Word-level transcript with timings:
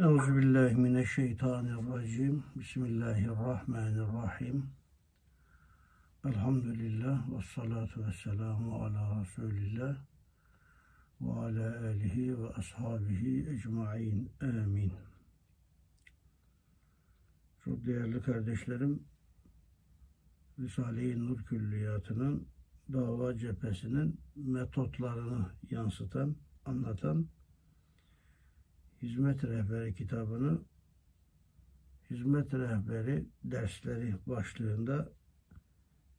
Euzu 0.00 0.36
billahi 0.36 0.74
mineşşeytanirracim. 0.74 2.44
Bismillahirrahmanirrahim. 2.56 4.66
Elhamdülillah 6.24 7.32
ve 7.32 7.42
salatu 7.54 8.06
ve 8.06 8.12
selamu 8.12 8.84
ala 8.84 9.20
Resulillah 9.20 9.96
ve 11.20 11.32
ala 11.32 11.86
alihi 11.86 12.42
ve 12.42 12.48
ashabihi 12.48 13.50
ecmain. 13.50 14.32
Amin. 14.40 14.92
Çok 17.64 17.86
değerli 17.86 18.22
kardeşlerim, 18.22 19.02
Risale-i 20.58 21.26
Nur 21.26 21.44
Külliyatı'nın 21.44 22.48
dava 22.92 23.38
cephesinin 23.38 24.20
metotlarını 24.36 25.50
yansıtan, 25.70 26.36
anlatan 26.64 27.26
Hizmet 29.02 29.44
Rehberi 29.44 29.94
kitabını 29.94 30.60
Hizmet 32.10 32.54
Rehberi 32.54 33.26
dersleri 33.44 34.14
başlığında 34.26 35.12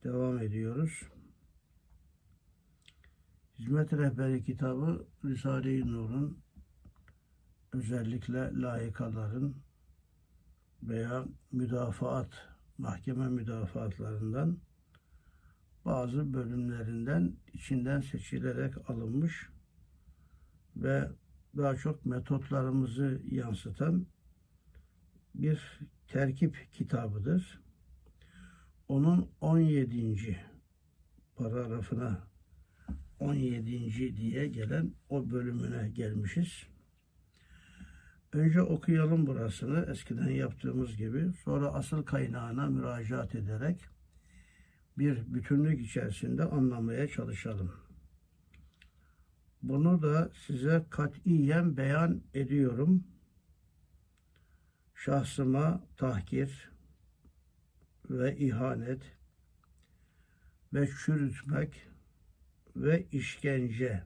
devam 0.04 0.40
ediyoruz. 0.40 1.04
Hizmet 3.60 3.94
Rehberi 3.94 4.44
kitabı 4.44 5.08
Risale-i 5.26 5.88
Nur'un 5.88 6.40
özellikle 7.74 8.62
layıkaların 8.62 9.56
veya 10.84 11.26
müdafaat, 11.52 12.48
mahkeme 12.78 13.30
müdafaatlarından 13.30 14.58
bazı 15.86 16.34
bölümlerinden 16.34 17.36
içinden 17.54 18.02
seçilerek 18.02 18.90
alınmış 18.90 19.50
ve 20.76 21.10
daha 21.58 21.76
çok 21.76 22.06
metotlarımızı 22.06 23.22
yansıtan 23.32 24.06
bir 25.36 25.80
terkip 26.08 26.68
kitabıdır. 26.72 27.62
Onun 28.88 29.30
17. 29.42 30.40
paragrafına 31.36 32.28
17. 33.20 34.18
diye 34.18 34.48
gelen 34.48 34.94
o 35.10 35.30
bölümüne 35.30 35.90
gelmişiz. 35.90 36.68
Önce 38.34 38.62
okuyalım 38.62 39.28
burasını 39.28 39.86
eskiden 39.92 40.30
yaptığımız 40.30 40.98
gibi. 40.98 41.32
Sonra 41.44 41.74
asıl 41.74 42.04
kaynağına 42.04 42.66
müracaat 42.66 43.36
ederek 43.36 43.86
bir 44.98 45.34
bütünlük 45.34 45.82
içerisinde 45.82 46.44
anlamaya 46.44 47.08
çalışalım. 47.08 47.81
Bunu 49.64 50.02
da 50.02 50.32
size 50.48 50.86
katiyen 50.90 51.78
beyan 51.78 52.22
ediyorum. 52.34 53.04
Şahsıma 54.96 55.84
tahkir 55.98 56.72
ve 58.10 58.38
ihanet 58.38 59.02
ve 60.74 60.88
çürütmek 60.88 61.88
ve 62.76 63.06
işkence, 63.12 64.04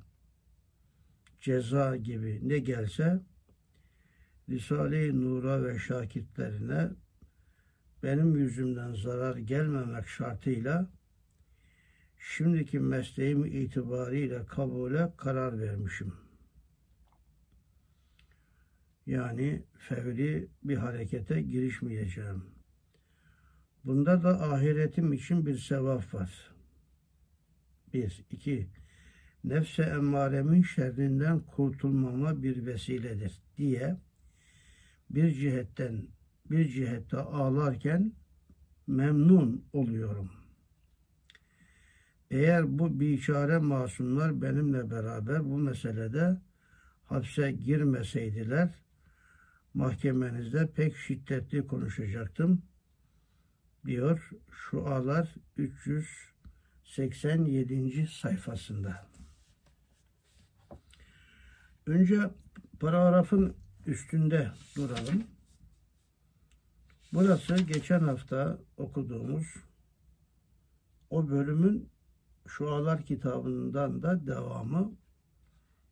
ceza 1.42 1.96
gibi 1.96 2.40
ne 2.44 2.60
gelse 2.60 3.20
Risale-i 4.50 5.22
Nur'a 5.22 5.64
ve 5.64 5.80
şakitlerine 5.80 6.90
benim 8.04 8.36
yüzümden 8.36 8.94
zarar 8.94 9.38
gelmemek 9.38 10.08
şartıyla 10.08 10.88
şimdiki 12.28 12.80
mesleğim 12.80 13.46
itibariyle 13.46 14.46
kabule 14.46 15.14
karar 15.18 15.60
vermişim. 15.60 16.14
Yani 19.06 19.64
fevri 19.78 20.48
bir 20.64 20.78
harekete 20.78 21.42
girişmeyeceğim. 21.42 22.46
Bunda 23.84 24.24
da 24.24 24.42
ahiretim 24.42 25.14
için 25.14 25.46
bir 25.46 25.58
sevap 25.58 26.14
var. 26.14 26.52
Bir, 27.94 28.26
iki, 28.32 28.70
nefse 29.44 29.84
emmaremin 29.84 30.62
şerrinden 30.62 31.40
kurtulmama 31.40 32.44
bir 32.44 32.66
vesiledir 32.66 33.42
diye 33.58 33.98
bir 35.10 35.32
cihetten 35.32 36.08
bir 36.52 36.68
cihette 36.68 37.18
ağlarken 37.18 38.14
memnun 38.88 39.66
oluyorum.'' 39.74 40.45
Eğer 42.32 42.80
bu 42.80 43.00
biçare 43.00 43.58
masumlar 43.58 44.42
benimle 44.42 44.92
beraber 44.92 45.46
bu 45.46 45.58
meselede 45.58 46.38
hapse 47.06 47.52
girmeseydiler, 47.52 48.70
mahkemenizde 49.74 50.72
pek 50.72 50.98
şiddetli 50.98 51.68
konuşacaktım 51.68 52.62
diyor 53.86 54.30
şu 54.52 54.88
ağlar 54.88 55.36
387. 55.58 58.08
sayfasında. 58.08 59.08
Önce 61.86 62.30
paragrafın 62.80 63.56
üstünde 63.86 64.52
duralım. 64.76 65.24
Burası 67.14 67.56
geçen 67.56 68.00
hafta 68.00 68.60
okuduğumuz 68.78 69.56
o 71.10 71.30
bölümün 71.30 71.90
Şualar 72.48 73.06
kitabından 73.06 74.04
da 74.04 74.28
devamı 74.28 74.92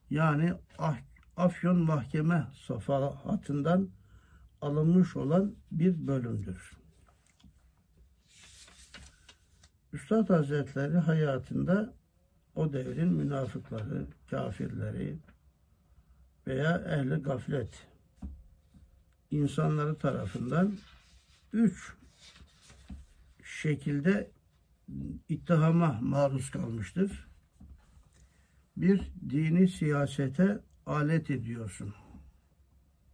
yani 0.09 0.53
ah, 0.77 0.97
Afyon 1.37 1.77
Mahkeme 1.77 2.47
safahatından 2.67 3.89
alınmış 4.61 5.15
olan 5.15 5.55
bir 5.71 6.07
bölümdür. 6.07 6.71
Üstad 9.93 10.29
Hazretleri 10.29 10.97
hayatında 10.97 11.93
o 12.55 12.73
devrin 12.73 13.13
münafıkları, 13.13 14.07
kafirleri 14.29 15.17
veya 16.47 16.77
ehli 16.77 17.15
gaflet 17.15 17.87
insanları 19.31 19.95
tarafından 19.95 20.77
üç 21.53 21.93
şekilde 23.43 24.31
ittihama 25.29 25.99
maruz 26.01 26.51
kalmıştır. 26.51 27.27
Bir, 28.77 29.11
dini 29.29 29.67
siyasete 29.67 30.59
alet 30.85 31.31
ediyorsun. 31.31 31.93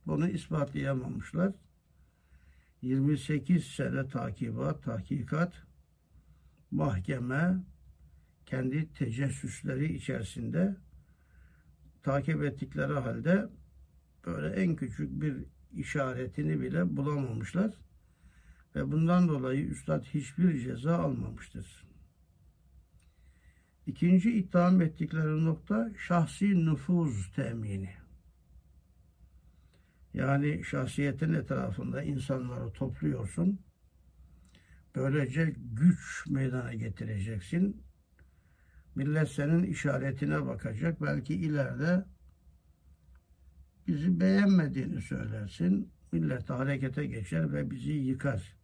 Bunu 0.08 0.28
ispatlayamamışlar. 0.28 1.54
28 2.82 3.66
sene 3.66 4.08
takibat, 4.08 4.84
tahkikat, 4.84 5.54
mahkeme, 6.72 7.64
kendi 8.46 8.94
tecessüsleri 8.94 9.94
içerisinde 9.94 10.76
takip 12.04 12.44
ettikleri 12.44 12.94
halde 12.94 13.50
böyle 14.26 14.62
en 14.62 14.76
küçük 14.76 15.22
bir 15.22 15.36
işaretini 15.74 16.62
bile 16.62 16.98
bulamamışlar. 16.98 17.74
Ve 18.76 18.92
bundan 18.92 19.28
dolayı 19.28 19.66
üstad 19.66 20.04
hiçbir 20.04 20.60
ceza 20.60 20.98
almamıştır. 20.98 21.86
İkinci 23.88 24.32
itham 24.32 24.82
ettikleri 24.82 25.46
nokta 25.46 25.92
şahsi 25.98 26.66
nüfuz 26.66 27.32
temini. 27.36 27.90
Yani 30.14 30.64
şahsiyetin 30.64 31.34
etrafında 31.34 32.04
insanları 32.04 32.74
topluyorsun. 32.74 33.60
Böylece 34.96 35.56
güç 35.58 36.26
meydana 36.28 36.74
getireceksin. 36.74 37.84
Millet 38.96 39.30
senin 39.30 39.64
işaretine 39.64 40.46
bakacak. 40.46 41.02
Belki 41.02 41.34
ileride 41.36 42.06
bizi 43.88 44.20
beğenmediğini 44.20 45.02
söylersin. 45.02 45.92
Millet 46.12 46.50
harekete 46.50 47.06
geçer 47.06 47.54
ve 47.54 47.72
bizi 47.72 47.92
yıkar 47.92 48.59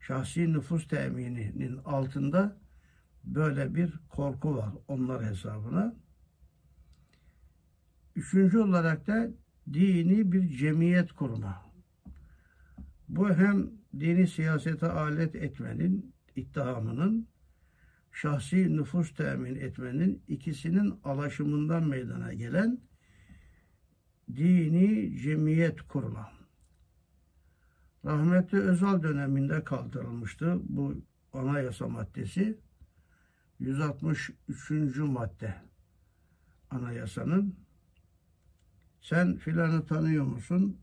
şahsi 0.00 0.52
nüfus 0.52 0.88
temininin 0.88 1.76
altında 1.84 2.56
böyle 3.24 3.74
bir 3.74 3.92
korku 4.08 4.56
var 4.56 4.70
onlar 4.88 5.24
hesabına. 5.24 5.96
Üçüncü 8.16 8.58
olarak 8.58 9.06
da 9.06 9.30
dini 9.72 10.32
bir 10.32 10.48
cemiyet 10.48 11.12
kurma. 11.12 11.70
Bu 13.08 13.34
hem 13.34 13.70
dini 14.00 14.26
siyasete 14.26 14.86
alet 14.86 15.34
etmenin, 15.34 16.14
ittihamının, 16.36 17.28
şahsi 18.12 18.76
nüfus 18.76 19.14
temin 19.14 19.54
etmenin 19.54 20.22
ikisinin 20.28 20.94
alaşımından 21.04 21.88
meydana 21.88 22.32
gelen 22.34 22.80
dini 24.36 25.18
cemiyet 25.18 25.82
kurma 25.82 26.39
rahmetli 28.04 28.58
Özal 28.58 29.02
döneminde 29.02 29.64
kaldırılmıştı 29.64 30.60
bu 30.62 30.94
anayasa 31.32 31.88
maddesi. 31.88 32.58
163. 33.58 34.96
madde 34.96 35.54
anayasanın 36.70 37.54
sen 39.00 39.36
filanı 39.36 39.86
tanıyor 39.86 40.24
musun? 40.24 40.80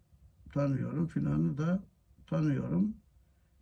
tanıyorum, 0.58 1.08
filanı 1.08 1.58
da 1.58 1.84
tanıyorum. 2.28 2.98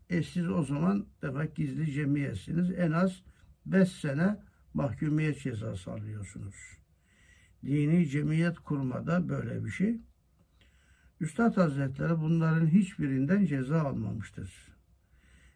E 0.10 0.24
siz 0.24 0.50
o 0.50 0.64
zaman 0.64 1.06
demek 1.22 1.56
gizli 1.56 1.92
cemiyetsiniz. 1.92 2.72
En 2.72 2.92
az 2.92 3.24
5 3.66 3.92
sene 3.92 4.40
mahkumiyet 4.74 5.42
cezası 5.42 5.92
alıyorsunuz. 5.92 6.56
Dini 7.66 8.08
cemiyet 8.08 8.60
kurmada 8.60 9.30
böyle 9.30 9.66
bir 9.66 9.70
şey. 9.70 10.02
Üstad 11.26 11.58
Hazretleri 11.58 12.22
bunların 12.22 12.68
hiçbirinden 12.68 13.46
ceza 13.46 13.82
almamıştır. 13.82 14.54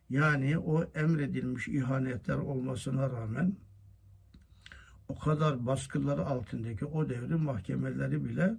Yani 0.10 0.58
o 0.58 0.84
emredilmiş 0.84 1.68
ihanetler 1.68 2.36
olmasına 2.36 3.10
rağmen 3.10 3.56
o 5.08 5.20
kadar 5.20 5.66
baskıları 5.66 6.26
altındaki 6.26 6.86
o 6.86 7.10
devrin 7.10 7.42
mahkemeleri 7.42 8.26
bile 8.26 8.56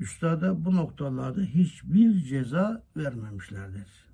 üstada 0.00 0.64
bu 0.64 0.76
noktalarda 0.76 1.40
hiçbir 1.40 2.24
ceza 2.24 2.84
vermemişlerdir. 2.96 4.06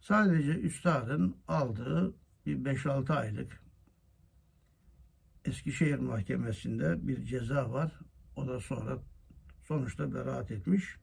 Sadece 0.00 0.60
üstadın 0.60 1.36
aldığı 1.48 2.14
bir 2.46 2.56
5-6 2.56 3.12
aylık 3.12 3.60
Eskişehir 5.44 5.98
Mahkemesi'nde 5.98 7.08
bir 7.08 7.24
ceza 7.24 7.72
var. 7.72 7.92
O 8.36 8.48
da 8.48 8.60
sonra 8.60 8.98
sonuçta 9.68 10.14
beraat 10.14 10.50
etmiş. 10.50 10.96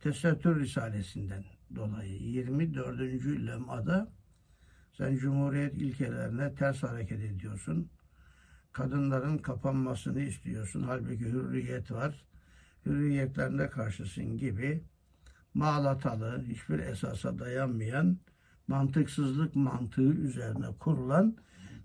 Tesettür 0.00 0.60
Risalesinden 0.60 1.44
dolayı 1.74 2.22
24. 2.22 3.00
lemada 3.46 4.12
sen 4.92 5.16
Cumhuriyet 5.16 5.74
ilkelerine 5.74 6.54
ters 6.54 6.82
hareket 6.82 7.20
ediyorsun. 7.20 7.90
Kadınların 8.72 9.38
kapanmasını 9.38 10.20
istiyorsun. 10.20 10.82
Halbuki 10.82 11.24
hürriyet 11.24 11.90
var. 11.90 12.24
Hürriyetlerine 12.86 13.70
karşısın 13.70 14.36
gibi 14.36 14.84
mağlatalı, 15.54 16.44
hiçbir 16.48 16.78
esasa 16.78 17.38
dayanmayan, 17.38 18.18
mantıksızlık 18.68 19.56
mantığı 19.56 20.12
üzerine 20.12 20.66
kurulan 20.78 21.36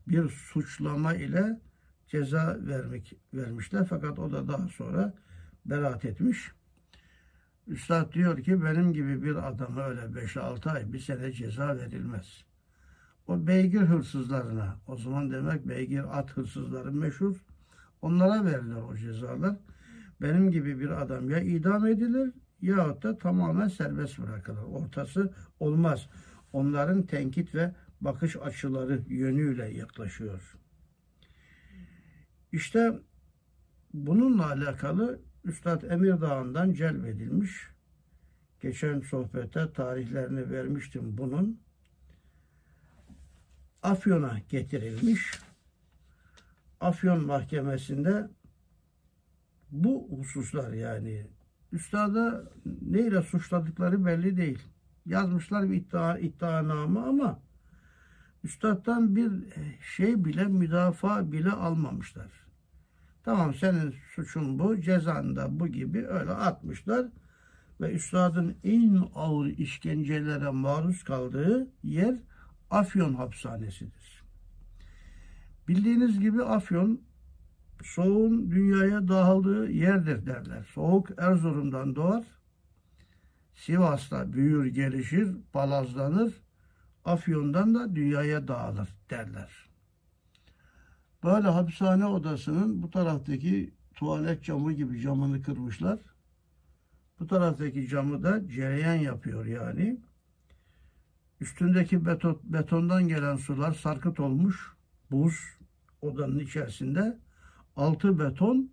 bir 0.08 0.30
suçlama 0.30 1.14
ile 1.14 1.62
ceza 2.08 2.58
vermek 2.60 3.14
vermişler. 3.34 3.86
Fakat 3.90 4.20
o 4.20 4.32
da 4.32 4.48
daha 4.48 4.68
sonra 4.68 5.14
beraat 5.66 6.06
etmiş. 6.06 6.52
Üstad 7.68 8.14
diyor 8.14 8.44
ki 8.44 8.64
benim 8.64 8.94
gibi 8.94 9.24
bir 9.24 9.48
adama 9.48 9.84
öyle 9.84 10.02
5-6 10.02 10.72
ay 10.72 10.94
bir 10.94 11.00
sene 11.00 11.32
ceza 11.32 11.78
verilmez. 11.78 12.44
O 13.28 13.48
beygir 13.48 13.82
hırsızlarına, 13.82 14.76
o 14.88 14.98
zaman 14.98 15.32
demek 15.32 15.68
beygir 15.68 16.20
at 16.20 16.38
hırsızları 16.38 16.92
meşhur, 16.92 17.36
onlara 18.02 18.46
verilir 18.46 18.76
o 18.76 18.96
cezalar. 18.96 19.56
Benim 20.22 20.52
gibi 20.52 20.80
bir 20.80 21.02
adam 21.02 21.30
ya 21.30 21.40
idam 21.40 21.88
edilir 21.88 22.34
yahut 22.62 23.04
da 23.04 23.18
tamamen 23.18 23.68
serbest 23.68 24.20
bırakılır. 24.20 24.64
Ortası 24.64 25.34
olmaz. 25.60 26.10
Onların 26.54 27.04
tenkit 27.04 27.56
ve 27.56 27.76
bakış 28.02 28.36
açıları 28.36 29.04
yönüyle 29.08 29.66
yaklaşıyor. 29.66 30.58
İşte 32.52 33.00
bununla 33.94 34.46
alakalı 34.46 35.20
Üstad 35.44 35.82
Emir 35.82 36.22
Dağı'ndan 36.22 36.74
celbedilmiş. 36.74 37.68
Geçen 38.62 39.00
sohbete 39.00 39.74
tarihlerini 39.74 40.50
vermiştim 40.50 41.18
bunun. 41.18 41.60
Afyon'a 43.84 44.40
getirilmiş. 44.50 45.40
Afyon 46.80 47.26
Mahkemesi'nde 47.26 48.30
bu 49.72 50.08
hususlar 50.18 50.74
yani 50.74 51.28
üstada 51.72 52.44
neyle 52.82 53.22
suçladıkları 53.22 54.06
belli 54.06 54.38
değil. 54.38 54.60
Yazmışlar 55.06 55.70
bir 55.70 55.76
iddia, 55.76 56.18
iddianame 56.18 57.00
ama 57.00 57.40
üstadtan 58.44 59.16
bir 59.16 59.32
şey 59.96 60.26
bile 60.26 60.46
müdafaa 60.46 61.32
bile 61.32 61.52
almamışlar. 61.52 62.49
Tamam 63.24 63.54
senin 63.54 63.96
suçun 64.16 64.60
bu, 64.60 64.82
cezan 64.82 65.36
da 65.36 65.60
bu 65.60 65.68
gibi 65.68 66.08
öyle 66.08 66.32
atmışlar. 66.32 67.06
Ve 67.82 67.92
üstadın 67.92 68.56
en 68.64 69.04
ağır 69.16 69.48
işkencelere 69.48 70.50
maruz 70.50 71.04
kaldığı 71.04 71.68
yer 71.84 72.16
Afyon 72.72 73.14
hapishanesidir. 73.14 74.24
Bildiğiniz 75.68 76.20
gibi 76.20 76.44
Afyon 76.44 77.02
soğuğun 77.84 78.52
dünyaya 78.52 79.08
dağıldığı 79.08 79.72
yerdir 79.72 80.26
derler. 80.26 80.64
Soğuk 80.74 81.10
Erzurum'dan 81.18 81.96
doğar. 81.96 82.24
Sivas'ta 83.56 84.34
büyür 84.34 84.66
gelişir, 84.66 85.36
palazlanır. 85.54 86.34
Afyon'dan 87.06 87.76
da 87.76 87.96
dünyaya 87.96 88.48
dağılır 88.48 88.90
derler. 89.10 89.69
Böyle 91.24 91.48
hapishane 91.48 92.06
odasının 92.06 92.84
bu 92.84 92.90
taraftaki 92.90 93.74
tuvalet 93.94 94.44
camı 94.44 94.74
gibi 94.74 95.02
camını 95.02 95.42
kırmışlar. 95.42 96.00
Bu 97.20 97.28
taraftaki 97.28 97.88
camı 97.88 98.24
da 98.24 98.48
cereyan 98.48 98.96
yapıyor 98.96 99.46
yani. 99.46 100.00
Üstündeki 101.42 102.06
beton, 102.06 102.40
betondan 102.44 103.08
gelen 103.08 103.36
sular 103.36 103.74
sarkıt 103.74 104.20
olmuş. 104.20 104.74
Buz 105.12 105.36
odanın 106.02 106.40
içerisinde. 106.40 107.18
Altı 107.76 108.20
beton. 108.20 108.72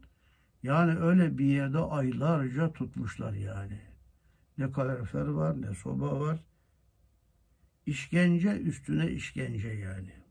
Yani 0.63 0.99
öyle 0.99 1.39
bir 1.39 1.45
yerde 1.45 1.79
aylarca 1.79 2.73
tutmuşlar 2.73 3.33
yani. 3.33 3.81
Ne 4.59 4.73
kalorifer 4.73 5.27
var 5.27 5.63
ne 5.63 5.75
soba 5.75 6.21
var. 6.21 6.39
İşkence 7.87 8.59
üstüne 8.59 9.11
işkence 9.11 9.69
yani. 9.69 10.26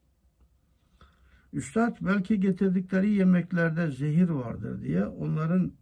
Üstad 1.56 1.98
belki 2.02 2.40
getirdikleri 2.40 3.10
yemeklerde 3.10 3.92
zehir 3.92 4.30
vardır 4.30 4.82
diye 4.82 5.06
onların 5.06 5.74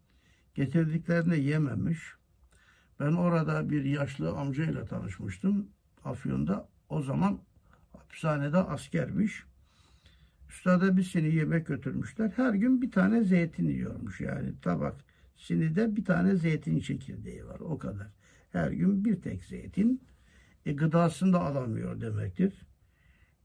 getirdiklerini 0.54 1.40
yememiş. 1.40 2.00
Ben 3.00 3.14
orada 3.14 3.70
bir 3.70 3.84
yaşlı 3.84 4.32
amcayla 4.32 4.86
tanışmıştım 4.86 5.68
Afyon'da. 6.04 6.70
O 6.90 7.02
zaman 7.02 7.40
hapishanede 7.92 8.58
askermiş. 8.58 9.44
Üstada 10.50 10.98
bir 10.98 11.04
sini 11.04 11.36
yemek 11.36 11.68
götürmüşler. 11.68 12.32
Her 12.36 12.54
gün 12.54 12.82
bir 12.82 12.92
tane 12.92 13.24
zeytin 13.24 13.68
yiyormuş 13.68 14.22
yani 14.22 14.54
tabak 14.62 14.96
sinide 15.36 15.96
bir 15.96 16.06
tane 16.06 16.36
zeytin 16.36 16.80
çekirdeği 16.80 17.46
var 17.46 17.60
o 17.60 17.78
kadar. 17.78 18.08
Her 18.52 18.72
gün 18.72 19.06
bir 19.06 19.22
tek 19.22 19.44
zeytin. 19.44 20.02
E, 20.66 20.74
gıdasını 20.74 21.34
da 21.34 21.42
alamıyor 21.42 22.02
demektir. 22.02 22.54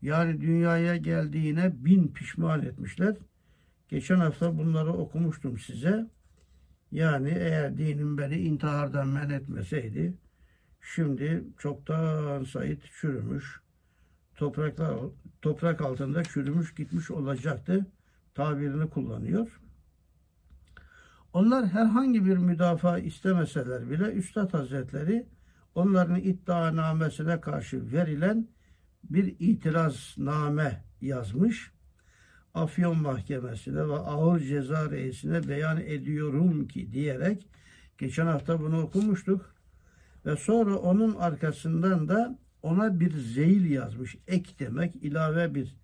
Yani 0.02 0.40
dünyaya 0.40 0.97
geldiğine 0.97 1.85
bin 1.85 2.09
pişman 2.09 2.62
etmişler. 2.62 3.17
Geçen 3.88 4.17
hafta 4.21 4.59
bunları 4.59 4.93
okumuştum 4.93 5.59
size. 5.59 6.07
Yani 6.93 7.28
eğer 7.28 7.78
dinim 7.78 8.19
beni 8.19 8.37
intihardan 8.37 9.09
men 9.09 9.31
etmeseydi 9.31 10.14
şimdi 10.81 11.45
çoktan 11.59 12.45
Said 12.45 12.83
çürümüş. 13.00 13.61
Topraklar 14.37 14.99
toprak 15.43 15.81
altında 15.81 16.25
çürümüş 16.25 16.75
gitmiş 16.75 17.11
olacaktı 17.11 17.87
tabirini 18.35 18.90
kullanıyor. 18.90 19.61
Onlar 21.33 21.67
herhangi 21.67 22.25
bir 22.25 22.37
müdafaa 22.37 22.99
istemeseler 22.99 23.90
bile 23.90 24.12
Üstad 24.12 24.55
Hazretleri 24.55 25.26
onların 25.75 26.17
iddianamesine 26.17 27.40
karşı 27.40 27.93
verilen 27.93 28.49
bir 29.11 29.37
itirazname 29.38 30.85
yazmış. 31.00 31.73
Afyon 32.55 33.03
Mahkemesi'ne 33.03 33.88
ve 33.88 33.95
ağır 33.95 34.41
ceza 34.41 34.91
reisine 34.91 35.49
beyan 35.49 35.81
ediyorum 35.81 36.69
ki 36.69 36.93
diyerek 36.93 37.49
geçen 37.99 38.27
hafta 38.27 38.61
bunu 38.61 38.83
okumuştuk. 38.83 39.55
Ve 40.27 40.37
sonra 40.37 40.77
onun 40.77 41.15
arkasından 41.15 42.09
da 42.09 42.38
ona 42.62 43.00
bir 43.00 43.11
zeyil 43.17 43.71
yazmış. 43.71 44.17
Ek 44.27 44.50
demek 44.59 44.97
ilave 44.97 45.55
bir 45.55 45.77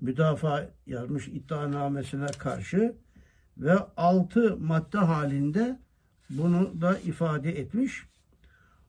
müdafaa 0.00 0.70
yazmış 0.86 1.28
iddianamesine 1.28 2.26
karşı 2.26 2.96
ve 3.58 3.74
altı 3.96 4.56
madde 4.56 4.98
halinde 4.98 5.78
bunu 6.30 6.80
da 6.80 6.98
ifade 6.98 7.60
etmiş. 7.60 8.06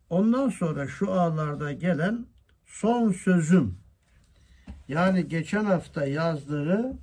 Ondan 0.09 0.49
sonra 0.49 0.87
şu 0.87 1.11
ağlarda 1.11 1.71
gelen 1.71 2.25
son 2.65 3.11
sözüm 3.11 3.77
yani 4.87 5.27
geçen 5.27 5.65
hafta 5.65 6.05
yazdığı 6.05 6.97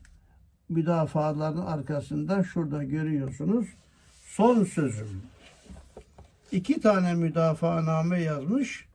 müdafaların 0.69 1.67
arkasında 1.67 2.45
şurada 2.45 2.85
görüyorsunuz 2.85 3.67
son 4.27 4.65
sözüm. 4.65 5.23
İki 6.53 6.81
tane 6.81 7.15
müdafaaname 7.15 8.21
yazmış. 8.21 8.89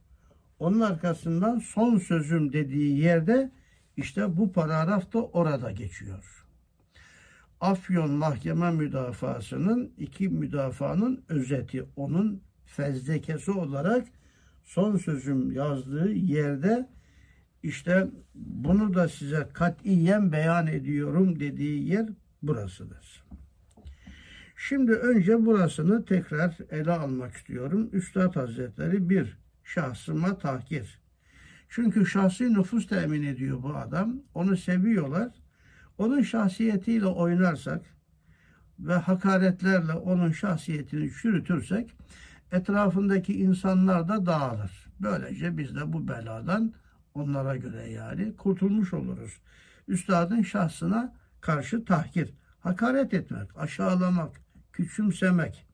Onun 0.59 0.79
arkasından 0.79 1.59
son 1.59 1.97
sözüm 1.97 2.53
dediği 2.53 3.00
yerde 3.00 3.51
işte 3.97 4.38
bu 4.38 4.53
paragraf 4.53 5.13
da 5.13 5.24
orada 5.25 5.71
geçiyor. 5.71 6.45
Afyon 7.62 8.12
Mahkeme 8.12 8.71
Müdafası'nın 8.71 9.91
iki 9.97 10.29
müdafaanın 10.29 11.24
özeti, 11.29 11.86
onun 11.95 12.41
fezlekesi 12.65 13.51
olarak 13.51 14.07
son 14.67 14.97
sözüm 14.97 15.51
yazdığı 15.51 16.12
yerde 16.12 16.89
işte 17.63 18.07
bunu 18.36 18.93
da 18.93 19.09
size 19.09 19.50
katiyen 19.53 20.31
beyan 20.31 20.67
ediyorum 20.67 21.39
dediği 21.39 21.89
yer 21.89 22.09
burasıdır. 22.41 23.24
Şimdi 24.55 24.91
önce 24.91 25.45
burasını 25.45 26.05
tekrar 26.05 26.57
ele 26.71 26.91
almak 26.91 27.33
istiyorum. 27.33 27.89
Üstad 27.93 28.36
Hazretleri 28.36 29.09
bir 29.09 29.38
şahsıma 29.63 30.38
tahkir. 30.38 31.00
Çünkü 31.69 32.05
şahsi 32.05 32.53
nüfus 32.53 32.88
temin 32.88 33.24
ediyor 33.24 33.63
bu 33.63 33.75
adam. 33.75 34.21
Onu 34.33 34.57
seviyorlar. 34.57 35.31
Onun 35.97 36.21
şahsiyetiyle 36.21 37.05
oynarsak 37.05 37.86
ve 38.79 38.93
hakaretlerle 38.93 39.93
onun 39.93 40.31
şahsiyetini 40.31 41.12
çürütürsek 41.21 41.95
etrafındaki 42.51 43.39
insanlar 43.39 44.08
da 44.08 44.25
dağılır. 44.25 44.88
Böylece 45.00 45.58
biz 45.58 45.75
de 45.75 45.94
bu 45.94 46.08
beladan 46.08 46.74
onlara 47.13 47.56
göre 47.56 47.89
yani 47.89 48.36
kurtulmuş 48.36 48.94
oluruz. 48.94 49.42
Üstadın 49.88 50.42
şahsına 50.42 51.16
karşı 51.42 51.86
tahkir, 51.86 52.34
hakaret 52.60 53.13
etmek, 53.13 53.58
aşağılamak, 53.58 54.42
küçümsemek. 54.74 55.68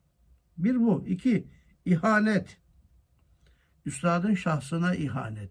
Bir 0.58 0.76
bu. 0.76 1.06
iki 1.08 1.48
ihanet. 1.86 2.58
Üstadın 3.86 4.34
şahsına 4.34 4.96
ihanet. 4.96 5.50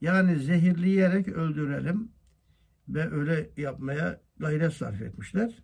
Yani 0.00 0.38
zehirleyerek 0.38 1.28
öldürelim 1.28 2.12
ve 2.88 3.10
öyle 3.10 3.50
yapmaya 3.56 4.20
gayret 4.38 4.72
sarf 4.72 5.02
etmişler. 5.02 5.62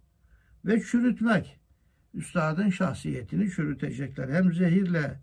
Ve 0.64 0.80
çürütmek. 0.80 1.59
Üstadın 2.14 2.70
şahsiyetini 2.70 3.50
çürütecekler. 3.50 4.28
Hem 4.28 4.52
zehirle 4.52 5.20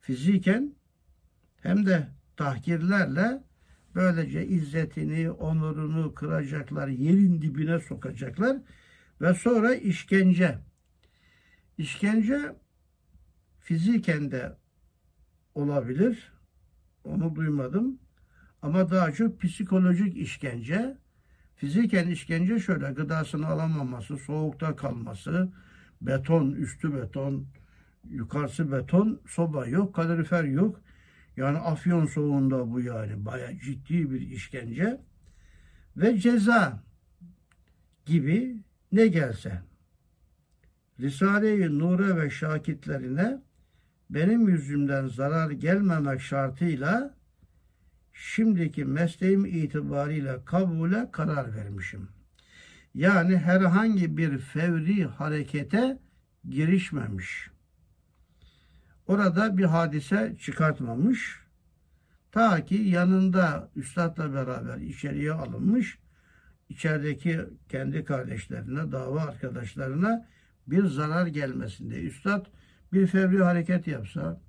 fiziken 0.00 0.74
hem 1.62 1.86
de 1.86 2.08
tahkirlerle 2.36 3.42
böylece 3.94 4.46
izzetini, 4.46 5.30
onurunu 5.30 6.14
kıracaklar, 6.14 6.88
yerin 6.88 7.42
dibine 7.42 7.80
sokacaklar 7.80 8.56
ve 9.20 9.34
sonra 9.34 9.74
işkence. 9.74 10.58
İşkence 11.78 12.56
fiziken 13.60 14.30
de 14.30 14.56
olabilir. 15.54 16.32
Onu 17.04 17.34
duymadım. 17.36 17.98
Ama 18.62 18.90
daha 18.90 19.12
çok 19.12 19.40
psikolojik 19.40 20.16
işkence. 20.16 20.96
Fiziken 21.56 22.08
işkence 22.08 22.58
şöyle 22.58 22.92
gıdasını 22.92 23.46
alamaması, 23.46 24.16
soğukta 24.16 24.76
kalması, 24.76 25.52
beton, 26.00 26.52
üstü 26.52 26.94
beton, 26.94 27.46
yukarısı 28.10 28.72
beton, 28.72 29.20
soba 29.26 29.66
yok, 29.66 29.94
kalorifer 29.94 30.44
yok. 30.44 30.80
Yani 31.36 31.58
afyon 31.58 32.06
soğuğunda 32.06 32.70
bu 32.70 32.80
yani 32.80 33.24
baya 33.24 33.58
ciddi 33.58 34.10
bir 34.10 34.20
işkence. 34.20 35.00
Ve 35.96 36.18
ceza 36.18 36.82
gibi 38.06 38.62
ne 38.92 39.06
gelse. 39.06 39.62
Risale-i 41.00 41.78
Nur'e 41.78 42.16
ve 42.16 42.30
şakitlerine 42.30 43.42
benim 44.10 44.48
yüzümden 44.48 45.06
zarar 45.06 45.50
gelmemek 45.50 46.20
şartıyla 46.20 47.14
şimdiki 48.12 48.84
mesleğim 48.84 49.44
itibariyle 49.44 50.44
kabule 50.44 51.08
karar 51.12 51.56
vermişim. 51.56 52.08
Yani 52.94 53.36
herhangi 53.36 54.16
bir 54.16 54.38
fevri 54.38 55.04
harekete 55.04 55.98
girişmemiş. 56.48 57.50
Orada 59.06 59.56
bir 59.58 59.64
hadise 59.64 60.36
çıkartmamış. 60.40 61.40
Ta 62.32 62.64
ki 62.64 62.74
yanında 62.74 63.70
üstadla 63.76 64.34
beraber 64.34 64.76
içeriye 64.76 65.32
alınmış. 65.32 65.98
içerideki 66.68 67.40
kendi 67.68 68.04
kardeşlerine, 68.04 68.92
dava 68.92 69.22
arkadaşlarına 69.22 70.26
bir 70.66 70.84
zarar 70.84 71.26
gelmesinde. 71.26 72.02
Üstad 72.02 72.46
bir 72.92 73.06
fevri 73.06 73.42
hareket 73.42 73.86
yapsa, 73.86 74.40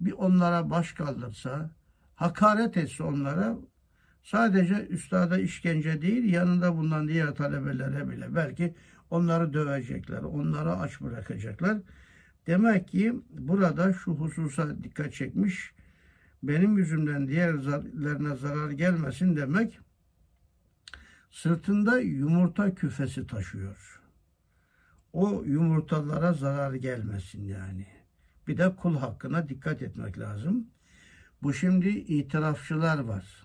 bir 0.00 0.12
onlara 0.12 0.70
baş 0.70 0.92
kaldırsa, 0.92 1.70
hakaret 2.14 2.76
etse 2.76 3.02
onlara 3.02 3.56
sadece 4.24 4.86
üstada 4.86 5.38
işkence 5.38 6.02
değil 6.02 6.32
yanında 6.32 6.76
bulunan 6.76 7.08
diğer 7.08 7.34
talebelere 7.34 8.10
bile 8.10 8.34
belki 8.34 8.74
onları 9.10 9.52
dövecekler, 9.52 10.22
onları 10.22 10.72
aç 10.72 11.00
bırakacaklar. 11.00 11.78
Demek 12.46 12.88
ki 12.88 13.14
burada 13.30 13.92
şu 13.92 14.12
hususa 14.12 14.82
dikkat 14.82 15.12
çekmiş. 15.12 15.74
Benim 16.42 16.78
yüzümden 16.78 17.28
diğerlerine 17.28 18.36
zarar 18.36 18.70
gelmesin 18.70 19.36
demek 19.36 19.80
sırtında 21.30 21.98
yumurta 21.98 22.74
küfesi 22.74 23.26
taşıyor. 23.26 24.00
O 25.12 25.42
yumurtalara 25.46 26.32
zarar 26.32 26.74
gelmesin 26.74 27.44
yani. 27.44 27.86
Bir 28.48 28.58
de 28.58 28.76
kul 28.76 28.96
hakkına 28.96 29.48
dikkat 29.48 29.82
etmek 29.82 30.18
lazım. 30.18 30.66
Bu 31.42 31.54
şimdi 31.54 31.88
itirafçılar 31.88 32.98
var. 32.98 33.44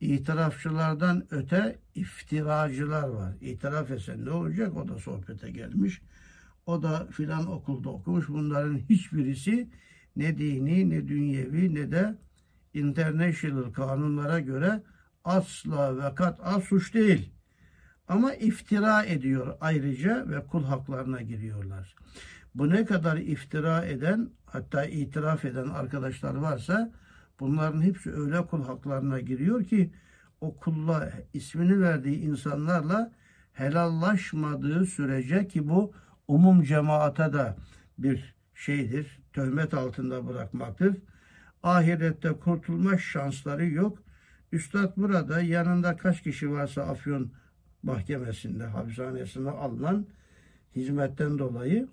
İtirafçılardan 0.00 1.26
öte 1.30 1.78
iftiracılar 1.94 3.08
var. 3.08 3.32
İtiraf 3.40 3.90
etsen 3.90 4.24
ne 4.24 4.30
olacak? 4.30 4.76
O 4.76 4.88
da 4.88 4.98
sohbete 4.98 5.50
gelmiş. 5.50 6.02
O 6.66 6.82
da 6.82 7.06
filan 7.10 7.46
okulda 7.50 7.88
okumuş. 7.88 8.28
Bunların 8.28 8.78
hiçbirisi 8.78 9.70
ne 10.16 10.38
dini, 10.38 10.90
ne 10.90 11.08
dünyevi, 11.08 11.74
ne 11.74 11.90
de 11.90 12.18
international 12.74 13.72
kanunlara 13.72 14.40
göre 14.40 14.82
asla 15.24 15.96
ve 15.96 16.14
kat'a 16.14 16.60
suç 16.60 16.94
değil. 16.94 17.32
Ama 18.08 18.34
iftira 18.34 19.04
ediyor 19.04 19.56
ayrıca 19.60 20.28
ve 20.28 20.46
kul 20.46 20.64
haklarına 20.64 21.22
giriyorlar. 21.22 21.94
Bu 22.54 22.70
ne 22.70 22.84
kadar 22.84 23.16
iftira 23.16 23.84
eden 23.84 24.30
hatta 24.46 24.84
itiraf 24.84 25.44
eden 25.44 25.68
arkadaşlar 25.68 26.34
varsa 26.34 26.92
bunların 27.40 27.82
hepsi 27.82 28.12
öyle 28.12 28.46
kul 28.46 28.64
haklarına 28.64 29.20
giriyor 29.20 29.64
ki 29.64 29.90
o 30.40 30.56
kulla 30.56 31.12
ismini 31.34 31.80
verdiği 31.80 32.20
insanlarla 32.20 33.12
helallaşmadığı 33.52 34.86
sürece 34.86 35.48
ki 35.48 35.68
bu 35.68 35.92
umum 36.28 36.62
cemaate 36.62 37.32
de 37.32 37.54
bir 37.98 38.34
şeydir, 38.54 39.20
töhmet 39.32 39.74
altında 39.74 40.26
bırakmaktır. 40.26 40.96
Ahirette 41.62 42.32
kurtulma 42.32 42.98
şansları 42.98 43.66
yok. 43.66 43.98
Üstad 44.52 44.96
burada 44.96 45.40
yanında 45.40 45.96
kaç 45.96 46.22
kişi 46.22 46.50
varsa 46.50 46.82
Afyon 46.82 47.32
mahkemesinde, 47.82 48.64
hapishanesinde 48.64 49.50
alınan 49.50 50.06
hizmetten 50.76 51.38
dolayı 51.38 51.88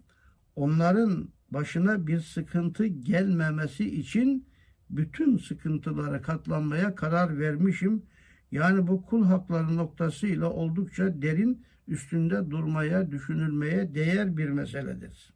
onların 0.55 1.29
başına 1.51 2.07
bir 2.07 2.19
sıkıntı 2.19 2.85
gelmemesi 2.85 3.99
için 3.99 4.47
bütün 4.89 5.37
sıkıntılara 5.37 6.21
katlanmaya 6.21 6.95
karar 6.95 7.39
vermişim. 7.39 8.03
Yani 8.51 8.87
bu 8.87 9.05
kul 9.05 9.25
hakları 9.25 9.75
noktasıyla 9.75 10.49
oldukça 10.49 11.21
derin 11.21 11.65
üstünde 11.87 12.51
durmaya, 12.51 13.11
düşünülmeye 13.11 13.95
değer 13.95 14.37
bir 14.37 14.49
meseledir. 14.49 15.33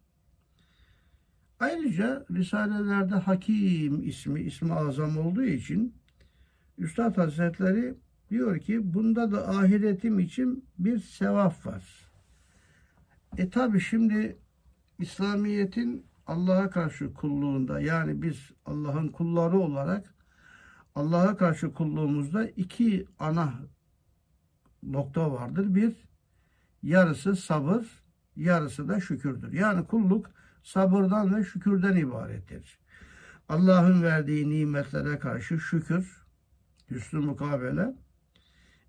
Ayrıca 1.60 2.26
Risalelerde 2.30 3.14
Hakim 3.14 4.02
ismi, 4.02 4.40
ismi 4.40 4.72
azam 4.72 5.18
olduğu 5.18 5.44
için 5.44 5.94
Üstad 6.78 7.16
Hazretleri 7.16 7.94
diyor 8.30 8.58
ki 8.58 8.94
bunda 8.94 9.32
da 9.32 9.48
ahiretim 9.48 10.18
için 10.18 10.64
bir 10.78 10.98
sevap 10.98 11.66
var. 11.66 11.84
E 13.38 13.50
tabi 13.50 13.80
şimdi 13.80 14.36
İslamiyet'in 14.98 16.06
Allah'a 16.26 16.70
karşı 16.70 17.14
kulluğunda 17.14 17.80
yani 17.80 18.22
biz 18.22 18.50
Allah'ın 18.66 19.08
kulları 19.08 19.58
olarak 19.58 20.14
Allah'a 20.94 21.36
karşı 21.36 21.72
kulluğumuzda 21.72 22.48
iki 22.48 23.06
ana 23.18 23.54
nokta 24.82 25.32
vardır. 25.32 25.74
Bir, 25.74 25.94
yarısı 26.82 27.36
sabır, 27.36 28.02
yarısı 28.36 28.88
da 28.88 29.00
şükürdür. 29.00 29.52
Yani 29.52 29.86
kulluk 29.86 30.30
sabırdan 30.62 31.36
ve 31.36 31.44
şükürden 31.44 31.96
ibarettir. 31.96 32.78
Allah'ın 33.48 34.02
verdiği 34.02 34.50
nimetlere 34.50 35.18
karşı 35.18 35.60
şükür, 35.60 36.26
hüsnü 36.90 37.20
mukabele. 37.20 37.94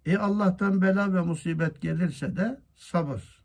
E 0.06 0.18
Allah'tan 0.18 0.82
bela 0.82 1.14
ve 1.14 1.22
musibet 1.22 1.82
gelirse 1.82 2.36
de 2.36 2.62
sabır. 2.76 3.44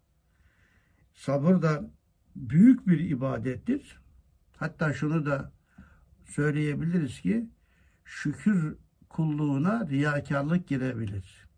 Sabır 1.14 1.62
da 1.62 1.90
büyük 2.38 2.87
bir 2.87 3.00
ibadettir. 3.00 3.99
Hatta 4.57 4.92
şunu 4.92 5.26
da 5.26 5.52
söyleyebiliriz 6.25 7.21
ki 7.21 7.50
şükür 8.04 8.76
kulluğuna 9.09 9.88
riyakarlık 9.88 10.68
girebilir. 10.68 11.49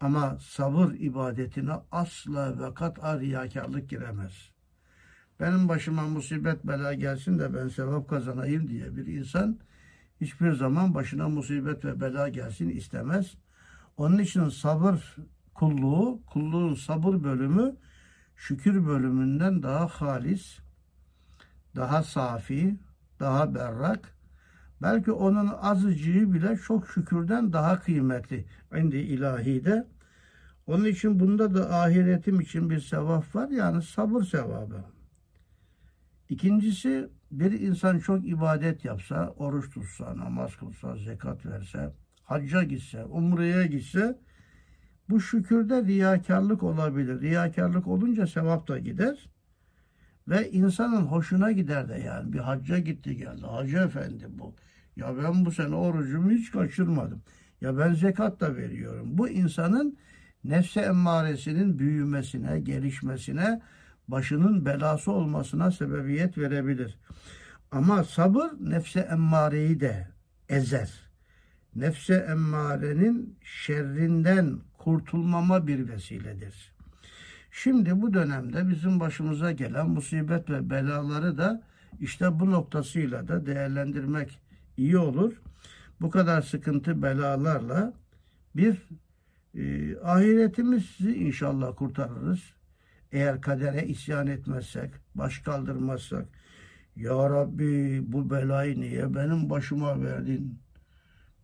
Ama 0.00 0.38
sabır 0.40 0.94
ibadetine 0.94 1.72
asla 1.92 2.58
ve 2.58 2.74
kat'a 2.74 3.20
riyakarlık 3.20 3.90
giremez. 3.90 4.50
Benim 5.40 5.68
başıma 5.68 6.02
musibet 6.02 6.64
bela 6.64 6.94
gelsin 6.94 7.38
de 7.38 7.54
ben 7.54 7.68
sevap 7.68 8.08
kazanayım 8.08 8.68
diye 8.68 8.96
bir 8.96 9.06
insan 9.06 9.58
hiçbir 10.20 10.52
zaman 10.52 10.94
başına 10.94 11.28
musibet 11.28 11.84
ve 11.84 12.00
bela 12.00 12.28
gelsin 12.28 12.68
istemez. 12.68 13.34
Onun 13.96 14.18
için 14.18 14.48
sabır 14.48 15.16
kulluğu, 15.54 16.22
kulluğun 16.26 16.74
sabır 16.74 17.24
bölümü 17.24 17.76
şükür 18.36 18.86
bölümünden 18.86 19.62
daha 19.62 19.86
halis, 19.86 20.58
daha 21.76 22.02
safi, 22.02 22.78
daha 23.20 23.54
berrak, 23.54 24.14
belki 24.82 25.12
onun 25.12 25.48
azıcığı 25.60 26.32
bile 26.32 26.56
çok 26.56 26.88
şükürden 26.88 27.52
daha 27.52 27.80
kıymetli. 27.80 28.46
Indi 28.76 28.96
ilahide. 28.96 29.86
Onun 30.66 30.84
için 30.84 31.20
bunda 31.20 31.54
da 31.54 31.74
ahiretim 31.74 32.40
için 32.40 32.70
bir 32.70 32.80
sevap 32.80 33.34
var. 33.34 33.48
Yani 33.48 33.82
sabır 33.82 34.22
sevabı. 34.22 34.84
İkincisi 36.28 37.08
bir 37.30 37.60
insan 37.60 37.98
çok 37.98 38.28
ibadet 38.28 38.84
yapsa, 38.84 39.34
oruç 39.36 39.70
tutsa, 39.70 40.16
namaz 40.16 40.56
kılsa, 40.56 40.96
zekat 40.96 41.46
verse, 41.46 41.92
hacca 42.22 42.62
gitse, 42.62 43.04
umreye 43.04 43.66
gitse 43.66 44.18
bu 45.10 45.20
şükürde 45.20 45.84
riyakarlık 45.84 46.62
olabilir. 46.62 47.20
Riyakarlık 47.20 47.86
olunca 47.86 48.26
sevap 48.26 48.68
da 48.68 48.78
gider. 48.78 49.28
Ve 50.28 50.50
insanın 50.50 51.02
hoşuna 51.02 51.52
gider 51.52 51.88
de 51.88 51.94
yani. 51.94 52.32
Bir 52.32 52.38
hacca 52.38 52.78
gitti 52.78 53.16
geldi. 53.16 53.46
Hacı 53.46 53.76
efendi 53.76 54.26
bu. 54.28 54.54
Ya 54.96 55.16
ben 55.22 55.44
bu 55.44 55.52
sene 55.52 55.74
orucumu 55.74 56.30
hiç 56.30 56.50
kaçırmadım. 56.50 57.22
Ya 57.60 57.78
ben 57.78 57.94
zekat 57.94 58.40
da 58.40 58.56
veriyorum. 58.56 59.18
Bu 59.18 59.28
insanın 59.28 59.98
nefse 60.44 60.80
emmaresinin 60.80 61.78
büyümesine, 61.78 62.60
gelişmesine, 62.60 63.60
başının 64.08 64.66
belası 64.66 65.12
olmasına 65.12 65.70
sebebiyet 65.70 66.38
verebilir. 66.38 66.98
Ama 67.70 68.04
sabır 68.04 68.50
nefse 68.60 69.00
emmareyi 69.00 69.80
de 69.80 70.08
ezer. 70.48 71.03
Nefse 71.76 72.14
emmarenin 72.14 73.38
şerrinden 73.42 74.58
kurtulmama 74.78 75.66
bir 75.66 75.88
vesiledir. 75.88 76.72
Şimdi 77.50 78.02
bu 78.02 78.14
dönemde 78.14 78.68
bizim 78.68 79.00
başımıza 79.00 79.52
gelen 79.52 79.90
musibet 79.90 80.50
ve 80.50 80.70
belaları 80.70 81.38
da 81.38 81.62
işte 82.00 82.40
bu 82.40 82.50
noktasıyla 82.50 83.28
da 83.28 83.46
değerlendirmek 83.46 84.40
iyi 84.76 84.98
olur. 84.98 85.32
Bu 86.00 86.10
kadar 86.10 86.42
sıkıntı 86.42 87.02
belalarla 87.02 87.92
bir 88.56 88.88
e, 89.54 89.96
ahiretimizi 89.98 91.14
inşallah 91.14 91.76
kurtarırız. 91.76 92.40
Eğer 93.12 93.40
kadere 93.40 93.86
isyan 93.86 94.26
etmezsek, 94.26 94.90
baş 95.14 95.38
kaldırmazsak, 95.38 96.26
Ya 96.96 97.30
Rabbi 97.30 98.02
bu 98.12 98.30
belayı 98.30 98.80
niye 98.80 99.14
benim 99.14 99.50
başıma 99.50 100.02
verdin? 100.02 100.63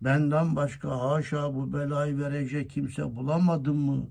Benden 0.00 0.57
başka 0.57 1.00
haşa 1.00 1.54
bu 1.54 1.73
belayı 1.73 2.19
verecek 2.19 2.71
kimse 2.71 3.16
bulamadım 3.16 3.76
mı? 3.76 4.07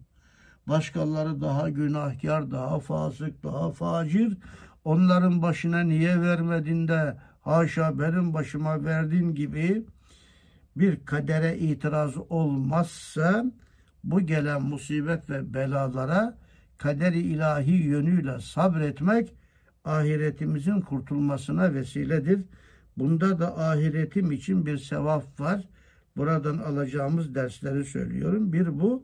Başkaları 0.67 1.41
daha 1.41 1.69
günahkar, 1.69 2.51
daha 2.51 2.79
fasık, 2.79 3.43
daha 3.43 3.71
facir. 3.71 4.37
Onların 4.83 5.41
başına 5.41 5.79
niye 5.79 6.21
vermedin 6.21 6.87
de 6.87 7.17
haşa 7.41 7.99
benim 7.99 8.33
başıma 8.33 8.85
verdin 8.85 9.35
gibi 9.35 9.85
bir 10.75 11.05
kadere 11.05 11.57
itiraz 11.57 12.17
olmazsa 12.29 13.45
bu 14.03 14.21
gelen 14.21 14.61
musibet 14.61 15.29
ve 15.29 15.53
belalara 15.53 16.37
kaderi 16.77 17.19
ilahi 17.19 17.71
yönüyle 17.71 18.39
sabretmek 18.39 19.33
ahiretimizin 19.85 20.81
kurtulmasına 20.81 21.73
vesiledir. 21.73 22.41
Bunda 22.97 23.39
da 23.39 23.57
ahiretim 23.57 24.31
için 24.31 24.65
bir 24.65 24.77
sevap 24.77 25.39
var. 25.39 25.61
Buradan 26.19 26.57
alacağımız 26.57 27.35
dersleri 27.35 27.85
söylüyorum. 27.85 28.53
Bir 28.53 28.79
bu, 28.79 29.03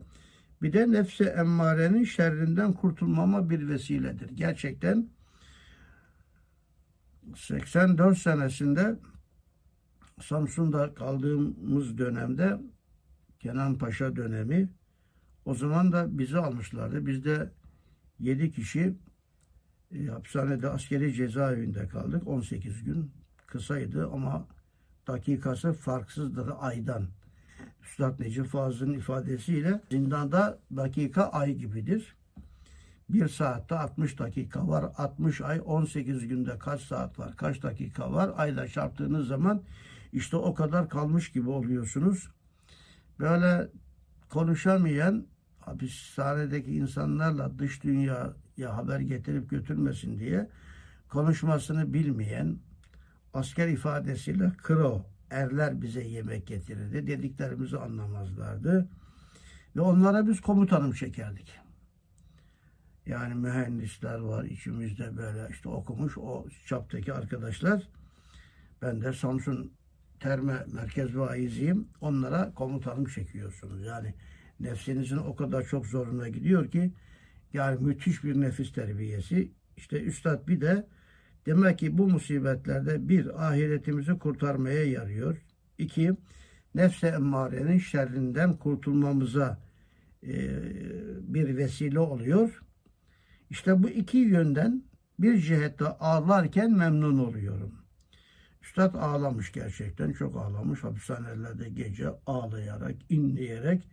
bir 0.61 0.73
de 0.73 0.91
nefse 0.91 1.23
emmarenin 1.23 2.03
şerrinden 2.03 2.73
kurtulmama 2.73 3.49
bir 3.49 3.67
vesiledir. 3.67 4.29
Gerçekten 4.29 5.09
84 7.35 8.17
senesinde 8.17 8.99
Samsun'da 10.21 10.93
kaldığımız 10.93 11.97
dönemde 11.97 12.61
Kenan 13.39 13.77
Paşa 13.77 14.15
dönemi 14.15 14.69
o 15.45 15.55
zaman 15.55 15.91
da 15.91 16.17
bizi 16.17 16.37
almışlardı. 16.37 17.05
Biz 17.05 17.25
de 17.25 17.51
7 18.19 18.51
kişi 18.51 18.95
e, 19.91 20.05
hapishanede 20.05 20.69
askeri 20.69 21.13
cezaevinde 21.13 21.87
kaldık. 21.87 22.27
18 22.27 22.83
gün 22.83 23.11
kısaydı 23.47 24.09
ama 24.11 24.47
dakikası 25.07 25.73
farksızdır 25.73 26.51
aydan. 26.59 27.07
Üstad 27.83 28.19
Necip 28.19 28.45
Fazıl'ın 28.45 28.93
ifadesiyle 28.93 29.81
zindanda 29.91 30.59
dakika 30.75 31.23
ay 31.23 31.53
gibidir. 31.53 32.15
Bir 33.09 33.27
saatte 33.27 33.75
60 33.75 34.19
dakika 34.19 34.67
var. 34.67 34.85
60 34.97 35.41
ay 35.41 35.61
18 35.65 36.27
günde 36.27 36.57
kaç 36.59 36.81
saat 36.81 37.19
var? 37.19 37.35
Kaç 37.37 37.63
dakika 37.63 38.13
var? 38.13 38.31
Ayla 38.37 38.67
çarptığınız 38.67 39.27
zaman 39.27 39.61
işte 40.13 40.37
o 40.37 40.53
kadar 40.53 40.89
kalmış 40.89 41.31
gibi 41.31 41.49
oluyorsunuz. 41.49 42.29
Böyle 43.19 43.67
konuşamayan 44.29 45.25
hapishanedeki 45.59 46.71
insanlarla 46.71 47.59
dış 47.59 47.83
dünyaya 47.83 48.77
haber 48.77 48.99
getirip 48.99 49.49
götürmesin 49.49 50.19
diye 50.19 50.49
konuşmasını 51.09 51.93
bilmeyen 51.93 52.57
asker 53.35 53.67
ifadesiyle 53.67 54.51
kro 54.57 55.05
erler 55.29 55.81
bize 55.81 56.03
yemek 56.03 56.47
getirirdi. 56.47 57.07
Dediklerimizi 57.07 57.77
anlamazlardı. 57.77 58.89
Ve 59.75 59.81
onlara 59.81 60.27
biz 60.27 60.41
komutanım 60.41 60.91
çekerdik. 60.91 61.59
Yani 63.05 63.35
mühendisler 63.35 64.19
var 64.19 64.43
içimizde 64.43 65.17
böyle 65.17 65.47
işte 65.51 65.69
okumuş 65.69 66.17
o 66.17 66.45
çaptaki 66.65 67.13
arkadaşlar. 67.13 67.83
Ben 68.81 69.01
de 69.01 69.13
Samsun 69.13 69.71
Terme 70.19 70.65
Merkez 70.73 71.17
Vaiziyim. 71.17 71.87
Onlara 72.01 72.53
komutanım 72.53 73.05
çekiyorsunuz. 73.05 73.85
Yani 73.85 74.13
nefsinizin 74.59 75.17
o 75.17 75.35
kadar 75.35 75.63
çok 75.63 75.85
zoruna 75.85 76.29
gidiyor 76.29 76.71
ki 76.71 76.91
yani 77.53 77.79
müthiş 77.79 78.23
bir 78.23 78.41
nefis 78.41 78.73
terbiyesi. 78.73 79.51
İşte 79.77 80.01
üstad 80.01 80.47
bir 80.47 80.61
de 80.61 80.87
demek 81.45 81.79
ki 81.79 81.97
bu 81.97 82.07
musibetlerde 82.07 83.09
bir 83.09 83.47
ahiretimizi 83.47 84.19
kurtarmaya 84.19 84.83
yarıyor. 84.83 85.37
İki 85.77 86.11
nefse 86.75 87.07
emmarenin 87.07 87.79
şerrinden 87.79 88.53
kurtulmamıza 88.53 89.59
e, 90.23 90.33
bir 91.21 91.57
vesile 91.57 91.99
oluyor. 91.99 92.61
İşte 93.49 93.83
bu 93.83 93.89
iki 93.89 94.17
yönden 94.17 94.83
bir 95.19 95.37
cihette 95.37 95.85
ağlarken 95.85 96.71
memnun 96.71 97.17
oluyorum. 97.17 97.75
Üstad 98.63 98.95
ağlamış 98.95 99.51
gerçekten. 99.51 100.11
Çok 100.11 100.37
ağlamış. 100.37 100.83
Hapishanelerde 100.83 101.69
gece 101.69 102.09
ağlayarak, 102.25 102.95
inleyerek 103.09 103.89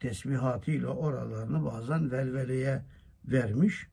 tesbihatıyla 0.00 0.88
oralarını 0.88 1.64
bazen 1.64 2.10
velveleye 2.10 2.82
vermiş. 3.24 3.86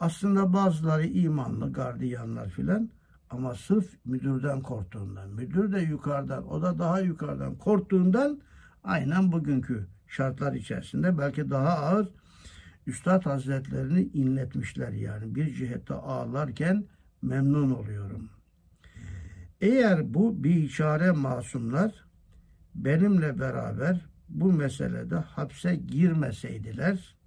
Aslında 0.00 0.52
bazıları 0.52 1.06
imanlı, 1.06 1.72
gardiyanlar 1.72 2.48
filan 2.48 2.90
ama 3.30 3.54
sırf 3.54 3.94
müdürden 4.04 4.62
korktuğundan, 4.62 5.30
müdür 5.30 5.72
de 5.72 5.80
yukarıdan, 5.80 6.50
o 6.52 6.62
da 6.62 6.78
daha 6.78 7.00
yukarıdan 7.00 7.54
korktuğundan 7.54 8.40
aynen 8.84 9.32
bugünkü 9.32 9.86
şartlar 10.06 10.52
içerisinde 10.52 11.18
belki 11.18 11.50
daha 11.50 11.68
ağır 11.68 12.08
Üstad 12.86 13.26
Hazretlerini 13.26 14.02
inletmişler 14.02 14.92
yani 14.92 15.34
bir 15.34 15.54
cihette 15.54 15.94
ağlarken 15.94 16.84
memnun 17.22 17.70
oluyorum. 17.70 18.30
Eğer 19.60 20.14
bu 20.14 20.44
biçare 20.44 21.10
masumlar 21.10 22.04
benimle 22.74 23.38
beraber 23.38 24.06
bu 24.28 24.52
meselede 24.52 25.16
hapse 25.16 25.76
girmeseydiler 25.76 27.17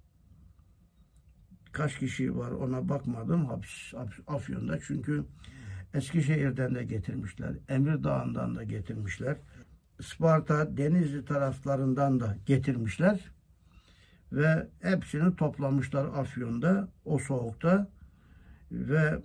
kaç 1.72 1.98
kişi 1.98 2.38
var 2.38 2.50
ona 2.50 2.88
bakmadım 2.88 3.46
hapis, 3.46 3.94
hapis 3.94 4.18
Afyon'da 4.26 4.78
çünkü 4.86 5.24
Eskişehir'den 5.94 6.74
de 6.74 6.84
getirmişler. 6.84 7.52
Emir 7.68 8.04
Dağı'ndan 8.04 8.54
da 8.54 8.62
getirmişler. 8.62 9.36
Isparta, 9.98 10.76
Denizli 10.76 11.24
taraflarından 11.24 12.20
da 12.20 12.36
getirmişler. 12.46 13.30
Ve 14.32 14.68
hepsini 14.80 15.36
toplamışlar 15.36 16.04
Afyon'da, 16.04 16.88
o 17.04 17.18
soğukta. 17.18 17.90
Ve 18.72 19.22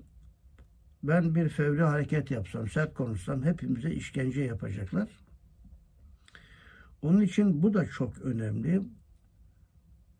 ben 1.03 1.35
bir 1.35 1.49
fevri 1.49 1.83
hareket 1.83 2.31
yapsam, 2.31 2.67
sert 2.69 2.93
konuşsam 2.93 3.43
hepimize 3.43 3.91
işkence 3.91 4.41
yapacaklar. 4.41 5.09
Onun 7.01 7.21
için 7.21 7.63
bu 7.63 7.73
da 7.73 7.85
çok 7.85 8.21
önemli. 8.21 8.81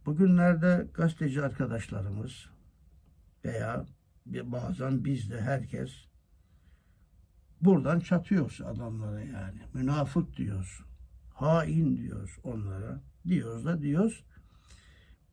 Bugünlerde 0.07 0.87
gazeteci 0.93 1.41
arkadaşlarımız 1.41 2.49
veya 3.45 3.85
bazen 4.25 5.05
biz 5.05 5.31
de 5.31 5.41
herkes 5.41 5.91
buradan 7.61 7.99
çatıyoruz 7.99 8.61
adamlara 8.61 9.21
yani. 9.21 9.61
Münafık 9.73 10.37
diyoruz. 10.37 10.81
Hain 11.33 11.97
diyoruz 11.97 12.31
onlara. 12.43 13.01
Diyoruz 13.27 13.65
da 13.65 13.81
diyoruz. 13.81 14.23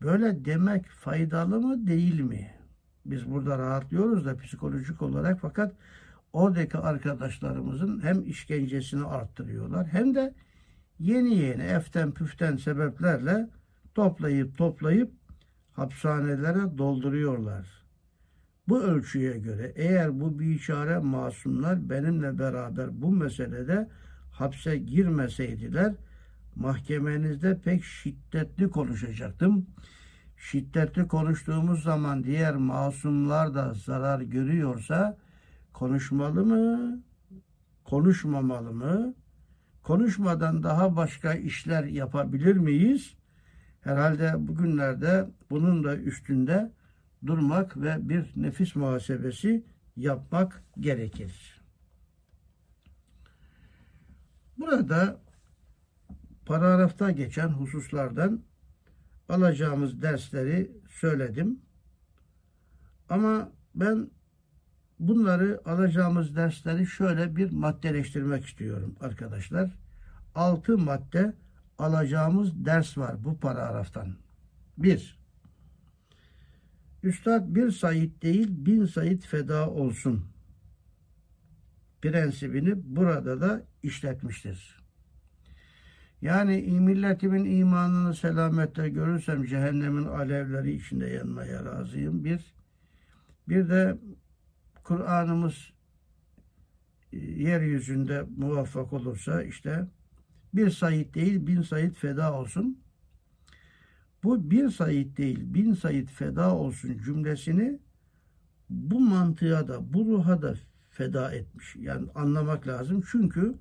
Böyle 0.03 0.45
demek 0.45 0.87
faydalı 0.89 1.61
mı 1.61 1.87
değil 1.87 2.21
mi? 2.21 2.51
Biz 3.07 3.31
burada 3.31 3.59
rahatlıyoruz 3.59 4.25
da 4.25 4.37
psikolojik 4.37 5.03
olarak 5.03 5.41
fakat 5.41 5.75
oradaki 6.33 6.79
arkadaşlarımızın 6.79 8.03
hem 8.03 8.25
işkencesini 8.25 9.05
arttırıyorlar 9.05 9.87
hem 9.87 10.15
de 10.15 10.35
yeni 10.99 11.35
yeni 11.35 11.63
eften 11.63 12.13
püften 12.13 12.57
sebeplerle 12.57 13.49
toplayıp 13.95 14.59
toplayıp 14.59 15.13
hapishanelere 15.73 16.79
dolduruyorlar. 16.79 17.85
Bu 18.69 18.83
ölçüye 18.83 19.39
göre 19.39 19.73
eğer 19.77 20.21
bu 20.21 20.39
biçare 20.39 20.99
masumlar 20.99 21.91
benimle 21.91 22.39
beraber 22.39 23.03
bu 23.03 23.11
meselede 23.11 23.89
hapse 24.33 24.77
girmeseydiler 24.77 25.95
mahkemenizde 26.57 27.59
pek 27.59 27.85
şiddetli 27.85 28.71
konuşacaktım. 28.71 29.67
Şiddetli 30.37 31.09
konuştuğumuz 31.09 31.83
zaman 31.83 32.25
diğer 32.25 32.57
masumlar 32.57 33.55
da 33.55 33.75
zarar 33.75 34.21
görüyorsa 34.21 35.17
konuşmalı 35.73 36.47
mı? 36.47 36.99
Konuşmamalı 37.85 38.73
mı? 38.73 39.15
Konuşmadan 39.83 40.63
daha 40.63 40.97
başka 40.97 41.35
işler 41.35 41.85
yapabilir 41.85 42.57
miyiz? 42.57 43.15
Herhalde 43.85 44.49
bugünlerde 44.49 45.31
bunun 45.51 45.85
da 45.85 45.97
üstünde 45.97 46.73
durmak 47.27 47.77
ve 47.77 48.09
bir 48.09 48.33
nefis 48.37 48.77
muhasebesi 48.77 49.65
yapmak 49.97 50.63
gerekir. 50.81 51.63
Burada 54.59 55.21
paragrafta 56.47 57.11
geçen 57.11 57.49
hususlardan 57.49 58.43
alacağımız 59.29 60.03
dersleri 60.03 60.73
söyledim. 60.91 61.61
Ama 63.09 63.53
ben 63.75 64.11
bunları 64.99 65.61
alacağımız 65.65 66.37
dersleri 66.37 66.87
şöyle 66.87 67.37
bir 67.37 67.53
maddeleştirmek 67.53 68.47
istiyorum 68.47 68.97
arkadaşlar. 69.01 69.71
Altı 70.35 70.79
madde 70.79 71.35
alacağımız 71.79 72.65
ders 72.65 72.99
var 72.99 73.25
bu 73.25 73.39
paragraftan. 73.41 74.17
Bir, 74.79 75.19
Üstad 77.03 77.55
bir 77.55 77.71
sayit 77.71 78.23
değil 78.23 78.49
bin 78.51 78.87
sayit 78.87 79.27
feda 79.27 79.71
olsun 79.71 80.25
prensibini 82.03 82.97
burada 82.97 83.41
da 83.41 83.63
işletmiştir. 83.83 84.85
Yani 86.23 86.57
milletimin 86.81 87.45
imanını 87.45 88.15
selamette 88.15 88.89
görürsem 88.89 89.45
cehennemin 89.45 90.05
alevleri 90.05 90.73
içinde 90.73 91.07
yanmaya 91.07 91.65
razıyım. 91.65 92.25
Bir, 92.25 92.55
bir 93.49 93.69
de 93.69 93.99
Kur'an'ımız 94.83 95.73
e, 97.13 97.17
yeryüzünde 97.19 98.25
muvaffak 98.37 98.93
olursa 98.93 99.43
işte 99.43 99.87
bir 100.57 100.71
sayit 100.71 101.15
değil 101.15 101.47
bin 101.47 101.63
sayit 101.63 101.97
feda 101.97 102.33
olsun. 102.33 102.79
Bu 104.23 104.51
bir 104.51 104.71
sayit 104.71 105.17
değil 105.17 105.55
bin 105.55 105.75
sayit 105.75 106.11
feda 106.11 106.55
olsun 106.55 106.99
cümlesini 107.05 107.79
bu 108.71 109.01
mantığa 109.01 109.69
da 109.69 109.93
bu 109.95 110.05
ruha 110.05 110.43
da 110.43 110.55
feda 110.91 111.33
etmiş. 111.33 111.77
Yani 111.77 112.09
anlamak 112.15 112.67
lazım. 112.69 113.03
Çünkü 113.11 113.55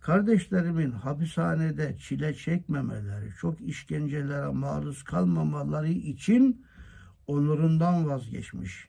kardeşlerimin 0.00 0.90
hapishanede 0.90 1.96
çile 1.98 2.34
çekmemeleri, 2.34 3.30
çok 3.40 3.60
işkencelere 3.60 4.48
maruz 4.48 5.02
kalmamaları 5.02 5.88
için 5.88 6.66
onurundan 7.26 8.08
vazgeçmiş. 8.08 8.88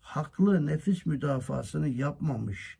Haklı 0.00 0.66
nefis 0.66 1.06
müdafasını 1.06 1.88
yapmamış 1.88 2.78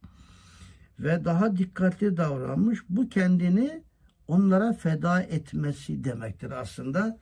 ve 1.01 1.25
daha 1.25 1.57
dikkatli 1.57 2.17
davranmış. 2.17 2.79
Bu 2.89 3.09
kendini 3.09 3.83
onlara 4.29 4.73
feda 4.73 5.23
etmesi 5.23 6.05
demektir 6.05 6.51
aslında. 6.51 7.19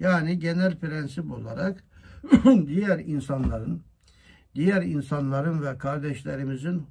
Yani 0.00 0.38
genel 0.38 0.78
prensip 0.78 1.32
olarak 1.32 1.84
diğer 2.66 2.98
insanların 2.98 3.82
diğer 4.54 4.82
insanların 4.82 5.62
ve 5.62 5.78
kardeşlerimizin 5.78 6.86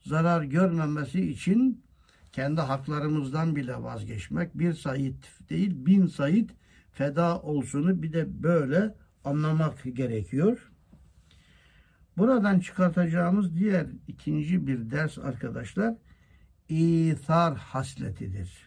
zarar 0.00 0.42
görmemesi 0.42 1.30
için 1.30 1.84
kendi 2.32 2.60
haklarımızdan 2.60 3.56
bile 3.56 3.82
vazgeçmek 3.82 4.58
bir 4.58 4.72
sayit 4.72 5.50
değil 5.50 5.86
bin 5.86 6.06
sayit 6.06 6.50
feda 6.92 7.40
olsunu 7.40 8.02
bir 8.02 8.12
de 8.12 8.42
böyle 8.42 8.94
anlamak 9.24 9.82
gerekiyor. 9.92 10.72
Buradan 12.16 12.60
çıkartacağımız 12.60 13.56
diğer 13.56 13.86
ikinci 14.08 14.66
bir 14.66 14.90
ders 14.90 15.18
arkadaşlar 15.18 15.94
ithar 16.68 17.56
hasletidir. 17.56 18.66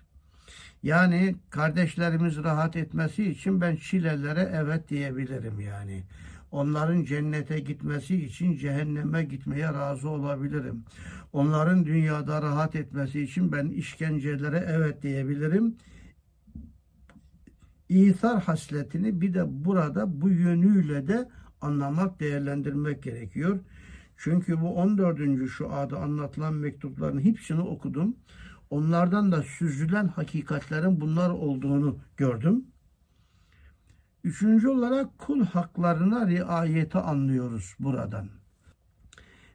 Yani 0.83 1.35
kardeşlerimiz 1.49 2.37
rahat 2.37 2.75
etmesi 2.75 3.29
için 3.29 3.61
ben 3.61 3.75
çilelere 3.75 4.51
evet 4.53 4.89
diyebilirim 4.89 5.59
yani. 5.59 6.03
Onların 6.51 7.03
cennete 7.03 7.59
gitmesi 7.59 8.25
için 8.25 8.57
cehenneme 8.57 9.23
gitmeye 9.23 9.73
razı 9.73 10.09
olabilirim. 10.09 10.83
Onların 11.33 11.85
dünyada 11.85 12.41
rahat 12.41 12.75
etmesi 12.75 13.21
için 13.21 13.51
ben 13.51 13.67
işkencelere 13.67 14.65
evet 14.67 15.03
diyebilirim. 15.03 15.75
İthar 17.89 18.43
hasletini 18.43 19.21
bir 19.21 19.33
de 19.33 19.65
burada 19.65 20.21
bu 20.21 20.29
yönüyle 20.29 21.07
de 21.07 21.29
anlamak, 21.61 22.19
değerlendirmek 22.19 23.03
gerekiyor. 23.03 23.59
Çünkü 24.17 24.61
bu 24.61 24.75
14. 24.75 25.49
şu 25.49 25.73
adı 25.73 25.97
anlatılan 25.97 26.53
mektupların 26.53 27.19
hepsini 27.19 27.61
okudum. 27.61 28.15
Onlardan 28.69 29.31
da 29.31 29.43
süzülen 29.43 30.07
hakikatlerin 30.07 31.01
bunlar 31.01 31.29
olduğunu 31.29 31.97
gördüm. 32.17 32.65
Üçüncü 34.23 34.67
olarak 34.67 35.17
kul 35.17 35.45
haklarına 35.45 36.27
riayeti 36.27 36.97
anlıyoruz 36.97 37.75
buradan. 37.79 38.29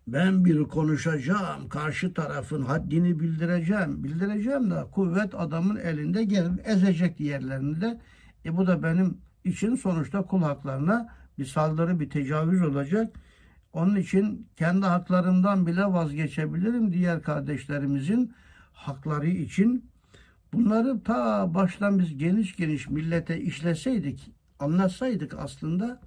Ben 0.06 0.44
bir 0.44 0.64
konuşacağım, 0.64 1.68
karşı 1.68 2.14
tarafın 2.14 2.62
haddini 2.62 3.20
bildireceğim. 3.20 4.04
Bildireceğim 4.04 4.70
de 4.70 4.84
kuvvet 4.92 5.34
adamın 5.34 5.76
elinde 5.76 6.24
gelip 6.24 6.68
ezecek 6.68 7.18
diğerlerini 7.18 7.80
de. 7.80 8.00
E 8.44 8.56
bu 8.56 8.66
da 8.66 8.82
benim 8.82 9.18
için 9.44 9.74
sonuçta 9.74 10.22
kul 10.22 10.42
haklarına 10.42 11.08
bir 11.38 11.44
saldırı, 11.44 12.00
bir 12.00 12.10
tecavüz 12.10 12.62
olacak. 12.62 13.16
Onun 13.72 13.96
için 13.96 14.48
kendi 14.56 14.86
haklarımdan 14.86 15.66
bile 15.66 15.84
vazgeçebilirim 15.84 16.92
diğer 16.92 17.22
kardeşlerimizin 17.22 18.34
hakları 18.72 19.28
için. 19.28 19.90
Bunları 20.52 21.02
ta 21.02 21.54
baştan 21.54 21.98
biz 21.98 22.18
geniş 22.18 22.56
geniş 22.56 22.88
millete 22.88 23.40
işleseydik, 23.40 24.30
anlatsaydık 24.58 25.34
aslında 25.38 26.00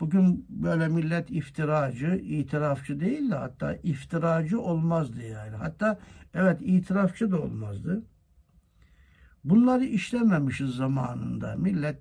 bugün 0.00 0.46
böyle 0.48 0.88
millet 0.88 1.30
iftiracı, 1.30 2.14
itirafçı 2.14 3.00
değil 3.00 3.30
de 3.30 3.34
hatta 3.34 3.74
iftiracı 3.74 4.60
olmazdı 4.60 5.22
yani. 5.22 5.56
Hatta 5.56 5.98
evet 6.34 6.60
itirafçı 6.62 7.32
da 7.32 7.42
olmazdı. 7.42 8.02
Bunları 9.44 9.84
işlememişiz 9.84 10.70
zamanında. 10.70 11.56
Millet 11.56 11.98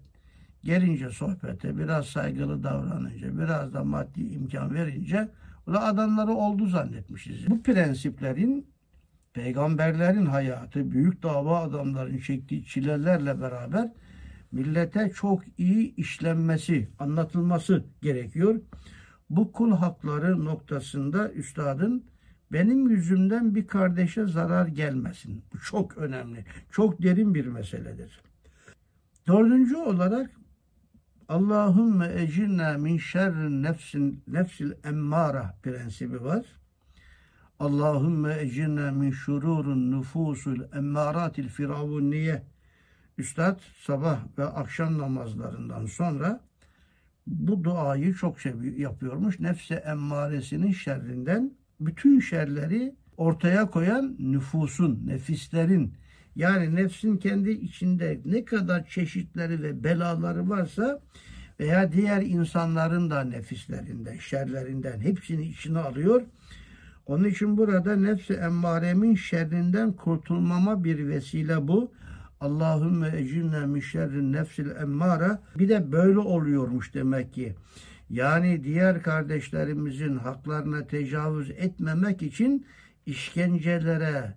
gelince 0.66 1.10
sohbete 1.10 1.78
biraz 1.78 2.06
saygılı 2.06 2.64
davranınca, 2.64 3.40
biraz 3.40 3.74
da 3.74 3.84
maddi 3.84 4.22
imkan 4.22 4.74
verince 4.74 5.30
da 5.68 5.84
adamları 5.84 6.32
oldu 6.32 6.68
zannetmişiz. 6.68 7.50
Bu 7.50 7.64
prensiplerin 7.64 8.68
peygamberlerin 9.34 10.26
hayatı, 10.26 10.92
büyük 10.92 11.24
dava 11.24 11.60
adamların 11.60 12.18
çektiği 12.18 12.66
çilelerle 12.66 13.42
beraber 13.42 13.92
millete 14.52 15.12
çok 15.16 15.44
iyi 15.58 15.96
işlenmesi, 15.96 16.90
anlatılması 17.00 17.84
gerekiyor. 18.02 18.62
Bu 19.30 19.52
kul 19.52 19.72
hakları 19.72 20.46
noktasında 20.46 21.32
üstadın 21.32 22.04
benim 22.52 22.90
yüzümden 22.90 23.56
bir 23.56 23.68
kardeşe 23.68 24.26
zarar 24.26 24.68
gelmesin. 24.68 25.44
Bu 25.54 25.60
çok 25.60 25.98
önemli. 25.98 26.46
Çok 26.72 27.02
derin 27.02 27.36
bir 27.36 27.46
meseledir. 27.46 28.22
Dördüncü 29.28 29.76
olarak 29.76 30.32
Allahümme 31.30 32.08
ecinna 32.16 32.78
min 32.78 32.98
şerrin 32.98 33.64
nefsin 33.64 34.24
nefsil 34.28 34.72
emmara 34.84 35.56
prensibi 35.64 36.24
var. 36.24 36.46
Allahümme 37.60 38.38
ecinna 38.40 38.92
min 38.92 39.12
şururun 39.12 39.92
nufusul 39.92 40.62
emmaratil 40.74 41.50
firavunniye 41.50 42.44
Üstad 43.18 43.60
sabah 43.78 44.20
ve 44.38 44.46
akşam 44.46 44.98
namazlarından 44.98 45.86
sonra 45.86 46.42
bu 47.28 47.64
duayı 47.64 48.14
çok 48.14 48.42
seviyor, 48.42 48.76
yapıyormuş. 48.76 49.40
Nefse 49.40 49.76
emmaresinin 49.76 50.72
şerrinden 50.72 51.52
bütün 51.80 52.20
şerleri 52.20 52.96
ortaya 53.18 53.70
koyan 53.70 54.16
nüfusun, 54.20 55.08
nefislerin 55.08 55.94
yani 56.36 56.76
nefsin 56.76 57.18
kendi 57.18 57.52
içinde 57.52 58.20
ne 58.26 58.46
kadar 58.46 58.88
çeşitleri 58.88 59.64
ve 59.64 59.84
belaları 59.84 60.50
varsa 60.50 61.00
veya 61.60 61.92
diğer 61.92 62.22
insanların 62.22 63.10
da 63.10 63.24
nefislerinden, 63.24 64.18
şerlerinden 64.18 65.00
hepsini 65.00 65.48
içine 65.48 65.80
alıyor. 65.80 66.22
Onun 67.06 67.24
için 67.24 67.58
burada 67.58 67.96
nefsi 67.96 68.34
emmaremin 68.34 69.16
şerrinden 69.16 69.92
kurtulmama 69.92 70.84
bir 70.84 71.08
vesile 71.08 71.68
bu. 71.68 71.92
Allahümme 72.40 73.12
ecinne 73.18 73.66
min 73.66 73.80
şerrin 73.80 74.34
nefsil 74.34 74.70
emmare. 74.82 75.40
Bir 75.56 75.70
de 75.70 75.92
böyle 75.92 76.20
oluyormuş 76.20 76.94
demek 76.94 77.34
ki. 77.34 77.56
Yani 78.10 78.64
diğer 78.64 79.04
kardeşlerimizin 79.04 80.18
haklarına 80.18 80.88
tecavüz 80.88 81.50
etmemek 81.50 82.22
için 82.22 82.66
işkencelere 83.06 84.34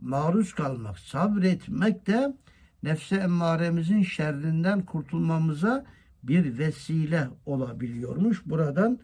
maruz 0.00 0.54
kalmak, 0.54 0.98
sabretmek 0.98 2.06
de 2.06 2.36
nefse 2.82 3.16
emmaremizin 3.16 4.02
şerrinden 4.02 4.82
kurtulmamıza 4.82 5.84
bir 6.22 6.58
vesile 6.58 7.28
olabiliyormuş. 7.46 8.46
Buradan 8.46 8.98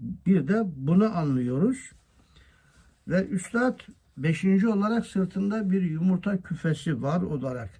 bir 0.00 0.48
de 0.48 0.62
bunu 0.66 1.16
anlıyoruz. 1.16 1.92
Ve 3.08 3.26
Üstad 3.26 3.80
beşinci 4.16 4.68
olarak 4.68 5.06
sırtında 5.06 5.70
bir 5.70 5.82
yumurta 5.82 6.42
küfesi 6.42 7.02
var 7.02 7.22
olarak 7.22 7.70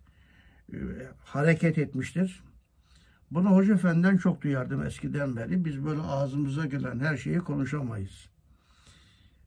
e, 0.72 0.76
hareket 1.24 1.78
etmiştir. 1.78 2.42
Bunu 3.30 3.48
Hoca 3.48 3.74
Efendi'den 3.74 4.16
çok 4.16 4.42
duyardım 4.42 4.82
eskiden 4.82 5.36
beri. 5.36 5.64
Biz 5.64 5.84
böyle 5.84 6.00
ağzımıza 6.00 6.66
gelen 6.66 7.00
her 7.00 7.16
şeyi 7.16 7.38
konuşamayız. 7.38 8.28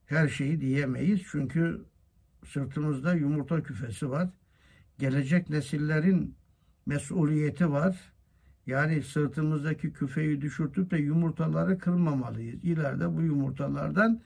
Her 0.05 0.27
şeyi 0.27 0.61
diyemeyiz. 0.61 1.21
Çünkü 1.31 1.85
sırtımızda 2.45 3.13
yumurta 3.13 3.63
küfesi 3.63 4.09
var. 4.09 4.29
Gelecek 4.99 5.49
nesillerin 5.49 6.35
mesuliyeti 6.85 7.71
var. 7.71 8.11
Yani 8.65 9.03
sırtımızdaki 9.03 9.93
küfeyi 9.93 10.41
düşürtüp 10.41 10.91
de 10.91 10.97
yumurtaları 10.97 11.77
kırmamalıyız. 11.77 12.63
İleride 12.63 13.15
bu 13.15 13.21
yumurtalardan 13.21 14.21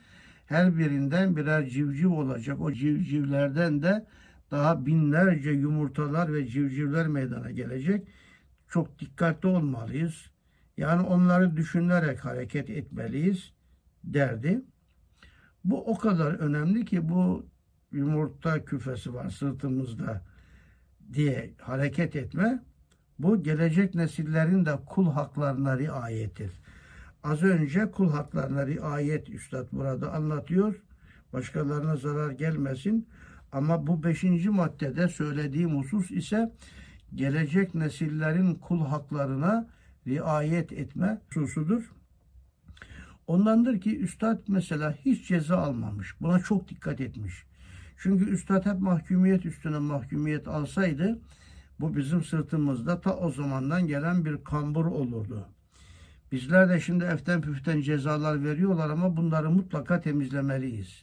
her 0.46 0.78
birinden 0.78 1.36
birer 1.36 1.68
civciv 1.68 2.10
olacak. 2.10 2.60
O 2.60 2.72
civcivlerden 2.72 3.82
de 3.82 4.06
daha 4.50 4.86
binlerce 4.86 5.50
yumurtalar 5.50 6.32
ve 6.34 6.46
civcivler 6.46 7.08
meydana 7.08 7.50
gelecek. 7.50 8.08
Çok 8.68 8.98
dikkatli 8.98 9.48
olmalıyız. 9.48 10.30
Yani 10.76 11.02
onları 11.02 11.56
düşünerek 11.56 12.24
hareket 12.24 12.70
etmeliyiz 12.70 13.52
derdi. 14.04 14.60
Bu 15.64 15.84
o 15.84 15.98
kadar 15.98 16.34
önemli 16.34 16.84
ki 16.84 17.08
bu 17.08 17.46
yumurta 17.92 18.64
küfesi 18.64 19.14
var 19.14 19.30
sırtımızda 19.30 20.22
diye 21.12 21.54
hareket 21.60 22.16
etme 22.16 22.62
bu 23.18 23.42
gelecek 23.42 23.94
nesillerin 23.94 24.66
de 24.66 24.78
kul 24.86 25.10
haklarına 25.10 25.78
riayettir. 25.78 26.50
Az 27.22 27.42
önce 27.42 27.90
kul 27.90 28.10
haklarına 28.10 28.66
riayet 28.66 29.30
üstad 29.30 29.66
burada 29.72 30.12
anlatıyor. 30.12 30.82
Başkalarına 31.32 31.96
zarar 31.96 32.30
gelmesin. 32.30 33.08
Ama 33.52 33.86
bu 33.86 34.02
beşinci 34.02 34.50
maddede 34.50 35.08
söylediğim 35.08 35.78
husus 35.78 36.10
ise 36.10 36.52
gelecek 37.14 37.74
nesillerin 37.74 38.54
kul 38.54 38.86
haklarına 38.86 39.68
riayet 40.06 40.72
etme 40.72 41.20
hususudur. 41.28 41.92
Ondandır 43.26 43.80
ki 43.80 43.98
üstad 43.98 44.42
mesela 44.48 44.92
hiç 44.92 45.28
ceza 45.28 45.56
almamış. 45.56 46.20
Buna 46.20 46.38
çok 46.38 46.68
dikkat 46.68 47.00
etmiş. 47.00 47.44
Çünkü 47.98 48.30
üstad 48.30 48.66
hep 48.66 48.80
mahkumiyet 48.80 49.46
üstüne 49.46 49.78
mahkumiyet 49.78 50.48
alsaydı 50.48 51.18
bu 51.80 51.96
bizim 51.96 52.24
sırtımızda 52.24 53.00
ta 53.00 53.16
o 53.16 53.30
zamandan 53.30 53.86
gelen 53.86 54.24
bir 54.24 54.44
kambur 54.44 54.84
olurdu. 54.84 55.46
Bizler 56.32 56.68
de 56.68 56.80
şimdi 56.80 57.04
eften 57.04 57.40
püften 57.40 57.80
cezalar 57.80 58.44
veriyorlar 58.44 58.90
ama 58.90 59.16
bunları 59.16 59.50
mutlaka 59.50 60.00
temizlemeliyiz. 60.00 61.02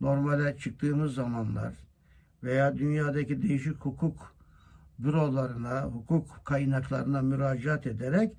Normale 0.00 0.56
çıktığımız 0.58 1.14
zamanlar 1.14 1.74
veya 2.42 2.78
dünyadaki 2.78 3.42
değişik 3.42 3.76
hukuk 3.76 4.34
bürolarına, 4.98 5.82
hukuk 5.82 6.40
kaynaklarına 6.44 7.22
müracaat 7.22 7.86
ederek 7.86 8.32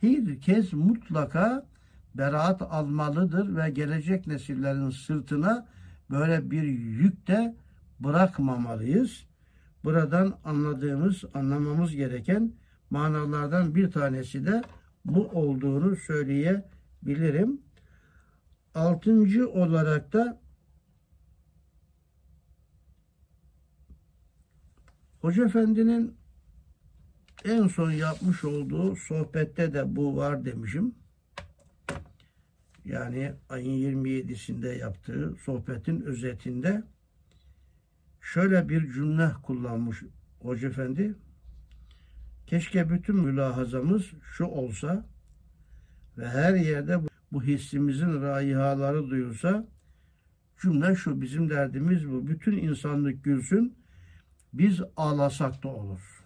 herkes 0.00 0.72
mutlaka 0.72 1.66
beraat 2.14 2.62
almalıdır 2.62 3.56
ve 3.56 3.70
gelecek 3.70 4.26
nesillerin 4.26 4.90
sırtına 4.90 5.66
böyle 6.10 6.50
bir 6.50 6.62
yük 6.62 7.26
de 7.26 7.56
bırakmamalıyız. 8.00 9.26
Buradan 9.84 10.38
anladığımız, 10.44 11.24
anlamamız 11.34 11.92
gereken 11.92 12.52
manalardan 12.90 13.74
bir 13.74 13.90
tanesi 13.90 14.46
de 14.46 14.62
bu 15.04 15.28
olduğunu 15.28 15.96
söyleyebilirim. 15.96 17.60
Altıncı 18.74 19.50
olarak 19.50 20.12
da 20.12 20.40
Hoca 25.20 25.44
Efendi'nin 25.44 26.16
en 27.44 27.66
son 27.66 27.90
yapmış 27.90 28.44
olduğu 28.44 28.96
sohbette 28.96 29.74
de 29.74 29.96
bu 29.96 30.16
var 30.16 30.44
demişim. 30.44 30.94
Yani 32.86 33.32
ayın 33.48 34.04
27'sinde 34.04 34.78
yaptığı 34.78 35.34
sohbetin 35.44 36.00
özetinde 36.00 36.84
şöyle 38.20 38.68
bir 38.68 38.92
cümle 38.92 39.30
kullanmış 39.42 40.02
Hoca 40.40 40.68
Efendi. 40.68 41.14
Keşke 42.46 42.90
bütün 42.90 43.16
mülahazamız 43.16 44.02
şu 44.22 44.44
olsa 44.44 45.06
ve 46.18 46.28
her 46.28 46.54
yerde 46.54 47.02
bu, 47.02 47.08
bu 47.32 47.42
hissimizin 47.42 48.22
raihaları 48.22 49.10
duyulsa 49.10 49.66
cümle 50.62 50.94
şu 50.94 51.20
bizim 51.20 51.50
derdimiz 51.50 52.08
bu. 52.08 52.26
Bütün 52.26 52.56
insanlık 52.56 53.24
gülsün 53.24 53.78
biz 54.52 54.80
ağlasak 54.96 55.62
da 55.62 55.68
olur. 55.68 56.24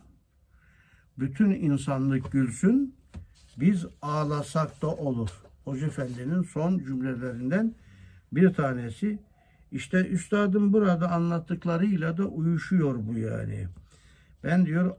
Bütün 1.18 1.50
insanlık 1.50 2.32
gülsün 2.32 2.94
biz 3.56 3.86
ağlasak 4.02 4.82
da 4.82 4.88
olur. 4.88 5.30
Hoca 5.64 5.86
Efendi'nin 5.86 6.42
son 6.42 6.78
cümlelerinden 6.78 7.74
bir 8.32 8.52
tanesi 8.52 9.18
işte 9.72 10.06
üstadım 10.08 10.72
burada 10.72 11.10
anlattıklarıyla 11.10 12.16
da 12.16 12.24
uyuşuyor 12.24 12.94
bu 13.06 13.18
yani. 13.18 13.68
Ben 14.44 14.66
diyor 14.66 14.96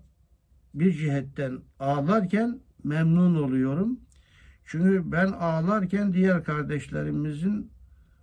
bir 0.74 0.94
cihetten 0.94 1.60
ağlarken 1.80 2.60
memnun 2.84 3.44
oluyorum. 3.44 4.00
Çünkü 4.66 5.12
ben 5.12 5.28
ağlarken 5.28 6.14
diğer 6.14 6.44
kardeşlerimizin 6.44 7.72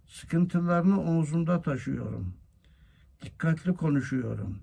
sıkıntılarını 0.06 1.00
omuzumda 1.00 1.62
taşıyorum. 1.62 2.34
Dikkatli 3.24 3.74
konuşuyorum. 3.74 4.58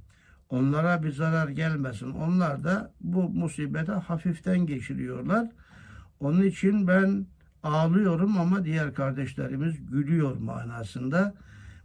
Onlara 0.50 1.04
bir 1.04 1.12
zarar 1.12 1.48
gelmesin. 1.48 2.12
Onlar 2.12 2.64
da 2.64 2.94
bu 3.02 3.30
musibete 3.30 3.92
hafiften 3.92 4.60
geçiriyorlar. 4.60 5.52
Onun 6.20 6.42
için 6.42 6.88
ben 6.88 7.26
ağlıyorum 7.66 8.38
ama 8.38 8.66
diğer 8.66 8.94
kardeşlerimiz 8.94 9.86
gülüyor 9.86 10.38
manasında. 10.38 11.34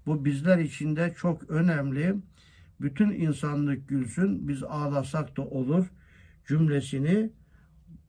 Bu 0.07 0.25
bizler 0.25 0.59
için 0.59 0.97
de 0.97 1.15
çok 1.17 1.51
önemli. 1.51 2.17
Bütün 2.81 3.11
insanlık 3.11 3.89
gülsün, 3.89 4.49
biz 4.49 4.63
ağlasak 4.63 5.37
da 5.37 5.43
olur 5.43 5.87
cümlesini 6.49 7.31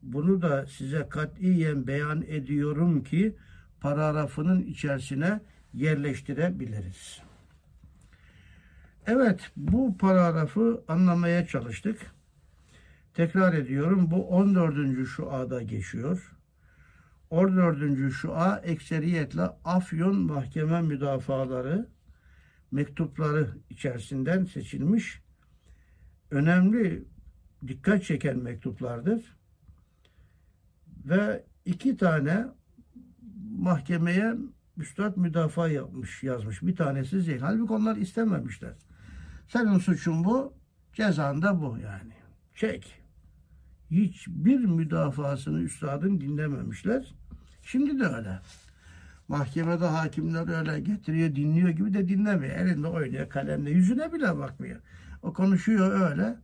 bunu 0.02 0.42
da 0.42 0.66
size 0.66 1.08
katiyen 1.08 1.86
beyan 1.86 2.22
ediyorum 2.22 3.02
ki 3.02 3.36
paragrafının 3.80 4.62
içerisine 4.62 5.40
yerleştirebiliriz. 5.74 7.22
Evet, 9.06 9.50
bu 9.56 9.98
paragrafı 9.98 10.84
anlamaya 10.88 11.46
çalıştık. 11.46 11.98
Tekrar 13.14 13.54
ediyorum, 13.54 14.10
bu 14.10 14.28
14. 14.28 15.08
şuada 15.08 15.62
geçiyor. 15.62 16.32
14. 17.32 18.12
şua 18.12 18.58
ekseriyetle 18.58 19.42
Afyon 19.64 20.16
Mahkeme 20.16 20.82
Müdafaları 20.82 21.88
mektupları 22.70 23.50
içerisinden 23.70 24.44
seçilmiş 24.44 25.22
önemli 26.30 27.04
dikkat 27.66 28.04
çeken 28.04 28.38
mektuplardır. 28.38 29.36
Ve 31.04 31.44
iki 31.64 31.96
tane 31.96 32.46
mahkemeye 33.58 34.34
üstad 34.76 35.16
müdafaa 35.16 35.68
yapmış, 35.68 36.22
yazmış. 36.22 36.62
Bir 36.62 36.76
tanesi 36.76 37.22
Zeyn. 37.22 37.38
Halbuki 37.38 37.72
onlar 37.72 37.96
istememişler. 37.96 38.74
Senin 39.48 39.78
suçun 39.78 40.24
bu, 40.24 40.54
cezan 40.92 41.42
da 41.42 41.60
bu 41.60 41.78
yani. 41.78 42.12
Çek. 42.54 43.02
Hiçbir 43.90 44.64
müdafasını 44.64 45.60
üstadın 45.60 46.20
dinlememişler. 46.20 47.21
Şimdi 47.62 48.00
de 48.00 48.04
öyle. 48.04 48.38
Mahkemede 49.28 49.86
hakimler 49.86 50.58
öyle 50.58 50.80
getiriyor, 50.80 51.34
dinliyor 51.34 51.68
gibi 51.68 51.94
de 51.94 52.08
dinlemiyor. 52.08 52.56
Elinde 52.56 52.86
oynuyor, 52.86 53.28
kalemle. 53.28 53.70
Yüzüne 53.70 54.12
bile 54.12 54.38
bakmıyor. 54.38 54.80
O 55.22 55.32
konuşuyor 55.32 56.10
öyle. 56.10 56.36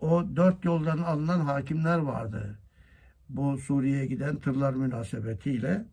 O 0.00 0.36
dört 0.36 0.64
yoldan 0.64 0.98
alınan 0.98 1.40
hakimler 1.40 1.98
vardı. 1.98 2.58
Bu 3.28 3.58
Suriye'ye 3.58 4.06
giden 4.06 4.36
tırlar 4.36 4.74
münasebetiyle. 4.74 5.84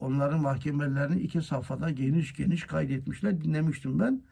Onların 0.00 0.40
mahkemelerini 0.40 1.20
iki 1.20 1.42
safhada 1.42 1.90
geniş 1.90 2.34
geniş 2.36 2.64
kaydetmişler. 2.64 3.40
Dinlemiştim 3.40 4.00
ben. 4.00 4.22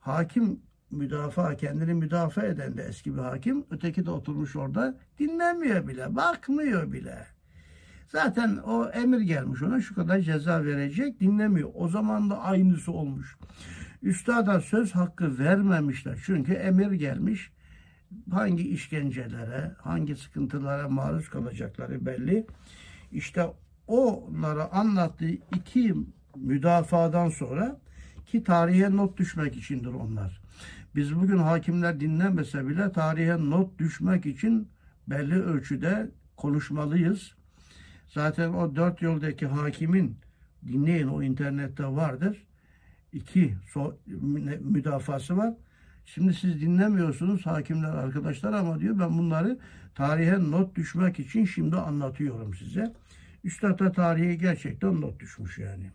Hakim 0.00 0.60
müdafaa, 0.90 1.56
kendini 1.56 1.94
müdafaa 1.94 2.42
eden 2.42 2.76
de 2.76 2.82
eski 2.82 3.14
bir 3.14 3.22
hakim. 3.22 3.64
Öteki 3.70 4.06
de 4.06 4.10
oturmuş 4.10 4.56
orada. 4.56 4.98
Dinlemiyor 5.18 5.88
bile, 5.88 6.16
bakmıyor 6.16 6.92
bile. 6.92 7.26
Zaten 8.12 8.56
o 8.56 8.88
emir 8.88 9.20
gelmiş 9.20 9.62
ona 9.62 9.80
şu 9.80 9.94
kadar 9.94 10.20
ceza 10.20 10.64
verecek 10.64 11.20
dinlemiyor. 11.20 11.70
O 11.74 11.88
zaman 11.88 12.30
da 12.30 12.40
aynısı 12.40 12.92
olmuş. 12.92 13.36
Üstada 14.02 14.60
söz 14.60 14.92
hakkı 14.94 15.38
vermemişler. 15.38 16.18
Çünkü 16.26 16.52
emir 16.52 16.90
gelmiş. 16.92 17.52
Hangi 18.30 18.68
işkencelere, 18.68 19.74
hangi 19.78 20.16
sıkıntılara 20.16 20.88
maruz 20.88 21.28
kalacakları 21.28 22.06
belli. 22.06 22.46
İşte 23.12 23.46
onlara 23.86 24.72
anlattığı 24.72 25.30
iki 25.30 25.94
müdafadan 26.36 27.28
sonra 27.28 27.80
ki 28.26 28.44
tarihe 28.44 28.96
not 28.96 29.18
düşmek 29.18 29.56
içindir 29.56 29.92
onlar. 29.92 30.42
Biz 30.94 31.14
bugün 31.14 31.38
hakimler 31.38 32.00
dinlemese 32.00 32.68
bile 32.68 32.92
tarihe 32.92 33.36
not 33.50 33.78
düşmek 33.78 34.26
için 34.26 34.68
belli 35.08 35.42
ölçüde 35.42 36.10
konuşmalıyız. 36.36 37.39
Zaten 38.14 38.52
o 38.52 38.76
dört 38.76 39.02
yoldaki 39.02 39.46
hakimin 39.46 40.18
dinleyin 40.66 41.08
o 41.08 41.22
internette 41.22 41.84
vardır. 41.84 42.46
İki 43.12 43.54
so, 43.68 43.96
müdafası 44.60 45.36
var. 45.36 45.54
Şimdi 46.04 46.34
siz 46.34 46.60
dinlemiyorsunuz 46.60 47.46
hakimler 47.46 47.88
arkadaşlar 47.88 48.52
ama 48.52 48.80
diyor 48.80 48.98
ben 48.98 49.18
bunları 49.18 49.58
tarihe 49.94 50.50
not 50.50 50.76
düşmek 50.76 51.20
için 51.20 51.44
şimdi 51.44 51.76
anlatıyorum 51.76 52.54
size. 52.54 52.94
Üstad 53.44 53.78
da 53.78 53.92
tarihe 53.92 54.34
gerçekten 54.34 55.00
not 55.00 55.20
düşmüş 55.20 55.58
yani. 55.58 55.90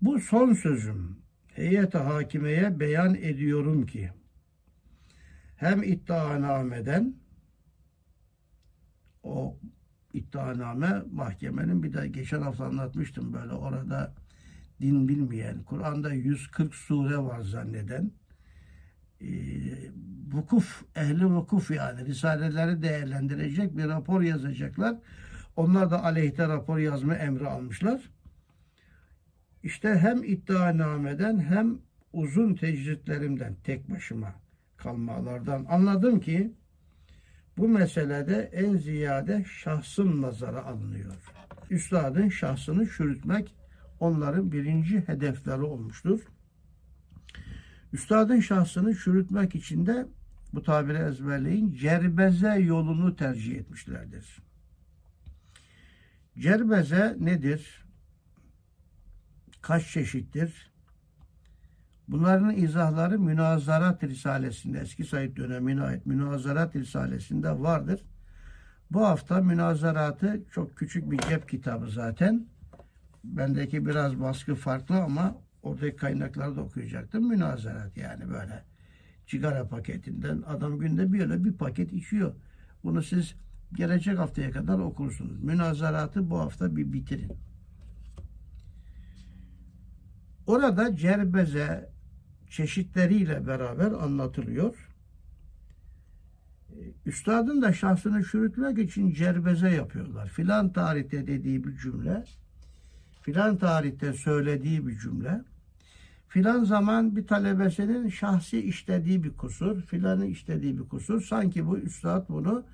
Bu 0.00 0.20
son 0.20 0.52
sözüm 0.52 1.18
heyete 1.46 1.98
hakimeye 1.98 2.80
beyan 2.80 3.14
ediyorum 3.14 3.86
ki 3.86 4.10
hem 5.56 5.82
iddianameden 5.82 7.14
o 9.22 9.56
iddianame 10.12 11.02
mahkemenin 11.12 11.82
bir 11.82 11.92
de 11.92 12.08
geçen 12.08 12.42
hafta 12.42 12.64
anlatmıştım 12.64 13.32
böyle 13.32 13.52
orada 13.52 14.14
din 14.80 15.08
bilmeyen, 15.08 15.62
Kur'an'da 15.62 16.12
140 16.12 16.74
sure 16.74 17.18
var 17.18 17.40
zanneden, 17.40 18.12
e, 19.20 19.28
vukuf, 20.32 20.82
ehli 20.96 21.26
vukuf 21.26 21.70
yani 21.70 22.06
risaleleri 22.06 22.82
değerlendirecek 22.82 23.76
bir 23.76 23.84
rapor 23.84 24.22
yazacaklar. 24.22 24.96
Onlar 25.56 25.90
da 25.90 26.04
aleyhte 26.04 26.48
rapor 26.48 26.78
yazma 26.78 27.14
emri 27.14 27.48
almışlar. 27.48 28.10
İşte 29.62 29.98
hem 29.98 30.24
iddianameden 30.24 31.40
hem 31.40 31.78
uzun 32.12 32.54
tecritlerimden 32.54 33.54
tek 33.64 33.90
başıma 33.90 34.34
kalmalardan 34.76 35.66
anladım 35.68 36.20
ki 36.20 36.52
bu 37.58 37.68
meselede 37.68 38.50
en 38.52 38.76
ziyade 38.76 39.44
şahsın 39.44 40.22
nazara 40.22 40.64
alınıyor. 40.64 41.14
Üstadın 41.70 42.28
şahsını 42.28 42.88
çürütmek 42.88 43.54
onların 44.00 44.52
birinci 44.52 45.00
hedefleri 45.00 45.62
olmuştur. 45.62 46.20
Üstadın 47.92 48.40
şahsını 48.40 48.94
çürütmek 48.94 49.54
için 49.54 49.86
de 49.86 50.06
bu 50.52 50.62
tabiri 50.62 50.98
ezberleyin 50.98 51.72
cerbeze 51.72 52.54
yolunu 52.54 53.16
tercih 53.16 53.56
etmişlerdir. 53.56 54.38
Cerbeze 56.38 57.16
nedir? 57.20 57.84
Kaç 59.62 59.86
çeşittir? 59.86 60.71
Bunların 62.08 62.56
izahları 62.56 63.18
Münazarat 63.18 64.04
Risalesi'nde, 64.04 64.78
eski 64.78 65.04
Said 65.04 65.36
dönemine 65.36 65.82
ait 65.82 66.06
Münazarat 66.06 66.76
Risalesi'nde 66.76 67.60
vardır. 67.60 68.04
Bu 68.90 69.06
hafta 69.06 69.40
münazaratı 69.40 70.42
çok 70.50 70.76
küçük 70.76 71.10
bir 71.10 71.18
cep 71.18 71.48
kitabı 71.48 71.90
zaten. 71.90 72.46
Bendeki 73.24 73.86
biraz 73.86 74.20
baskı 74.20 74.54
farklı 74.54 74.96
ama 74.96 75.36
oradaki 75.62 75.96
kaynakları 75.96 76.56
da 76.56 76.60
okuyacaktım. 76.60 77.28
Münazarat 77.28 77.96
yani 77.96 78.28
böyle 78.28 78.64
cigara 79.26 79.68
paketinden 79.68 80.42
adam 80.46 80.78
günde 80.78 81.12
böyle 81.12 81.44
bir 81.44 81.52
paket 81.52 81.92
içiyor. 81.92 82.34
Bunu 82.84 83.02
siz 83.02 83.34
gelecek 83.72 84.18
haftaya 84.18 84.50
kadar 84.50 84.78
okursunuz. 84.78 85.42
Münazaratı 85.42 86.30
bu 86.30 86.38
hafta 86.38 86.76
bir 86.76 86.92
bitirin. 86.92 87.32
Orada 90.46 90.96
cerbeze, 90.96 91.91
çeşitleriyle 92.52 93.46
beraber 93.46 93.92
anlatılıyor. 93.92 94.88
Üstadın 97.06 97.62
da 97.62 97.72
şahsını 97.72 98.24
çürütmek 98.24 98.78
için 98.78 99.12
cerbeze 99.12 99.70
yapıyorlar. 99.70 100.28
Filan 100.28 100.72
tarihte 100.72 101.26
dediği 101.26 101.64
bir 101.64 101.76
cümle, 101.76 102.24
filan 103.22 103.56
tarihte 103.56 104.12
söylediği 104.12 104.86
bir 104.86 104.98
cümle, 104.98 105.40
filan 106.28 106.64
zaman 106.64 107.16
bir 107.16 107.26
talebesinin 107.26 108.08
şahsi 108.08 108.60
işlediği 108.60 109.24
bir 109.24 109.32
kusur, 109.36 109.82
filanın 109.82 110.26
işlediği 110.26 110.78
bir 110.78 110.88
kusur. 110.88 111.22
Sanki 111.22 111.66
bu 111.66 111.78
üstad 111.78 112.28
bunu 112.28 112.64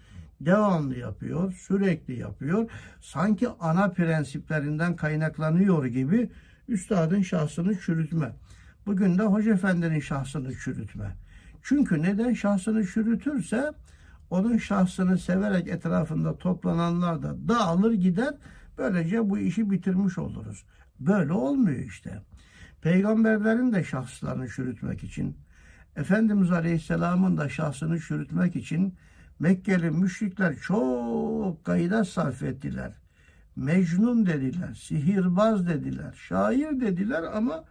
devamlı 0.41 0.99
yapıyor, 0.99 1.53
sürekli 1.53 2.19
yapıyor. 2.19 2.71
Sanki 3.01 3.49
ana 3.61 3.91
prensiplerinden 3.91 4.97
kaynaklanıyor 4.97 5.87
gibi 5.87 6.31
üstadın 6.69 7.23
şahsını 7.23 7.81
çürütme. 7.81 8.33
Bugün 8.89 9.19
de 9.19 9.23
Hoca 9.23 9.53
Efendi'nin 9.53 10.01
şahsını 10.01 10.57
çürütme. 10.57 11.17
Çünkü 11.63 12.03
neden 12.03 12.33
şahsını 12.33 12.87
çürütürse 12.87 13.73
onun 14.31 14.57
şahsını 14.57 15.19
severek 15.19 15.69
etrafında 15.69 16.39
toplananlar 16.39 17.23
da 17.23 17.49
dağılır 17.49 17.93
gider. 17.93 18.35
Böylece 18.79 19.31
bu 19.31 19.39
işi 19.39 19.71
bitirmiş 19.71 20.19
oluruz. 20.19 20.65
Böyle 21.01 21.33
olmuyor 21.33 21.79
işte. 21.79 22.23
Peygamberlerin 22.83 23.73
de 23.73 23.85
şahslarını 23.85 24.49
çürütmek 24.49 25.05
için, 25.05 25.37
Efendimiz 25.97 26.53
Aleyhisselam'ın 26.53 27.37
da 27.37 27.49
şahsını 27.49 28.01
çürütmek 28.01 28.57
için 28.57 28.95
Mekkeli 29.39 29.91
müşrikler 29.91 30.57
çok 30.57 31.65
gayda 31.65 32.05
sarf 32.05 32.43
ettiler. 32.43 32.93
Mecnun 33.57 34.27
dediler, 34.27 34.75
sihirbaz 34.75 35.67
dediler, 35.69 36.13
şair 36.29 36.81
dediler 36.81 37.23
ama 37.23 37.65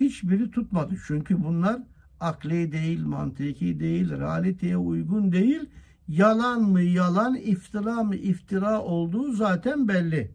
hiçbiri 0.00 0.50
tutmadı. 0.50 0.94
Çünkü 1.06 1.44
bunlar 1.44 1.80
akli 2.20 2.72
değil, 2.72 3.04
mantıki 3.04 3.80
değil, 3.80 4.10
realiteye 4.10 4.76
uygun 4.76 5.32
değil. 5.32 5.60
Yalan 6.08 6.62
mı 6.62 6.82
yalan, 6.82 7.36
iftira 7.36 8.02
mı 8.02 8.16
iftira 8.16 8.80
olduğu 8.82 9.32
zaten 9.32 9.88
belli. 9.88 10.34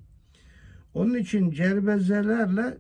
Onun 0.94 1.16
için 1.16 1.52
cerbezelerle 1.52 2.78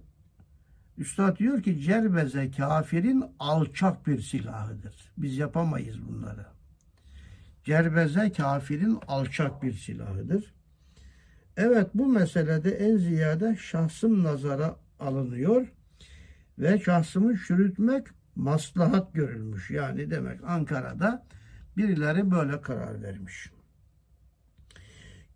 Üstad 0.97 1.37
diyor 1.37 1.63
ki 1.63 1.81
cerbeze 1.81 2.51
kafirin 2.51 3.23
alçak 3.39 4.07
bir 4.07 4.21
silahıdır. 4.21 5.11
Biz 5.17 5.37
yapamayız 5.37 6.07
bunları. 6.07 6.45
Cerbeze 7.63 8.31
kafirin 8.31 8.99
alçak 9.07 9.63
bir 9.63 9.73
silahıdır. 9.73 10.53
Evet 11.57 11.87
bu 11.93 12.07
meselede 12.07 12.71
en 12.71 12.97
ziyade 12.97 13.57
şahsım 13.59 14.23
nazara 14.23 14.75
alınıyor 14.99 15.67
ve 16.59 16.79
şahsımı 16.79 17.37
çürütmek 17.37 18.07
maslahat 18.35 19.13
görülmüş. 19.13 19.71
Yani 19.71 20.11
demek 20.11 20.43
Ankara'da 20.43 21.25
birileri 21.77 22.31
böyle 22.31 22.61
karar 22.61 23.01
vermiş. 23.01 23.51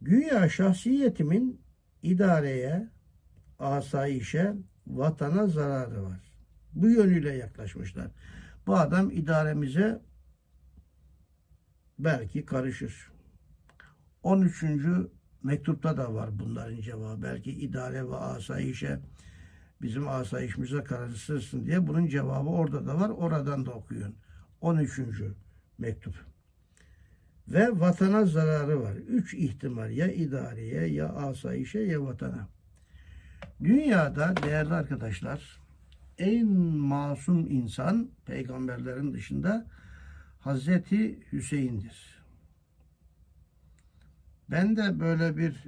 Güya 0.02 0.50
şahsiyetimin 0.50 1.62
idareye, 2.04 2.90
asayişe, 3.60 4.54
vatana 4.88 5.48
zararı 5.48 6.04
var. 6.04 6.20
Bu 6.74 6.90
yönüyle 6.90 7.34
yaklaşmışlar. 7.34 8.12
Bu 8.68 8.78
adam 8.78 9.12
idaremize 9.12 10.02
belki 12.00 12.46
karışır. 12.46 13.12
13. 14.24 14.64
mektupta 15.44 15.98
da 15.98 16.14
var 16.14 16.40
bunların 16.40 16.82
cevabı. 16.82 17.22
Belki 17.22 17.52
idare 17.52 18.10
ve 18.10 18.16
asayişe 18.16 19.00
bizim 19.82 20.08
asayişimize 20.08 20.84
karışırsın 20.84 21.66
diye 21.66 21.88
bunun 21.88 22.08
cevabı 22.08 22.50
orada 22.50 22.88
da 22.88 23.00
var. 23.00 23.10
Oradan 23.10 23.66
da 23.66 23.72
okuyun. 23.72 24.16
13. 24.62 25.00
mektup. 25.78 26.16
Ve 27.48 27.80
vatana 27.80 28.26
zararı 28.26 28.82
var. 28.82 28.94
Üç 28.94 29.34
ihtimal 29.34 29.92
ya 29.92 30.12
idareye 30.12 30.88
ya 30.88 31.10
asayişe 31.10 31.80
ya 31.80 32.04
vatana. 32.04 32.48
Dünyada 33.64 34.36
değerli 34.44 34.74
arkadaşlar 34.74 35.60
en 36.18 36.48
masum 36.78 37.52
insan 37.52 38.10
peygamberlerin 38.26 39.14
dışında 39.14 39.66
Hazreti 40.40 41.20
Hüseyin'dir. 41.32 42.24
Ben 44.50 44.76
de 44.78 45.00
böyle 45.00 45.38
bir 45.38 45.68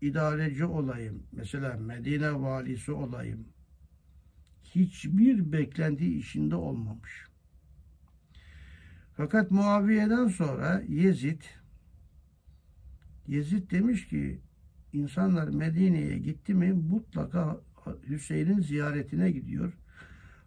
idareci 0.00 0.64
olayım, 0.64 1.22
mesela 1.32 1.76
Medine 1.76 2.40
valisi 2.40 2.92
olayım. 2.92 3.44
Hiçbir 4.62 5.52
beklenti 5.52 6.18
içinde 6.18 6.54
olmamış. 6.56 7.26
Fakat 9.16 9.50
Muaviye'den 9.50 10.28
sonra 10.28 10.82
Yezid 10.88 11.40
Yezid 13.28 13.70
demiş 13.70 14.08
ki 14.08 14.40
insanlar 14.92 15.48
Medine'ye 15.48 16.18
gitti 16.18 16.54
mi 16.54 16.72
mutlaka 16.72 17.60
Hüseyin'in 18.08 18.60
ziyaretine 18.60 19.30
gidiyor. 19.30 19.72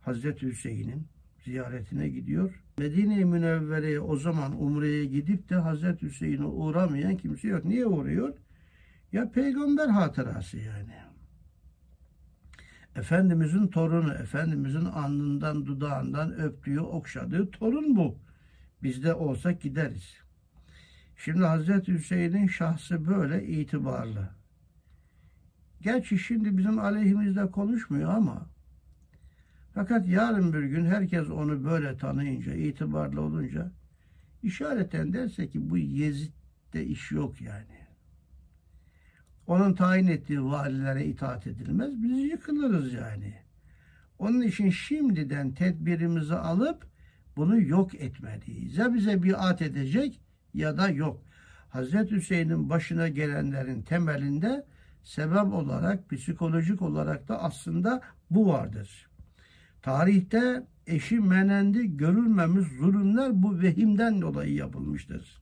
Hazreti 0.02 0.48
Hüseyin'in 0.48 1.08
ziyaretine 1.44 2.10
gidiyor. 2.10 2.64
Medine-i 2.78 3.26
Münevvere'ye 3.26 4.00
o 4.00 4.16
zaman 4.16 4.62
Umre'ye 4.62 5.06
gidip 5.06 5.50
de 5.50 5.56
Hazreti 5.56 6.06
Hüseyin'e 6.06 6.46
uğramayan 6.46 7.18
kimse 7.18 7.48
yok. 7.48 7.66
Niye 7.66 7.86
uğruyor? 7.86 8.34
Ya 9.12 9.32
peygamber 9.32 9.88
hatırası 9.88 10.58
yani. 10.58 10.94
Efendimizin 12.96 13.68
torunu, 13.68 14.14
Efendimizin 14.14 14.86
alnından, 14.86 15.66
dudağından 15.66 16.34
öptüğü, 16.34 16.80
okşadığı 16.80 17.52
torun 17.52 17.96
bu. 17.96 18.20
Bizde 18.84 19.14
olsak 19.14 19.62
gideriz. 19.62 20.18
Şimdi 21.18 21.46
Hazreti 21.46 21.94
Hüseyin'in 21.94 22.48
şahsı 22.48 23.08
böyle 23.08 23.48
itibarlı. 23.48 24.30
Gerçi 25.82 26.20
şimdi 26.20 26.58
bizim 26.58 26.80
aleyhimizde 26.80 27.52
konuşmuyor 27.52 28.14
ama 28.14 28.50
fakat 29.74 30.08
yarın 30.08 30.54
bir 30.54 30.64
gün 30.64 30.86
herkes 30.86 31.30
onu 31.30 31.64
böyle 31.64 31.98
tanıyınca, 31.98 32.54
itibarlı 32.54 33.22
olunca 33.22 33.72
işareten 34.44 35.14
derse 35.14 35.50
ki 35.50 35.70
bu 35.70 35.78
Yezid'de 35.78 36.86
iş 36.86 37.12
yok 37.12 37.42
yani. 37.42 37.81
Onun 39.52 39.74
tayin 39.74 40.08
ettiği 40.08 40.44
valilere 40.44 41.06
itaat 41.06 41.48
edilmez. 41.48 42.04
Biz 42.04 42.18
yıkılırız 42.32 42.94
yani. 42.94 43.34
Onun 44.20 44.42
için 44.42 44.70
şimdiden 44.70 45.52
tedbirimizi 45.52 46.36
alıp 46.36 46.86
bunu 47.36 47.62
yok 47.62 47.96
etmeliyiz. 47.96 48.78
Ya 48.78 48.94
bize 48.94 49.24
biat 49.24 49.62
edecek 49.62 50.22
ya 50.54 50.78
da 50.78 50.90
yok. 50.90 51.22
Hazreti 51.70 52.16
Hüseyin'in 52.16 52.70
başına 52.70 53.08
gelenlerin 53.08 53.82
temelinde 53.82 54.66
sebep 55.04 55.54
olarak, 55.54 56.10
psikolojik 56.10 56.82
olarak 56.82 57.28
da 57.28 57.44
aslında 57.44 58.02
bu 58.30 58.48
vardır. 58.48 59.10
Tarihte 59.82 60.64
eşi 60.88 61.20
menendi 61.20 61.98
görülmemiş 61.98 62.68
zulümler 62.68 63.44
bu 63.44 63.62
vehimden 63.62 64.22
dolayı 64.22 64.54
yapılmıştır. 64.54 65.42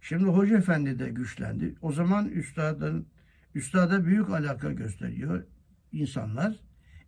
Şimdi 0.00 0.24
Hoca 0.24 0.58
Efendi 0.58 0.98
de 0.98 1.08
güçlendi. 1.08 1.74
O 1.82 1.92
zaman 1.92 2.28
üstadın, 2.28 3.06
üstada 3.54 4.04
büyük 4.04 4.30
alaka 4.30 4.72
gösteriyor 4.72 5.44
insanlar. 5.92 6.56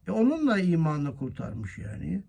E 0.07 0.11
onunla 0.11 0.61
imanını 0.61 1.17
kurtarmış 1.17 1.79
yani. 1.79 2.23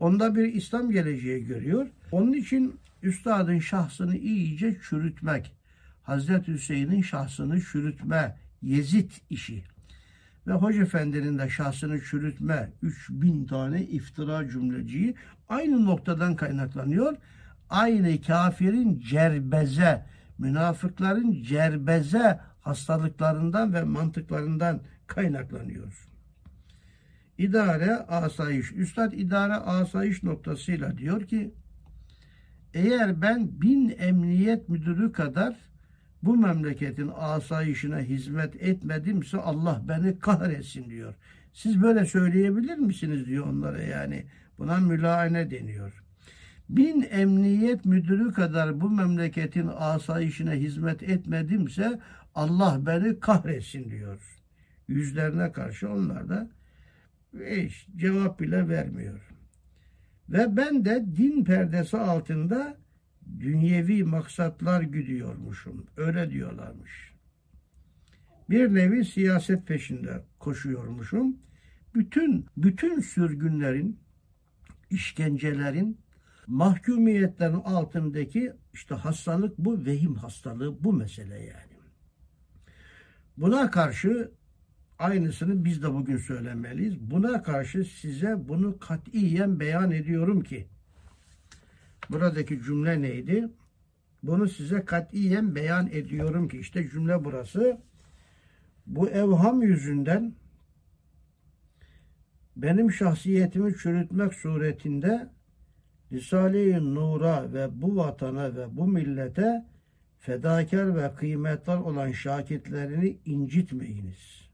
Onda 0.00 0.34
bir 0.34 0.54
İslam 0.54 0.90
geleceği 0.90 1.44
görüyor. 1.44 1.86
Onun 2.12 2.32
için 2.32 2.80
üstadın 3.02 3.58
şahsını 3.58 4.16
iyice 4.16 4.76
çürütmek, 4.88 5.56
Hazreti 6.02 6.52
Hüseyin'in 6.52 7.02
şahsını 7.02 7.60
çürütme, 7.60 8.36
Yezid 8.62 9.10
işi 9.30 9.64
ve 10.46 10.52
Hoca 10.52 10.82
Efendi'nin 10.82 11.38
de 11.38 11.48
şahsını 11.48 12.00
çürütme 12.00 12.72
3000 12.82 13.46
tane 13.46 13.82
iftira 13.82 14.48
cümleciyi 14.48 15.14
aynı 15.48 15.84
noktadan 15.84 16.36
kaynaklanıyor. 16.36 17.16
Aynı 17.70 18.22
kafirin 18.22 19.00
cerbeze, 19.00 20.06
münafıkların 20.38 21.42
cerbeze 21.42 22.40
hastalıklarından 22.66 23.74
ve 23.74 23.82
mantıklarından 23.82 24.80
kaynaklanıyor. 25.06 26.08
İdare 27.38 27.96
asayiş. 27.96 28.72
Üstad 28.72 29.12
idare 29.12 29.54
asayiş 29.54 30.22
noktasıyla 30.22 30.98
diyor 30.98 31.26
ki 31.26 31.54
eğer 32.74 33.22
ben 33.22 33.60
bin 33.60 33.94
emniyet 33.98 34.68
müdürü 34.68 35.12
kadar 35.12 35.56
bu 36.22 36.36
memleketin 36.36 37.10
asayişine 37.16 37.96
hizmet 37.96 38.62
etmedimse 38.62 39.38
Allah 39.38 39.82
beni 39.88 40.18
kahretsin 40.18 40.90
diyor. 40.90 41.14
Siz 41.52 41.82
böyle 41.82 42.06
söyleyebilir 42.06 42.76
misiniz 42.76 43.26
diyor 43.26 43.46
onlara 43.46 43.82
yani. 43.82 44.26
Buna 44.58 44.76
mülaine 44.76 45.50
deniyor. 45.50 46.02
Bin 46.68 47.06
emniyet 47.10 47.84
müdürü 47.84 48.32
kadar 48.32 48.80
bu 48.80 48.90
memleketin 48.90 49.70
asayişine 49.76 50.50
hizmet 50.50 51.02
etmedimse 51.02 52.00
Allah 52.36 52.86
beni 52.86 53.20
kahretsin 53.20 53.90
diyor. 53.90 54.42
Yüzlerine 54.88 55.52
karşı 55.52 55.90
onlar 55.90 56.28
da 56.28 56.50
hiç 57.50 57.88
cevap 57.96 58.40
bile 58.40 58.68
vermiyor. 58.68 59.20
Ve 60.28 60.56
ben 60.56 60.84
de 60.84 61.04
din 61.16 61.44
perdesi 61.44 61.96
altında 61.96 62.76
dünyevi 63.40 64.04
maksatlar 64.04 64.82
güdüyormuşum. 64.82 65.86
Öyle 65.96 66.30
diyorlarmış. 66.30 67.12
Bir 68.50 68.74
nevi 68.74 69.04
siyaset 69.04 69.66
peşinde 69.66 70.24
koşuyormuşum. 70.38 71.36
Bütün 71.94 72.46
bütün 72.56 73.00
sürgünlerin, 73.00 74.00
işkencelerin, 74.90 76.00
mahkumiyetlerin 76.46 77.60
altındaki 77.64 78.52
işte 78.72 78.94
hastalık 78.94 79.58
bu 79.58 79.84
vehim 79.84 80.14
hastalığı 80.14 80.84
bu 80.84 80.92
mesele 80.92 81.38
yani. 81.38 81.65
Buna 83.36 83.70
karşı 83.70 84.30
aynısını 84.98 85.64
biz 85.64 85.82
de 85.82 85.94
bugün 85.94 86.16
söylemeliyiz. 86.16 87.00
Buna 87.00 87.42
karşı 87.42 87.84
size 87.84 88.48
bunu 88.48 88.78
katiyen 88.78 89.60
beyan 89.60 89.90
ediyorum 89.90 90.42
ki 90.42 90.66
Buradaki 92.10 92.62
cümle 92.62 93.02
neydi? 93.02 93.48
Bunu 94.22 94.48
size 94.48 94.84
katiyen 94.84 95.54
beyan 95.54 95.86
ediyorum 95.86 96.48
ki 96.48 96.58
işte 96.58 96.88
cümle 96.88 97.24
burası. 97.24 97.78
Bu 98.86 99.08
evham 99.08 99.62
yüzünden 99.62 100.34
benim 102.56 102.92
şahsiyetimi 102.92 103.76
çürütmek 103.76 104.34
suretinde 104.34 105.28
Risale-i 106.12 106.94
Nur'a 106.94 107.52
ve 107.52 107.82
bu 107.82 107.96
vatana 107.96 108.56
ve 108.56 108.76
bu 108.76 108.86
millete 108.86 109.64
fedakar 110.18 110.96
ve 110.96 111.14
kıymetli 111.14 111.72
olan 111.72 112.12
şakitlerini 112.12 113.18
incitmeyiniz. 113.24 114.48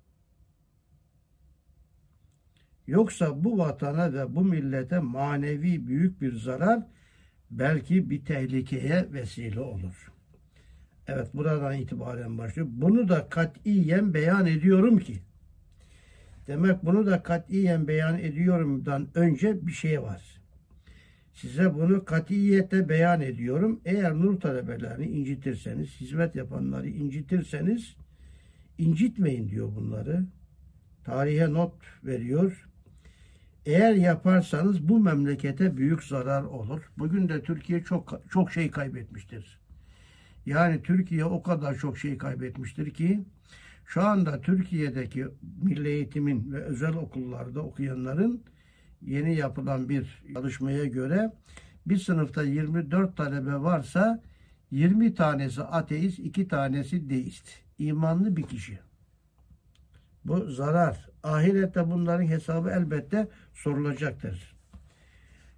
Yoksa 2.86 3.44
bu 3.44 3.58
vatana 3.58 4.12
ve 4.12 4.34
bu 4.34 4.44
millete 4.44 4.98
manevi 4.98 5.86
büyük 5.86 6.20
bir 6.20 6.34
zarar 6.34 6.86
belki 7.50 8.10
bir 8.10 8.24
tehlikeye 8.24 9.12
vesile 9.12 9.60
olur. 9.60 10.12
Evet 11.06 11.34
buradan 11.34 11.74
itibaren 11.74 12.38
başlıyor. 12.38 12.68
Bunu 12.70 13.08
da 13.08 13.28
katiyen 13.28 14.14
beyan 14.14 14.46
ediyorum 14.46 14.98
ki 14.98 15.22
demek 16.46 16.84
bunu 16.84 17.06
da 17.06 17.22
katiyen 17.22 17.88
beyan 17.88 18.18
ediyorumdan 18.18 19.08
önce 19.14 19.66
bir 19.66 19.72
şey 19.72 20.02
var. 20.02 20.41
Size 21.32 21.74
bunu 21.74 22.04
katiyette 22.04 22.88
beyan 22.88 23.20
ediyorum. 23.20 23.80
Eğer 23.84 24.14
nur 24.14 24.40
talebelerini 24.40 25.06
incitirseniz, 25.06 25.88
hizmet 26.00 26.36
yapanları 26.36 26.88
incitirseniz 26.88 27.96
incitmeyin 28.78 29.48
diyor 29.48 29.74
bunları. 29.76 30.24
Tarihe 31.04 31.52
not 31.52 31.74
veriyor. 32.04 32.68
Eğer 33.66 33.94
yaparsanız 33.94 34.88
bu 34.88 35.00
memlekete 35.00 35.76
büyük 35.76 36.04
zarar 36.04 36.42
olur. 36.42 36.82
Bugün 36.98 37.28
de 37.28 37.42
Türkiye 37.42 37.84
çok 37.84 38.20
çok 38.30 38.52
şey 38.52 38.70
kaybetmiştir. 38.70 39.58
Yani 40.46 40.82
Türkiye 40.82 41.24
o 41.24 41.42
kadar 41.42 41.74
çok 41.74 41.98
şey 41.98 42.18
kaybetmiştir 42.18 42.90
ki 42.90 43.24
şu 43.86 44.02
anda 44.02 44.40
Türkiye'deki 44.40 45.26
milli 45.62 45.88
eğitimin 45.88 46.52
ve 46.52 46.62
özel 46.62 46.94
okullarda 46.94 47.60
okuyanların 47.62 48.42
yeni 49.02 49.34
yapılan 49.36 49.88
bir 49.88 50.22
çalışmaya 50.34 50.84
göre 50.84 51.32
bir 51.86 51.96
sınıfta 51.96 52.42
24 52.42 53.16
talebe 53.16 53.54
varsa 53.54 54.22
20 54.70 55.14
tanesi 55.14 55.62
ateist, 55.62 56.18
2 56.18 56.48
tanesi 56.48 57.10
deist. 57.10 57.48
İmanlı 57.78 58.36
bir 58.36 58.42
kişi. 58.42 58.78
Bu 60.24 60.50
zarar. 60.50 61.10
Ahirette 61.22 61.90
bunların 61.90 62.26
hesabı 62.26 62.70
elbette 62.70 63.28
sorulacaktır. 63.52 64.56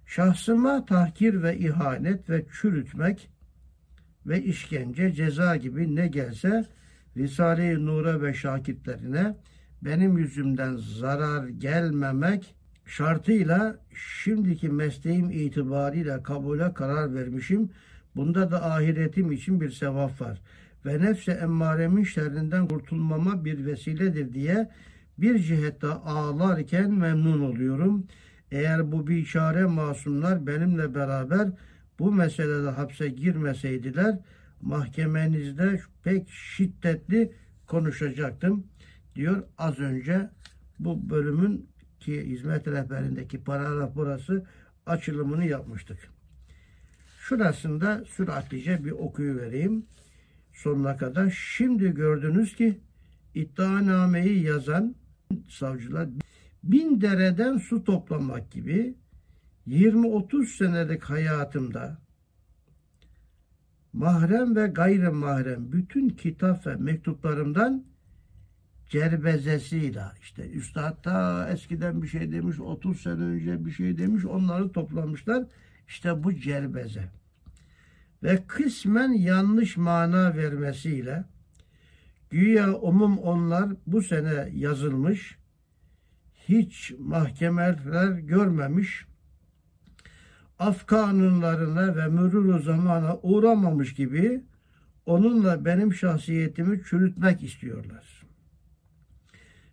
Şahsıma 0.05 0.85
tahkir 0.85 1.43
ve 1.43 1.57
ihanet 1.57 2.29
ve 2.29 2.45
çürütmek 2.61 3.29
ve 4.25 4.43
işkence, 4.43 5.11
ceza 5.11 5.55
gibi 5.55 5.95
ne 5.95 6.07
gelse 6.07 6.65
Risale-i 7.17 7.85
Nur'a 7.85 8.21
ve 8.21 8.33
şakitlerine 8.33 9.37
benim 9.81 10.17
yüzümden 10.17 10.75
zarar 10.75 11.47
gelmemek 11.47 12.55
şartıyla 12.85 13.79
şimdiki 14.23 14.69
mesleğim 14.69 15.31
itibariyle 15.31 16.23
kabule 16.23 16.73
karar 16.73 17.15
vermişim. 17.15 17.69
Bunda 18.15 18.51
da 18.51 18.65
ahiretim 18.71 19.31
için 19.31 19.61
bir 19.61 19.69
sevap 19.69 20.21
var. 20.21 20.41
Ve 20.85 21.01
nefse 21.01 21.31
emmaremin 21.31 22.03
şerrinden 22.03 22.67
kurtulmama 22.67 23.45
bir 23.45 23.65
vesiledir 23.65 24.33
diye 24.33 24.69
bir 25.17 25.39
cihette 25.39 25.87
ağlarken 25.87 26.91
memnun 26.91 27.41
oluyorum. 27.41 28.07
Eğer 28.51 28.91
bu 28.91 29.07
bir 29.07 29.25
çare 29.25 29.65
masumlar 29.65 30.47
benimle 30.47 30.95
beraber 30.95 31.49
bu 31.99 32.11
meselede 32.11 32.69
hapse 32.69 33.09
girmeseydiler 33.09 34.19
mahkemenizde 34.61 35.81
pek 36.03 36.29
şiddetli 36.29 37.31
konuşacaktım 37.67 38.67
diyor 39.15 39.43
az 39.57 39.79
önce 39.79 40.29
bu 40.79 41.09
bölümün 41.09 41.69
ki 42.05 42.29
hizmet 42.29 42.67
rehberindeki 42.67 43.43
paragraf 43.43 43.95
burası 43.95 44.45
açılımını 44.85 45.45
yapmıştık. 45.45 45.97
Şurasında 47.19 48.05
süratlice 48.05 48.85
bir 48.85 48.91
okuyu 48.91 49.37
vereyim 49.37 49.85
sonuna 50.53 50.97
kadar. 50.97 51.29
Şimdi 51.57 51.93
gördünüz 51.93 52.55
ki 52.55 52.79
iddianameyi 53.35 54.43
yazan 54.43 54.95
savcılar 55.49 56.09
bin 56.63 57.01
dereden 57.01 57.57
su 57.57 57.83
toplamak 57.83 58.51
gibi 58.51 58.95
20-30 59.67 60.45
senelik 60.45 61.03
hayatımda 61.03 61.97
mahrem 63.93 64.55
ve 64.55 64.67
gayrimahrem 64.67 65.71
bütün 65.71 66.09
kitap 66.09 66.67
ve 66.67 66.75
mektuplarımdan 66.75 67.94
cerbezesiyle. 68.89 70.03
İşte 70.21 70.49
üstad 70.49 71.05
da 71.05 71.49
eskiden 71.49 72.01
bir 72.01 72.07
şey 72.07 72.31
demiş 72.31 72.59
30 72.59 73.01
sene 73.01 73.23
önce 73.23 73.65
bir 73.65 73.71
şey 73.71 73.97
demiş 73.97 74.25
onları 74.25 74.71
toplamışlar. 74.71 75.43
İşte 75.87 76.23
bu 76.23 76.35
cerbeze. 76.35 77.09
Ve 78.23 78.43
kısmen 78.47 79.09
yanlış 79.09 79.77
mana 79.77 80.35
vermesiyle 80.35 81.25
güya 82.29 82.73
umum 82.73 83.17
onlar 83.17 83.69
bu 83.87 84.01
sene 84.01 84.49
yazılmış 84.53 85.37
hiç 86.49 86.93
mahkemeler 86.99 88.19
görmemiş 88.19 89.05
af 90.59 90.85
kanunlarına 90.85 91.95
ve 91.95 92.07
mürür 92.07 92.59
zamana 92.63 93.17
uğramamış 93.23 93.93
gibi 93.93 94.43
onunla 95.05 95.65
benim 95.65 95.93
şahsiyetimi 95.93 96.83
çürütmek 96.83 97.43
istiyorlar. 97.43 98.14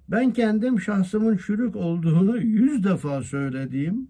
Ben 0.08 0.32
kendim 0.32 0.80
şahsımın 0.80 1.36
çürük 1.36 1.76
olduğunu 1.76 2.38
yüz 2.38 2.84
defa 2.84 3.22
söylediğim, 3.22 4.08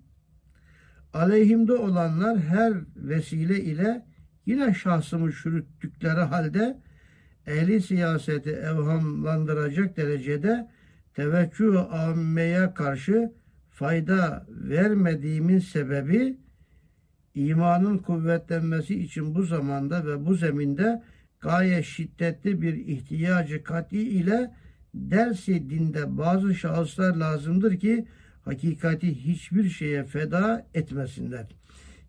aleyhimde 1.14 1.72
olanlar 1.72 2.38
her 2.38 2.72
vesile 2.96 3.60
ile 3.60 4.06
yine 4.46 4.74
şahsımı 4.74 5.32
çürüttükleri 5.32 6.20
halde 6.20 6.78
ehli 7.46 7.80
siyaseti 7.80 8.50
evhamlandıracak 8.50 9.96
derecede 9.96 10.68
teveccüh 11.14 11.92
ammeye 11.92 12.74
karşı 12.74 13.32
fayda 13.70 14.46
vermediğimin 14.48 15.58
sebebi 15.58 16.36
imanın 17.34 17.98
kuvvetlenmesi 17.98 19.02
için 19.02 19.34
bu 19.34 19.42
zamanda 19.42 20.06
ve 20.06 20.26
bu 20.26 20.34
zeminde 20.34 21.02
gayet 21.40 21.84
şiddetli 21.84 22.62
bir 22.62 22.74
ihtiyacı 22.74 23.62
kat'i 23.62 23.98
ile 23.98 24.50
dersi 24.94 25.70
dinde 25.70 26.18
bazı 26.18 26.54
şahıslar 26.54 27.16
lazımdır 27.16 27.76
ki 27.76 28.06
hakikati 28.44 29.24
hiçbir 29.24 29.68
şeye 29.68 30.04
feda 30.04 30.66
etmesinler. 30.74 31.46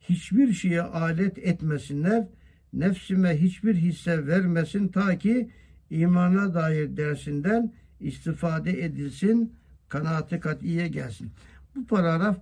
Hiçbir 0.01 0.53
şeye 0.53 0.81
alet 0.81 1.37
etmesinler. 1.37 2.27
Nefsime 2.73 3.41
hiçbir 3.41 3.75
hisse 3.75 4.27
vermesin 4.27 4.87
ta 4.87 5.17
ki 5.17 5.49
imana 5.89 6.53
dair 6.53 6.97
dersinden 6.97 7.73
istifade 7.99 8.83
edilsin, 8.83 9.53
kanaati 9.89 10.39
katiye 10.39 10.87
gelsin. 10.87 11.31
Bu 11.75 11.87
paragraf 11.87 12.37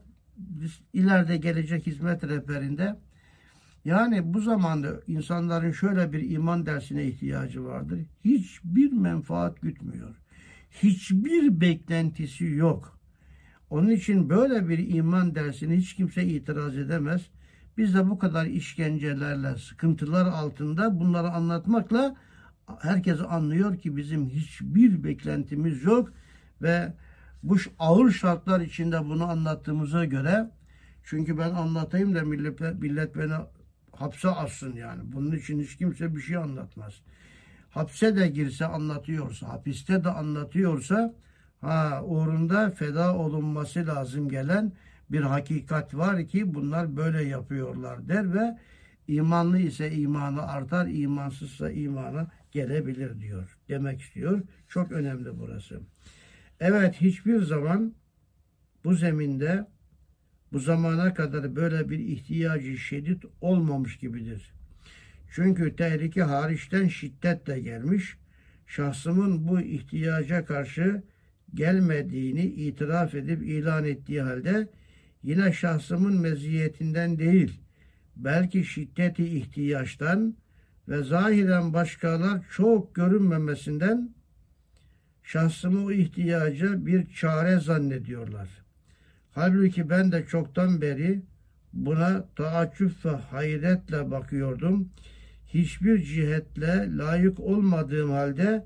ileride 0.94 1.38
gelecek 1.38 1.88
hizmet 1.88 2.24
rehberinde 2.24 2.96
yani 3.86 4.34
bu 4.34 4.42
zamanda 4.42 5.02
insanların 5.08 5.72
şöyle 5.72 6.14
bir 6.14 6.30
iman 6.30 6.66
dersine 6.66 7.06
ihtiyacı 7.06 7.66
vardır. 7.66 8.00
Hiçbir 8.26 8.92
menfaat 8.92 9.62
gütmüyor. 9.62 10.16
Hiçbir 10.72 11.62
beklentisi 11.62 12.46
yok. 12.46 13.00
Onun 13.70 13.90
için 13.90 14.30
böyle 14.30 14.70
bir 14.70 14.96
iman 14.96 15.36
dersine 15.36 15.76
hiç 15.76 15.96
kimse 15.96 16.24
itiraz 16.26 16.78
edemez. 16.78 17.30
Biz 17.78 17.96
de 17.96 18.10
bu 18.10 18.20
kadar 18.20 18.46
işkencelerle, 18.46 19.58
sıkıntılar 19.58 20.26
altında 20.26 21.00
bunları 21.00 21.30
anlatmakla 21.30 22.16
herkes 22.82 23.20
anlıyor 23.30 23.78
ki 23.78 23.98
bizim 23.98 24.30
hiçbir 24.30 25.04
beklentimiz 25.04 25.84
yok 25.84 26.14
ve 26.62 26.94
bu 27.44 27.58
ağır 27.80 28.12
şartlar 28.12 28.62
içinde 28.62 29.06
bunu 29.06 29.30
anlattığımıza 29.30 30.06
göre 30.06 30.52
çünkü 31.04 31.38
ben 31.38 31.52
anlatayım 31.52 32.16
da 32.16 32.24
millet, 32.24 32.60
millet 32.60 33.16
beni 33.16 33.34
hapse 33.92 34.30
assın 34.30 34.76
yani. 34.76 35.02
Bunun 35.04 35.32
için 35.32 35.60
hiç 35.60 35.78
kimse 35.78 36.16
bir 36.16 36.22
şey 36.22 36.38
anlatmaz. 36.38 36.94
Hapse 37.72 38.16
de 38.16 38.28
girse 38.28 38.66
anlatıyorsa, 38.66 39.50
hapiste 39.50 40.04
de 40.04 40.10
anlatıyorsa 40.10 41.14
ha 41.62 42.02
uğrunda 42.04 42.70
feda 42.70 43.16
olunması 43.18 43.88
lazım 43.88 44.30
gelen 44.30 44.72
bir 45.10 45.22
hakikat 45.22 45.94
var 45.94 46.28
ki 46.28 46.54
bunlar 46.54 46.98
böyle 46.98 47.24
yapıyorlar 47.24 48.10
der 48.10 48.34
ve 48.34 48.58
imanlı 49.08 49.60
ise 49.60 49.92
imanı 49.92 50.48
artar, 50.48 50.88
imansızsa 50.88 51.72
imana 51.72 52.28
gelebilir 52.52 53.20
diyor. 53.20 53.58
Demek 53.70 54.02
istiyor. 54.02 54.42
Çok 54.68 54.92
önemli 54.92 55.40
burası. 55.40 55.82
Evet 56.60 57.02
hiçbir 57.02 57.42
zaman 57.42 57.94
bu 58.84 58.94
zeminde 58.94 59.68
bu 60.52 60.60
zamana 60.60 61.14
kadar 61.14 61.56
böyle 61.56 61.90
bir 61.90 62.00
ihtiyacı 62.00 62.78
şiddet 62.78 63.24
olmamış 63.42 63.98
gibidir. 63.98 64.54
Çünkü 65.32 65.76
tehlike 65.76 66.22
hariçten 66.22 66.88
şiddetle 66.88 67.60
gelmiş. 67.60 68.18
Şahsımın 68.68 69.48
bu 69.48 69.62
ihtiyaca 69.62 70.46
karşı 70.46 71.04
gelmediğini 71.54 72.44
itiraf 72.44 73.16
edip 73.16 73.44
ilan 73.44 73.86
ettiği 73.86 74.22
halde 74.22 74.68
yine 75.24 75.54
şahsımın 75.54 76.22
meziyetinden 76.22 77.20
değil, 77.20 77.62
belki 78.16 78.64
şiddeti 78.64 79.26
ihtiyaçtan 79.26 80.36
ve 80.88 81.04
zahiren 81.04 81.74
başkalar 81.74 82.42
çok 82.52 82.96
görünmemesinden 82.96 84.16
şahsımı 85.24 85.86
o 85.86 85.92
ihtiyaca 85.92 86.86
bir 86.86 87.14
çare 87.14 87.60
zannediyorlar. 87.60 88.50
Halbuki 89.32 89.90
ben 89.90 90.12
de 90.12 90.26
çoktan 90.26 90.82
beri 90.82 91.22
buna 91.74 92.26
taaccüp 92.36 93.06
ve 93.06 93.10
hayretle 93.10 94.12
bakıyordum. 94.12 94.90
Hiçbir 95.54 96.04
cihetle 96.04 96.98
layık 96.98 97.40
olmadığım 97.40 98.12
halde 98.12 98.66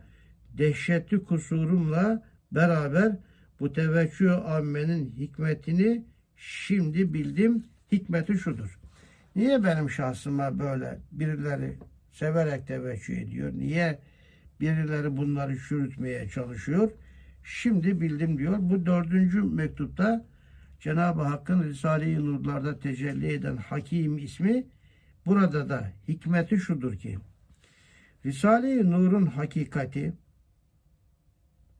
dehşetli 0.57 1.23
kusurumla 1.23 2.23
beraber 2.51 3.17
bu 3.59 3.73
teveccüh 3.73 4.45
ammenin 4.45 5.13
hikmetini 5.17 6.05
şimdi 6.35 7.13
bildim. 7.13 7.63
Hikmeti 7.91 8.33
şudur. 8.37 8.79
Niye 9.35 9.63
benim 9.63 9.89
şahsıma 9.89 10.59
böyle 10.59 10.99
birileri 11.11 11.77
severek 12.11 12.67
teveccüh 12.67 13.17
ediyor? 13.17 13.51
Niye 13.53 13.99
birileri 14.59 15.17
bunları 15.17 15.57
çürütmeye 15.57 16.29
çalışıyor? 16.29 16.91
Şimdi 17.43 18.01
bildim 18.01 18.37
diyor. 18.37 18.57
Bu 18.59 18.85
dördüncü 18.85 19.41
mektupta 19.41 20.25
Cenab-ı 20.79 21.21
Hakk'ın 21.21 21.63
Risale-i 21.63 22.25
Nurlar'da 22.25 22.79
tecelli 22.79 23.33
eden 23.33 23.57
Hakim 23.57 24.17
ismi 24.17 24.63
burada 25.25 25.69
da 25.69 25.91
hikmeti 26.07 26.57
şudur 26.57 26.95
ki 26.95 27.17
Risale-i 28.25 28.91
Nur'un 28.91 29.25
hakikati 29.25 30.13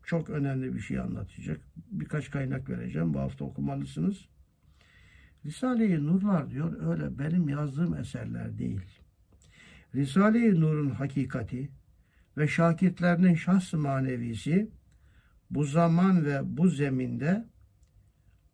çok 0.04 0.30
önemli 0.30 0.76
bir 0.76 0.80
şey 0.80 1.00
anlatacak. 1.00 1.62
Birkaç 1.92 2.32
kaynak 2.32 2.70
vereceğim. 2.70 3.14
Bu 3.14 3.20
hafta 3.20 3.46
okumalısınız. 3.46 4.26
Risale-i 5.46 6.06
Nurlar 6.06 6.50
diyor 6.50 6.92
öyle 6.92 7.20
benim 7.20 7.50
yazdığım 7.50 7.98
eserler 7.98 8.58
değil. 8.58 8.82
Risale-i 9.96 10.62
Nur'un 10.62 10.90
hakikati 10.90 11.70
ve 12.38 12.48
şakirtlerinin 12.48 13.36
şahs 13.36 13.74
manevisi 13.74 14.70
bu 15.50 15.64
zaman 15.64 16.26
ve 16.26 16.40
bu 16.44 16.68
zeminde 16.70 17.46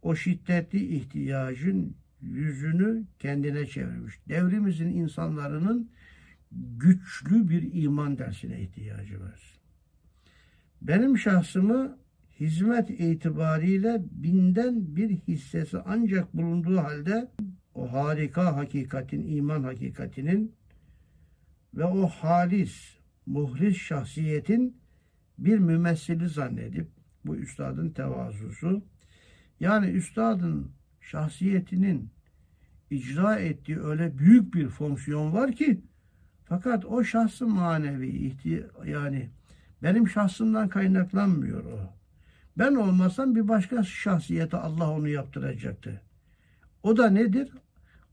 o 0.01 0.15
şiddetli 0.15 0.95
ihtiyacın 0.95 1.95
yüzünü 2.21 3.03
kendine 3.19 3.65
çevirmiş. 3.65 4.19
Devrimizin 4.29 4.89
insanların 4.89 5.91
güçlü 6.51 7.49
bir 7.49 7.83
iman 7.83 8.17
dersine 8.17 8.61
ihtiyacı 8.61 9.21
var. 9.21 9.59
Benim 10.81 11.17
şahsımı 11.17 11.97
hizmet 12.39 12.89
itibariyle 12.89 14.01
binden 14.11 14.95
bir 14.95 15.09
hissesi 15.09 15.77
ancak 15.85 16.33
bulunduğu 16.33 16.77
halde 16.77 17.31
o 17.75 17.93
harika 17.93 18.55
hakikatin, 18.55 19.35
iman 19.35 19.63
hakikatinin 19.63 20.55
ve 21.73 21.85
o 21.85 22.07
halis, 22.07 22.97
muhlis 23.25 23.77
şahsiyetin 23.77 24.77
bir 25.37 25.59
mümessili 25.59 26.29
zannedip 26.29 26.87
bu 27.25 27.35
üstadın 27.35 27.89
tevazusu 27.89 28.83
yani 29.59 29.87
üstadın 29.87 30.71
şahsiyetinin 31.01 32.09
icra 32.89 33.35
ettiği 33.35 33.79
öyle 33.79 34.17
büyük 34.17 34.53
bir 34.53 34.67
fonksiyon 34.67 35.33
var 35.33 35.51
ki 35.51 35.81
fakat 36.45 36.85
o 36.85 37.03
şahsı 37.03 37.47
manevi 37.47 38.33
yani 38.85 39.29
benim 39.83 40.09
şahsımdan 40.09 40.69
kaynaklanmıyor 40.69 41.65
o. 41.65 41.93
Ben 42.57 42.75
olmasam 42.75 43.35
bir 43.35 43.47
başka 43.47 43.83
şahsiyete 43.83 44.57
Allah 44.57 44.91
onu 44.91 45.07
yaptıracaktı. 45.07 46.01
O 46.83 46.97
da 46.97 47.09
nedir? 47.09 47.51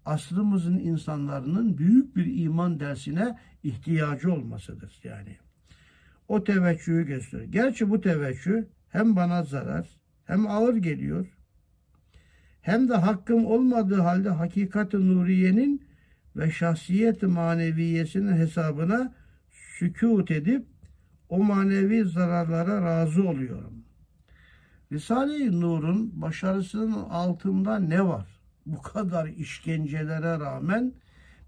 Asrımızın 0.05 0.79
insanların 0.79 1.79
büyük 1.79 2.17
bir 2.17 2.43
iman 2.45 2.81
dersine 2.81 3.39
ihtiyacı 3.63 4.33
olmasıdır 4.33 5.01
yani. 5.05 5.37
O 6.29 6.45
teveccühü 6.45 7.07
gösteriyor. 7.07 7.53
Gerçi 7.53 7.91
bu 7.91 8.01
teveccüh 8.01 8.65
hem 8.89 9.17
bana 9.17 9.45
zarar 9.45 9.89
hem 10.25 10.47
ağır 10.47 10.77
geliyor 10.77 11.38
hem 12.61 12.89
de 12.89 12.95
hakkım 12.95 13.47
olmadığı 13.47 14.01
halde 14.01 14.29
hakikat-ı 14.29 15.09
nuriyenin 15.09 15.83
ve 16.37 16.51
şahsiyet 16.51 17.23
maneviyesinin 17.23 18.33
hesabına 18.33 19.15
sükut 19.51 20.31
edip 20.31 20.67
o 21.29 21.39
manevi 21.39 22.05
zararlara 22.05 22.83
razı 22.83 23.29
oluyorum. 23.29 23.85
Risale-i 24.93 25.61
Nur'un 25.61 26.23
başarısının 26.23 26.93
altında 26.93 27.79
ne 27.79 28.07
var? 28.07 28.27
Bu 28.67 28.83
kadar 28.83 29.27
işkencelere 29.27 30.41
rağmen 30.41 30.93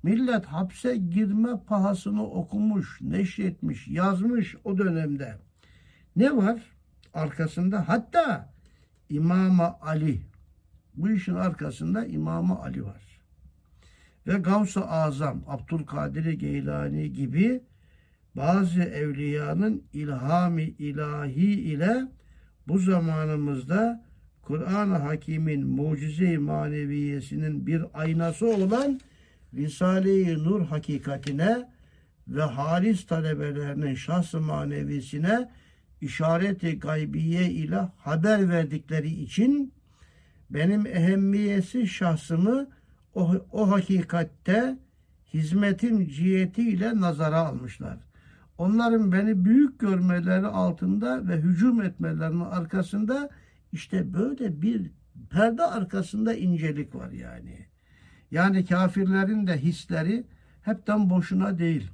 millet 0.03 0.47
hapse 0.47 0.97
girme 0.97 1.51
pahasını 1.67 2.27
okumuş, 2.27 2.99
neşretmiş, 3.01 3.89
yazmış 3.89 4.57
o 4.65 4.79
dönemde. 4.79 5.39
Ne 6.17 6.37
var 6.37 6.61
arkasında? 7.15 7.89
Hatta 7.89 8.53
İmam 9.11 9.61
Ali. 9.81 10.30
Bu 10.95 11.11
işin 11.11 11.35
arkasında 11.35 12.07
İmam 12.07 12.53
Ali 12.53 12.85
var. 12.85 13.21
Ve 14.27 14.39
Gavs-ı 14.39 14.85
Azam, 14.85 15.43
Abdülkadir 15.47 16.33
Geylani 16.33 17.13
gibi 17.13 17.63
bazı 18.37 18.83
evliyanın 18.83 19.85
ilhami 19.93 20.63
ilahi 20.63 21.53
ile 21.53 22.09
bu 22.69 22.79
zamanımızda 22.79 24.05
Kur'an-ı 24.43 24.97
Hakim'in 24.97 25.67
mucize-i 25.67 26.39
maneviyesinin 26.39 27.67
bir 27.67 27.83
aynası 27.95 28.47
olan 28.47 29.01
Risale-i 29.55 30.45
Nur 30.45 30.67
hakikatine 30.67 31.69
ve 32.29 32.43
halis 32.43 33.07
talebelerinin 33.07 33.95
şahs-ı 33.95 34.41
manevisine 34.41 35.51
işareti 36.01 36.79
gaybiye 36.79 37.51
ile 37.51 37.89
haber 37.97 38.49
verdikleri 38.49 39.09
için 39.09 39.73
benim 40.51 40.87
ehemmiyesi 40.87 41.87
şahsımı 41.87 42.69
o, 43.15 43.33
o 43.53 43.71
hakikatte 43.71 44.79
hizmetim 45.35 46.09
cihetiyle 46.09 47.01
nazara 47.01 47.39
almışlar. 47.39 47.99
Onların 48.59 49.13
beni 49.13 49.45
büyük 49.45 49.81
görmeleri 49.81 50.47
altında 50.47 51.29
ve 51.29 51.37
hücum 51.37 51.83
etmelerinin 51.83 52.41
arkasında 52.41 53.31
işte 53.73 54.13
böyle 54.13 54.63
bir 54.63 54.91
perde 55.31 55.63
arkasında 55.63 56.35
incelik 56.35 56.95
var 56.95 57.11
yani. 57.11 57.67
Yani 58.31 58.65
kafirlerin 58.65 59.47
de 59.47 59.57
hisleri 59.57 60.25
hepten 60.63 61.11
boşuna 61.11 61.59
değil. 61.59 61.91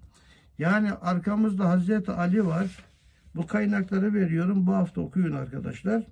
Yani 0.58 0.92
arkamızda 0.92 1.68
Hazreti 1.68 2.12
Ali 2.12 2.46
var. 2.46 2.84
Bu 3.34 3.46
kaynakları 3.46 4.14
veriyorum. 4.14 4.66
Bu 4.66 4.74
hafta 4.74 5.00
okuyun 5.00 5.32
arkadaşlar. 5.32 6.02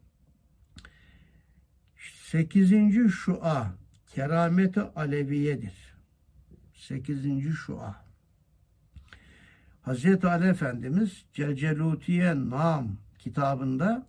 8. 2.35 3.11
şua 3.11 3.74
kerameti 4.07 4.80
aleviyedir. 4.80 5.95
8. 6.74 7.55
şua. 7.57 8.05
Hazreti 9.82 10.26
Ali 10.26 10.47
Efendimiz 10.47 11.24
Celcelutiye 11.32 12.35
Nam 12.35 12.97
kitabında 13.18 14.07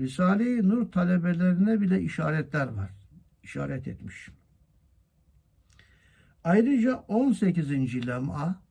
Risale-i 0.00 0.68
Nur 0.68 0.92
talebelerine 0.92 1.80
bile 1.80 2.02
işaretler 2.02 2.66
var. 2.66 2.90
İşaret 3.42 3.88
etmiş. 3.88 4.28
Ayrıca 6.44 6.94
18. 6.94 8.06
lem'a 8.06 8.62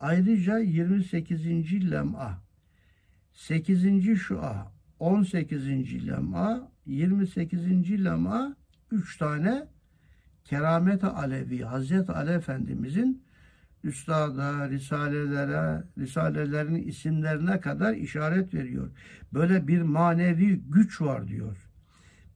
ayrıca 0.00 0.58
28. 0.58 1.90
lem'a 1.90 2.42
8. 3.32 4.18
şua 4.18 4.72
18. 4.98 6.06
lem'a 6.06 6.75
28. 6.86 8.04
lem'a 8.04 8.56
3 8.90 9.18
tane 9.18 9.66
keramet-i 10.44 11.06
alevi 11.06 11.62
Hazreti 11.62 12.12
Ali 12.12 12.30
Efendimizin 12.30 13.26
üstada, 13.84 14.68
risalelere, 14.68 15.84
risalelerin 15.98 16.74
isimlerine 16.74 17.60
kadar 17.60 17.94
işaret 17.94 18.54
veriyor. 18.54 18.90
Böyle 19.32 19.68
bir 19.68 19.82
manevi 19.82 20.60
güç 20.68 21.00
var 21.00 21.28
diyor. 21.28 21.56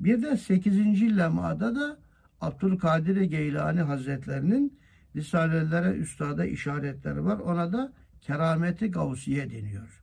Bir 0.01 0.23
de 0.23 0.37
8. 0.37 0.77
lemada 1.19 1.75
da 1.75 1.99
Abdülkadir 2.41 3.21
Geylani 3.21 3.81
Hazretlerinin 3.81 4.81
risalelere, 5.17 5.97
üstada 5.97 6.47
işaretleri 6.47 7.25
var. 7.25 7.39
Ona 7.39 7.73
da 7.73 7.93
kerameti 8.21 8.91
gavsiye 8.91 9.51
deniyor. 9.51 10.03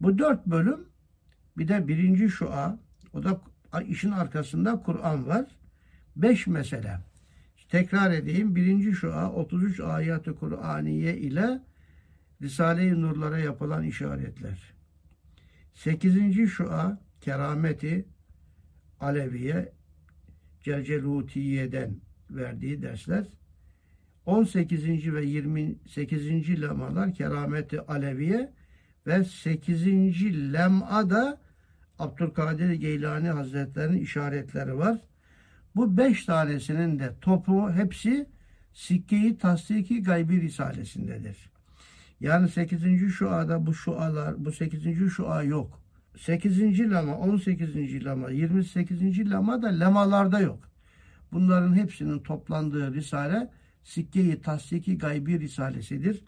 Bu 0.00 0.18
dört 0.18 0.46
bölüm 0.46 0.80
bir 1.58 1.68
de 1.68 1.88
birinci 1.88 2.28
şua 2.28 2.78
o 3.12 3.22
da 3.22 3.40
işin 3.82 4.10
arkasında 4.10 4.82
Kur'an 4.82 5.26
var. 5.26 5.46
Beş 6.16 6.46
mesele. 6.46 6.98
Tekrar 7.68 8.10
edeyim. 8.10 8.56
Birinci 8.56 8.92
şua 8.92 9.32
33 9.32 9.80
ayet-i 9.80 10.32
Kur'aniye 10.32 11.16
ile 11.16 11.60
Risale-i 12.42 13.00
Nurlara 13.00 13.38
yapılan 13.38 13.82
işaretler. 13.84 14.72
Sekizinci 15.74 16.48
şua 16.48 16.98
kerameti 17.20 18.04
Aleviye 19.00 19.72
Celcelutiye'den 20.60 21.96
verdiği 22.30 22.82
dersler. 22.82 23.26
18. 24.26 25.14
ve 25.14 25.24
28. 25.24 26.60
lemalar 26.62 27.14
kerameti 27.14 27.80
Aleviye 27.80 28.52
ve 29.06 29.24
8. 29.24 29.86
lem'a 30.52 31.10
da 31.10 31.40
Abdülkadir 32.00 32.72
Geylani 32.72 33.28
Hazretleri'nin 33.28 34.00
işaretleri 34.00 34.78
var. 34.78 34.98
Bu 35.76 35.96
beş 35.96 36.24
tanesinin 36.24 36.98
de 36.98 37.14
topu 37.20 37.70
hepsi 37.70 38.26
Sikke-i 38.72 39.38
Tasdiki 39.38 40.02
Gaybi 40.02 40.40
Risalesindedir. 40.40 41.50
Yani 42.20 42.48
8. 42.48 43.12
şuada 43.12 43.66
bu 43.66 43.74
şualar, 43.74 44.44
bu 44.44 44.52
8. 44.52 45.12
şua 45.12 45.42
yok. 45.42 45.80
8. 46.18 46.90
lama, 46.90 47.16
18. 47.16 48.04
lama, 48.04 48.30
28. 48.30 49.30
lama 49.30 49.62
da 49.62 49.68
lemalarda 49.68 50.40
yok. 50.40 50.68
Bunların 51.32 51.74
hepsinin 51.74 52.18
toplandığı 52.18 52.94
risale 52.94 53.50
Sikke-i 53.84 54.42
Tasdiki 54.42 54.98
Gaybi 54.98 55.40
Risalesidir. 55.40 56.24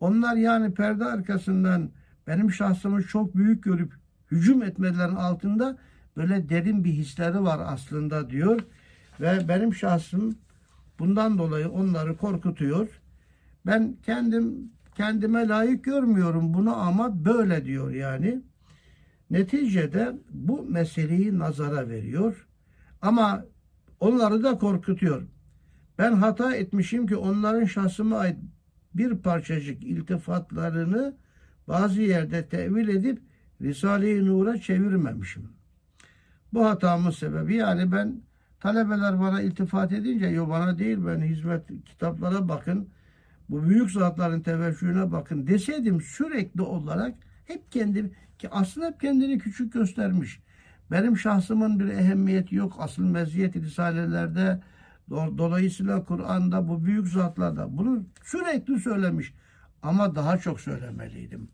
Onlar 0.00 0.36
yani 0.36 0.74
perde 0.74 1.04
arkasından 1.04 1.90
benim 2.26 2.52
şahsımı 2.52 3.02
çok 3.02 3.36
büyük 3.36 3.64
görüp 3.64 3.92
hücum 4.30 4.62
etmelerin 4.62 5.16
altında 5.16 5.78
böyle 6.16 6.48
derin 6.48 6.84
bir 6.84 6.92
hisleri 6.92 7.42
var 7.42 7.60
aslında 7.64 8.30
diyor. 8.30 8.60
Ve 9.20 9.48
benim 9.48 9.74
şahsım 9.74 10.38
bundan 10.98 11.38
dolayı 11.38 11.68
onları 11.68 12.16
korkutuyor. 12.16 13.00
Ben 13.66 13.96
kendim 14.06 14.72
kendime 14.94 15.48
layık 15.48 15.84
görmüyorum 15.84 16.54
bunu 16.54 16.76
ama 16.76 17.24
böyle 17.24 17.64
diyor 17.64 17.90
yani. 17.90 18.42
Neticede 19.30 20.16
bu 20.30 20.62
meseleyi 20.62 21.38
nazara 21.38 21.88
veriyor. 21.88 22.46
Ama 23.02 23.44
onları 24.00 24.42
da 24.44 24.58
korkutuyor. 24.58 25.22
Ben 25.98 26.12
hata 26.12 26.54
etmişim 26.54 27.06
ki 27.06 27.16
onların 27.16 27.64
şahsıma 27.64 28.18
ait 28.18 28.36
bir 28.94 29.18
parçacık 29.18 29.84
iltifatlarını 29.84 31.16
bazı 31.68 32.02
yerde 32.02 32.48
tevil 32.48 32.88
edip 32.88 33.22
Risale-i 33.60 34.26
Nur'a 34.26 34.58
çevirmemişim. 34.60 35.48
Bu 36.52 36.66
hatamın 36.66 37.10
sebebi 37.10 37.54
yani 37.54 37.92
ben 37.92 38.22
Talebeler 38.60 39.20
bana 39.20 39.42
iltifat 39.42 39.92
edince, 39.92 40.26
yo 40.26 40.48
bana 40.48 40.78
değil 40.78 40.98
ben 41.06 41.20
hizmet 41.20 41.84
kitaplara 41.84 42.48
bakın, 42.48 42.88
bu 43.48 43.68
büyük 43.68 43.90
zatların 43.90 44.40
teveccühüne 44.40 45.12
bakın 45.12 45.46
deseydim 45.46 46.00
sürekli 46.00 46.62
olarak 46.62 47.14
hep 47.44 47.72
kendim 47.72 48.12
ki 48.38 48.48
aslında 48.50 48.86
hep 48.86 49.00
kendini 49.00 49.38
küçük 49.38 49.72
göstermiş. 49.72 50.40
Benim 50.90 51.16
şahsımın 51.16 51.80
bir 51.80 51.88
ehemmiyeti 51.88 52.54
yok. 52.54 52.76
Asıl 52.78 53.02
meziyet 53.02 53.56
risalelerde 53.56 54.60
dolayısıyla 55.10 56.04
Kur'an'da 56.04 56.68
bu 56.68 56.84
büyük 56.84 57.08
zatlarda 57.08 57.76
bunu 57.76 58.04
sürekli 58.24 58.80
söylemiş. 58.80 59.34
Ama 59.82 60.14
daha 60.14 60.38
çok 60.38 60.60
söylemeliydim. 60.60 61.48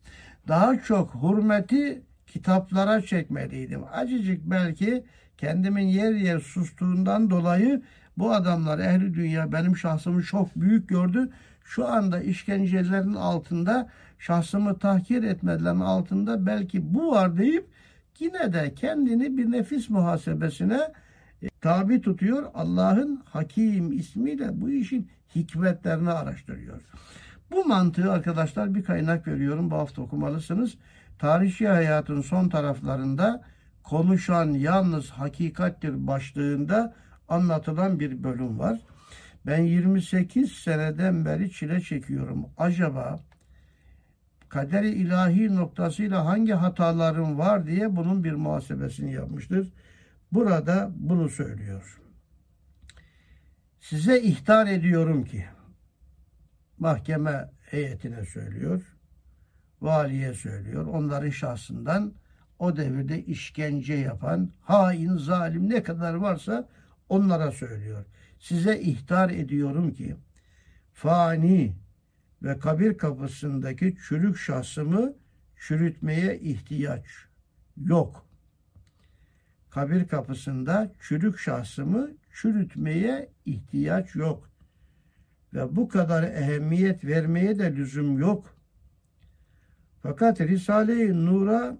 Daha 0.49 0.80
çok 0.82 1.14
hürmeti 1.14 2.03
kitaplara 2.26 3.01
çekmeliydim. 3.01 3.80
Acıcık 3.92 4.40
belki 4.44 5.05
kendimin 5.38 5.86
yer 5.86 6.12
yer 6.12 6.40
sustuğundan 6.40 7.30
dolayı 7.30 7.82
bu 8.18 8.32
adamlar 8.32 8.78
ehli 8.78 9.14
dünya 9.14 9.53
benim 9.53 9.76
şahsımı 9.76 10.22
çok 10.22 10.57
büyük 10.57 10.88
gördü. 10.88 11.28
Şu 11.64 11.86
anda 11.86 12.20
işkencelerin 12.20 13.14
altında 13.14 13.88
şahsımı 14.18 14.78
tahkir 14.78 15.22
etmelerin 15.22 15.80
altında 15.80 16.47
belki 16.47 16.94
bu 16.94 17.11
var 17.11 17.38
deyip 17.38 17.66
yine 18.18 18.53
de 18.53 18.74
kendini 18.74 19.36
bir 19.36 19.53
nefis 19.53 19.90
muhasebesine 19.90 20.80
e, 21.42 21.49
tabi 21.61 22.01
tutuyor. 22.01 22.51
Allah'ın 22.55 23.22
Hakim 23.24 23.92
ismiyle 23.92 24.49
bu 24.53 24.70
işin 24.70 25.11
hikmetlerini 25.34 26.11
araştırıyor. 26.11 26.80
Bu 27.51 27.64
mantığı 27.64 28.12
arkadaşlar 28.12 28.74
bir 28.74 28.84
kaynak 28.84 29.28
veriyorum. 29.28 29.70
Bu 29.70 29.76
hafta 29.76 30.03
okumalısınız. 30.03 30.74
Tarihçi 31.18 31.68
hayatın 31.68 32.20
son 32.20 32.49
taraflarında 32.49 33.44
konuşan 33.82 34.47
yalnız 34.53 35.11
hakikattir 35.11 36.07
başlığında 36.07 36.94
anlatılan 37.28 38.01
bir 38.01 38.22
bölüm 38.22 38.59
var. 38.59 38.80
Ben 39.47 39.62
28 39.62 40.53
seneden 40.53 41.24
beri 41.24 41.51
çile 41.51 41.80
çekiyorum. 41.80 42.47
Acaba 42.57 43.20
kaderi 44.49 44.88
ilahi 44.90 45.57
noktasıyla 45.57 46.24
hangi 46.24 46.53
hatalarım 46.53 47.38
var 47.38 47.66
diye 47.66 47.97
bunun 47.97 48.24
bir 48.24 48.32
muhasebesini 48.32 49.12
yapmıştır. 49.12 49.72
Burada 50.32 50.90
bunu 50.97 51.28
söylüyor. 51.28 52.01
Size 53.80 54.20
ihtar 54.20 54.66
ediyorum 54.66 55.24
ki 55.24 55.44
mahkeme 56.79 57.51
heyetine 57.70 58.24
söylüyor, 58.24 58.97
valiye 59.81 60.35
söylüyor, 60.35 60.87
onların 60.87 61.31
şahsından 61.31 62.12
o 62.59 62.77
devirde 62.77 63.24
işkence 63.24 63.95
yapan 63.95 64.51
hain, 64.61 65.16
zalim 65.16 65.70
ne 65.70 65.83
kadar 65.83 66.14
varsa 66.14 66.68
onlara 67.09 67.53
söylüyor. 67.53 68.05
Size 68.39 68.81
ihtar 68.81 69.31
ediyorum 69.31 69.95
ki 69.95 70.16
fani 70.93 71.77
ve 72.43 72.59
kabir 72.59 72.99
kapısındaki 72.99 73.97
çürük 74.09 74.39
şahsımı 74.39 75.12
çürütmeye 75.57 76.39
ihtiyaç 76.39 77.05
yok. 77.77 78.27
Kabir 79.70 80.09
kapısında 80.09 80.93
çürük 81.01 81.39
şahsımı 81.39 82.11
çürütmeye 82.35 83.29
ihtiyaç 83.47 84.14
yok. 84.14 84.51
Ve 85.57 85.76
bu 85.76 85.88
kadar 85.88 86.22
ehemmiyet 86.22 87.04
vermeye 87.04 87.59
de 87.59 87.76
lüzum 87.76 88.18
yok. 88.18 88.57
Fakat 90.02 90.40
Risale-i 90.40 91.26
Nur'a 91.26 91.78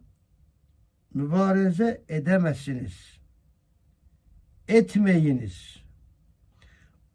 mübareze 1.14 2.04
edemezsiniz. 2.08 3.20
Etmeyiniz. 4.68 5.76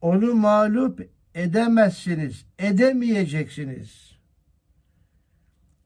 Onu 0.01 0.34
mağlup 0.34 1.09
edemezsiniz. 1.36 2.45
Edemeyeceksiniz. 2.59 4.18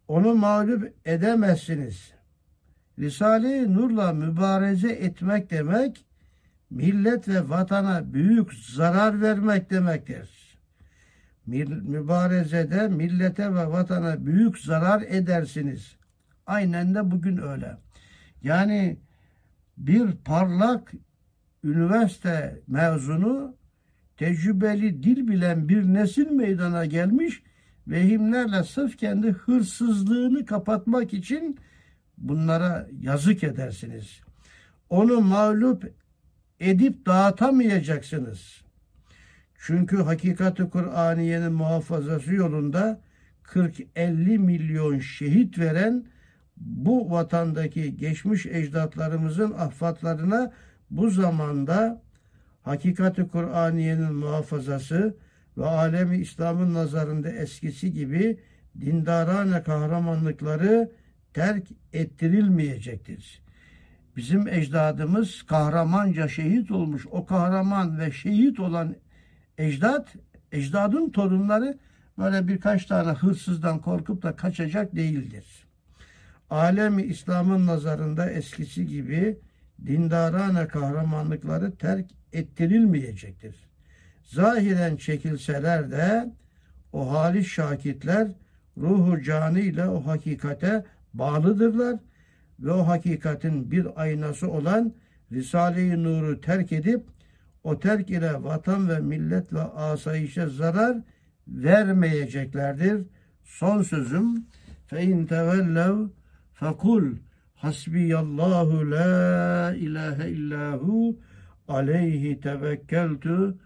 Onu 0.07 0.35
mağlup 0.35 0.93
edemezsiniz. 1.05 2.13
Risale-i 2.99 3.73
Nur'la 3.73 4.13
mübareze 4.13 4.91
etmek 4.91 5.51
demek, 5.51 6.05
millet 6.69 7.27
ve 7.27 7.49
vatana 7.49 8.13
büyük 8.13 8.53
zarar 8.53 9.21
vermek 9.21 9.69
demektir. 9.69 10.44
Mübarezede 11.47 12.87
millete 12.87 13.53
ve 13.53 13.67
vatana 13.67 14.25
büyük 14.25 14.59
zarar 14.59 15.01
edersiniz. 15.01 15.95
Aynen 16.45 16.95
de 16.95 17.11
bugün 17.11 17.37
öyle. 17.37 17.77
Yani 18.41 18.97
bir 19.77 20.11
parlak 20.11 20.93
üniversite 21.63 22.61
mezunu 22.67 23.55
tecrübeli 24.17 25.03
dil 25.03 25.27
bilen 25.27 25.69
bir 25.69 25.83
nesil 25.83 26.31
meydana 26.31 26.85
gelmiş 26.85 27.43
vehimlerle 27.87 28.63
sırf 28.63 28.97
kendi 28.97 29.31
hırsızlığını 29.31 30.45
kapatmak 30.45 31.13
için 31.13 31.59
bunlara 32.17 32.87
yazık 33.01 33.43
edersiniz. 33.43 34.21
Onu 34.89 35.21
mağlup 35.21 35.93
edip 36.59 37.05
dağıtamayacaksınız. 37.05 38.64
Çünkü 39.65 39.97
hakikati 39.97 40.69
Kur'aniyenin 40.69 41.51
muhafazası 41.51 42.33
yolunda 42.33 43.01
40-50 43.43 44.37
milyon 44.37 44.99
şehit 44.99 45.59
veren 45.59 46.05
bu 46.57 47.11
vatandaki 47.11 47.97
geçmiş 47.97 48.45
ecdatlarımızın 48.45 49.51
ahfatlarına 49.51 50.51
bu 50.89 51.09
zamanda 51.09 52.01
hakikati 52.61 53.27
Kur'aniyenin 53.27 54.13
muhafazası 54.13 55.17
ve 55.57 55.65
alemi 55.65 56.17
İslam'ın 56.17 56.73
nazarında 56.73 57.29
eskisi 57.29 57.93
gibi 57.93 58.39
dindarane 58.81 59.63
kahramanlıkları 59.63 60.91
terk 61.33 61.67
ettirilmeyecektir. 61.93 63.41
Bizim 64.17 64.47
ecdadımız 64.47 65.43
kahramanca 65.43 66.27
şehit 66.27 66.71
olmuş. 66.71 67.07
O 67.11 67.25
kahraman 67.25 67.99
ve 67.99 68.11
şehit 68.11 68.59
olan 68.59 68.95
ecdat, 69.57 70.15
ecdadın 70.51 71.09
torunları 71.09 71.77
böyle 72.17 72.47
birkaç 72.47 72.85
tane 72.85 73.11
hırsızdan 73.11 73.79
korkup 73.79 74.23
da 74.23 74.35
kaçacak 74.35 74.95
değildir. 74.95 75.45
Alemi 76.49 77.03
İslam'ın 77.03 77.67
nazarında 77.67 78.29
eskisi 78.29 78.87
gibi 78.87 79.37
dindarane 79.85 80.67
kahramanlıkları 80.67 81.75
terk 81.75 82.05
ettirilmeyecektir. 82.33 83.55
Zahiren 84.23 84.95
çekilseler 84.95 85.91
de 85.91 86.33
o 86.93 87.11
halis 87.11 87.47
şakitler 87.47 88.27
ruhu 88.77 89.21
canı 89.21 89.59
ile 89.59 89.85
o 89.85 90.05
hakikate 90.05 90.85
bağlıdırlar 91.13 91.99
ve 92.59 92.71
o 92.71 92.87
hakikatin 92.87 93.71
bir 93.71 93.87
aynası 93.95 94.51
olan 94.51 94.93
Risale-i 95.31 96.03
Nur'u 96.03 96.41
terk 96.41 96.71
edip 96.71 97.03
o 97.65 97.79
terk 97.79 98.09
ile 98.09 98.43
vatan 98.43 98.89
ve 98.89 98.99
millet 98.99 99.53
ve 99.53 99.61
asayişe 99.61 100.47
zarar 100.47 100.97
vermeyeceklerdir. 101.47 103.07
Son 103.43 103.81
sözüm 103.81 104.45
fe 104.87 105.03
in 105.03 105.25
tevellev 105.25 106.07
fekul 106.53 107.03
hasbiyallahu 107.55 108.91
la 108.91 109.73
ilahe 109.75 110.29
illahu 110.29 111.17
aleyhi 111.67 112.39
tevekkeltu 112.39 113.57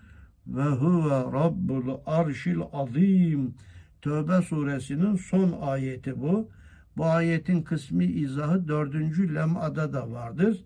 ve 0.48 0.64
huve 0.64 1.40
rabbul 1.40 1.98
arşil 2.06 2.60
azim. 2.74 3.54
Tövbe 4.02 4.42
suresinin 4.42 5.16
son 5.16 5.58
ayeti 5.62 6.22
bu. 6.22 6.50
Bu 6.98 7.06
ayetin 7.06 7.62
kısmi 7.62 8.06
izahı 8.06 8.68
dördüncü 8.68 9.36
lem'ada 9.36 9.94
da 9.94 10.12
vardır. 10.12 10.64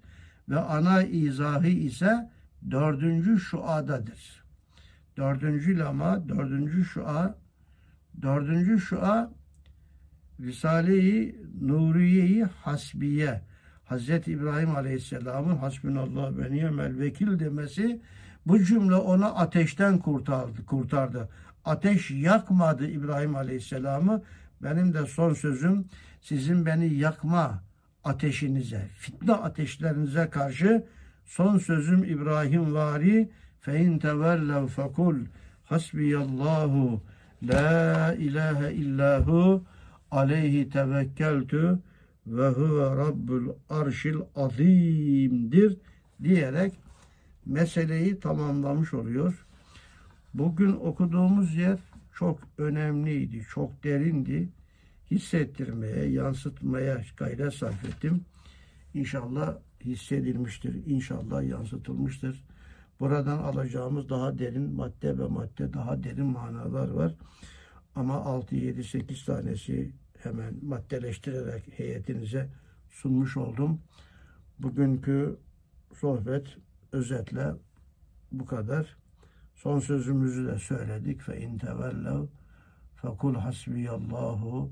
Ve 0.50 0.60
ana 0.60 1.04
izahı 1.04 1.68
ise 1.68 2.30
dördüncü 2.72 3.40
şuadadır. 3.40 4.44
Dördüncü 5.18 5.80
lema, 5.80 6.30
dördüncü 6.30 6.86
şua, 6.86 7.36
dördüncü 8.22 8.80
şua 8.80 9.32
Risale-i 10.40 11.36
Nuriye-i 11.62 12.44
Hasbiye 12.44 13.42
Hazreti 13.86 14.32
İbrahim 14.32 14.76
Aleyhisselam'ın 14.76 15.56
hasbunallah 15.56 16.38
ve 16.38 16.52
ni'mel 16.52 17.00
vekil 17.00 17.40
demesi 17.40 18.02
bu 18.46 18.64
cümle 18.64 18.96
onu 18.96 19.40
ateşten 19.40 19.98
kurtardı. 19.98 20.66
kurtardı. 20.66 21.30
Ateş 21.66 22.12
yakmadı 22.12 22.88
İbrahim 22.88 23.36
Aleyhisselam'ı. 23.36 24.24
Benim 24.64 24.94
de 24.94 25.06
son 25.06 25.34
sözüm 25.34 25.86
sizin 26.22 26.66
beni 26.66 26.94
yakma 26.94 27.64
ateşinize, 28.04 28.88
fitne 28.94 29.34
ateşlerinize 29.34 30.30
karşı 30.30 30.86
son 31.26 31.58
sözüm 31.58 32.04
İbrahim 32.04 32.74
vari 32.74 33.30
fe 33.60 33.80
in 33.80 34.00
tevellev 34.00 34.68
fekul 34.68 35.16
hasbiyallahu 35.64 37.02
la 37.44 38.14
ilahe 38.14 38.74
illahu 38.74 39.64
aleyhi 40.12 40.70
tevekkeltü 40.70 41.80
ve 42.28 42.48
huve 42.48 42.98
rabbul 42.98 43.48
arşil 43.70 44.18
azimdir 44.36 45.78
diyerek 46.24 46.74
meseleyi 47.46 48.20
tamamlamış 48.20 48.94
oluyor. 48.94 49.46
Bugün 50.34 50.74
okuduğumuz 50.74 51.56
yer 51.56 51.80
çok 52.14 52.40
önemliydi, 52.58 53.46
çok 53.50 53.84
derindi. 53.84 54.50
Hissettirmeye, 55.12 56.06
yansıtmaya 56.06 57.02
gayret 57.18 57.54
sarf 57.54 57.86
ettim. 57.86 58.22
İnşallah 58.94 59.56
hissedilmiştir, 59.86 60.86
inşallah 60.86 61.44
yansıtılmıştır. 61.44 62.44
Buradan 63.00 63.38
alacağımız 63.38 64.10
daha 64.10 64.40
derin 64.40 64.76
madde 64.76 65.18
ve 65.18 65.28
madde, 65.28 65.74
daha 65.74 66.04
derin 66.04 66.26
manalar 66.26 66.90
var. 66.90 67.16
Ama 67.96 68.14
6, 68.16 68.56
7, 68.56 68.84
8 68.84 69.26
tanesi 69.26 69.92
hemen 70.18 70.66
maddeleştirerek 70.66 71.80
heyetinize 71.80 72.50
sunmuş 72.90 73.38
oldum. 73.38 73.82
Bugünkü 74.60 75.38
sohbet 76.00 76.58
özetle 76.92 77.54
bu 78.32 78.46
kadar. 78.46 78.98
Son 79.56 79.80
sözümüzü 79.80 80.48
de 80.48 80.60
söyledik. 80.60 81.22
Fe 81.22 81.42
in 81.42 81.58
tevellev 81.58 82.26
fekul 82.96 83.36
hasbiyallahu 83.36 84.72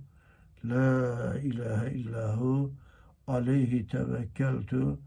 la 0.66 1.40
ilahe 1.40 1.94
illahu 1.94 2.74
aleyhi 3.28 3.88
tevekkeltu 3.88 5.00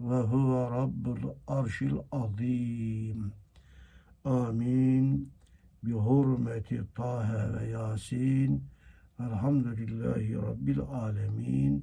ve 0.00 0.20
huve 0.20 0.70
rabbul 0.76 1.30
arşil 1.46 1.96
azim. 2.12 3.32
Amin. 4.24 5.32
Bi 5.84 5.92
hurmeti 5.92 6.82
Tahe 6.94 7.52
ve 7.52 7.64
Yasin. 7.70 8.64
Velhamdülillahi 9.20 10.36
Rabbil 10.36 10.80
alemin. 10.80 11.74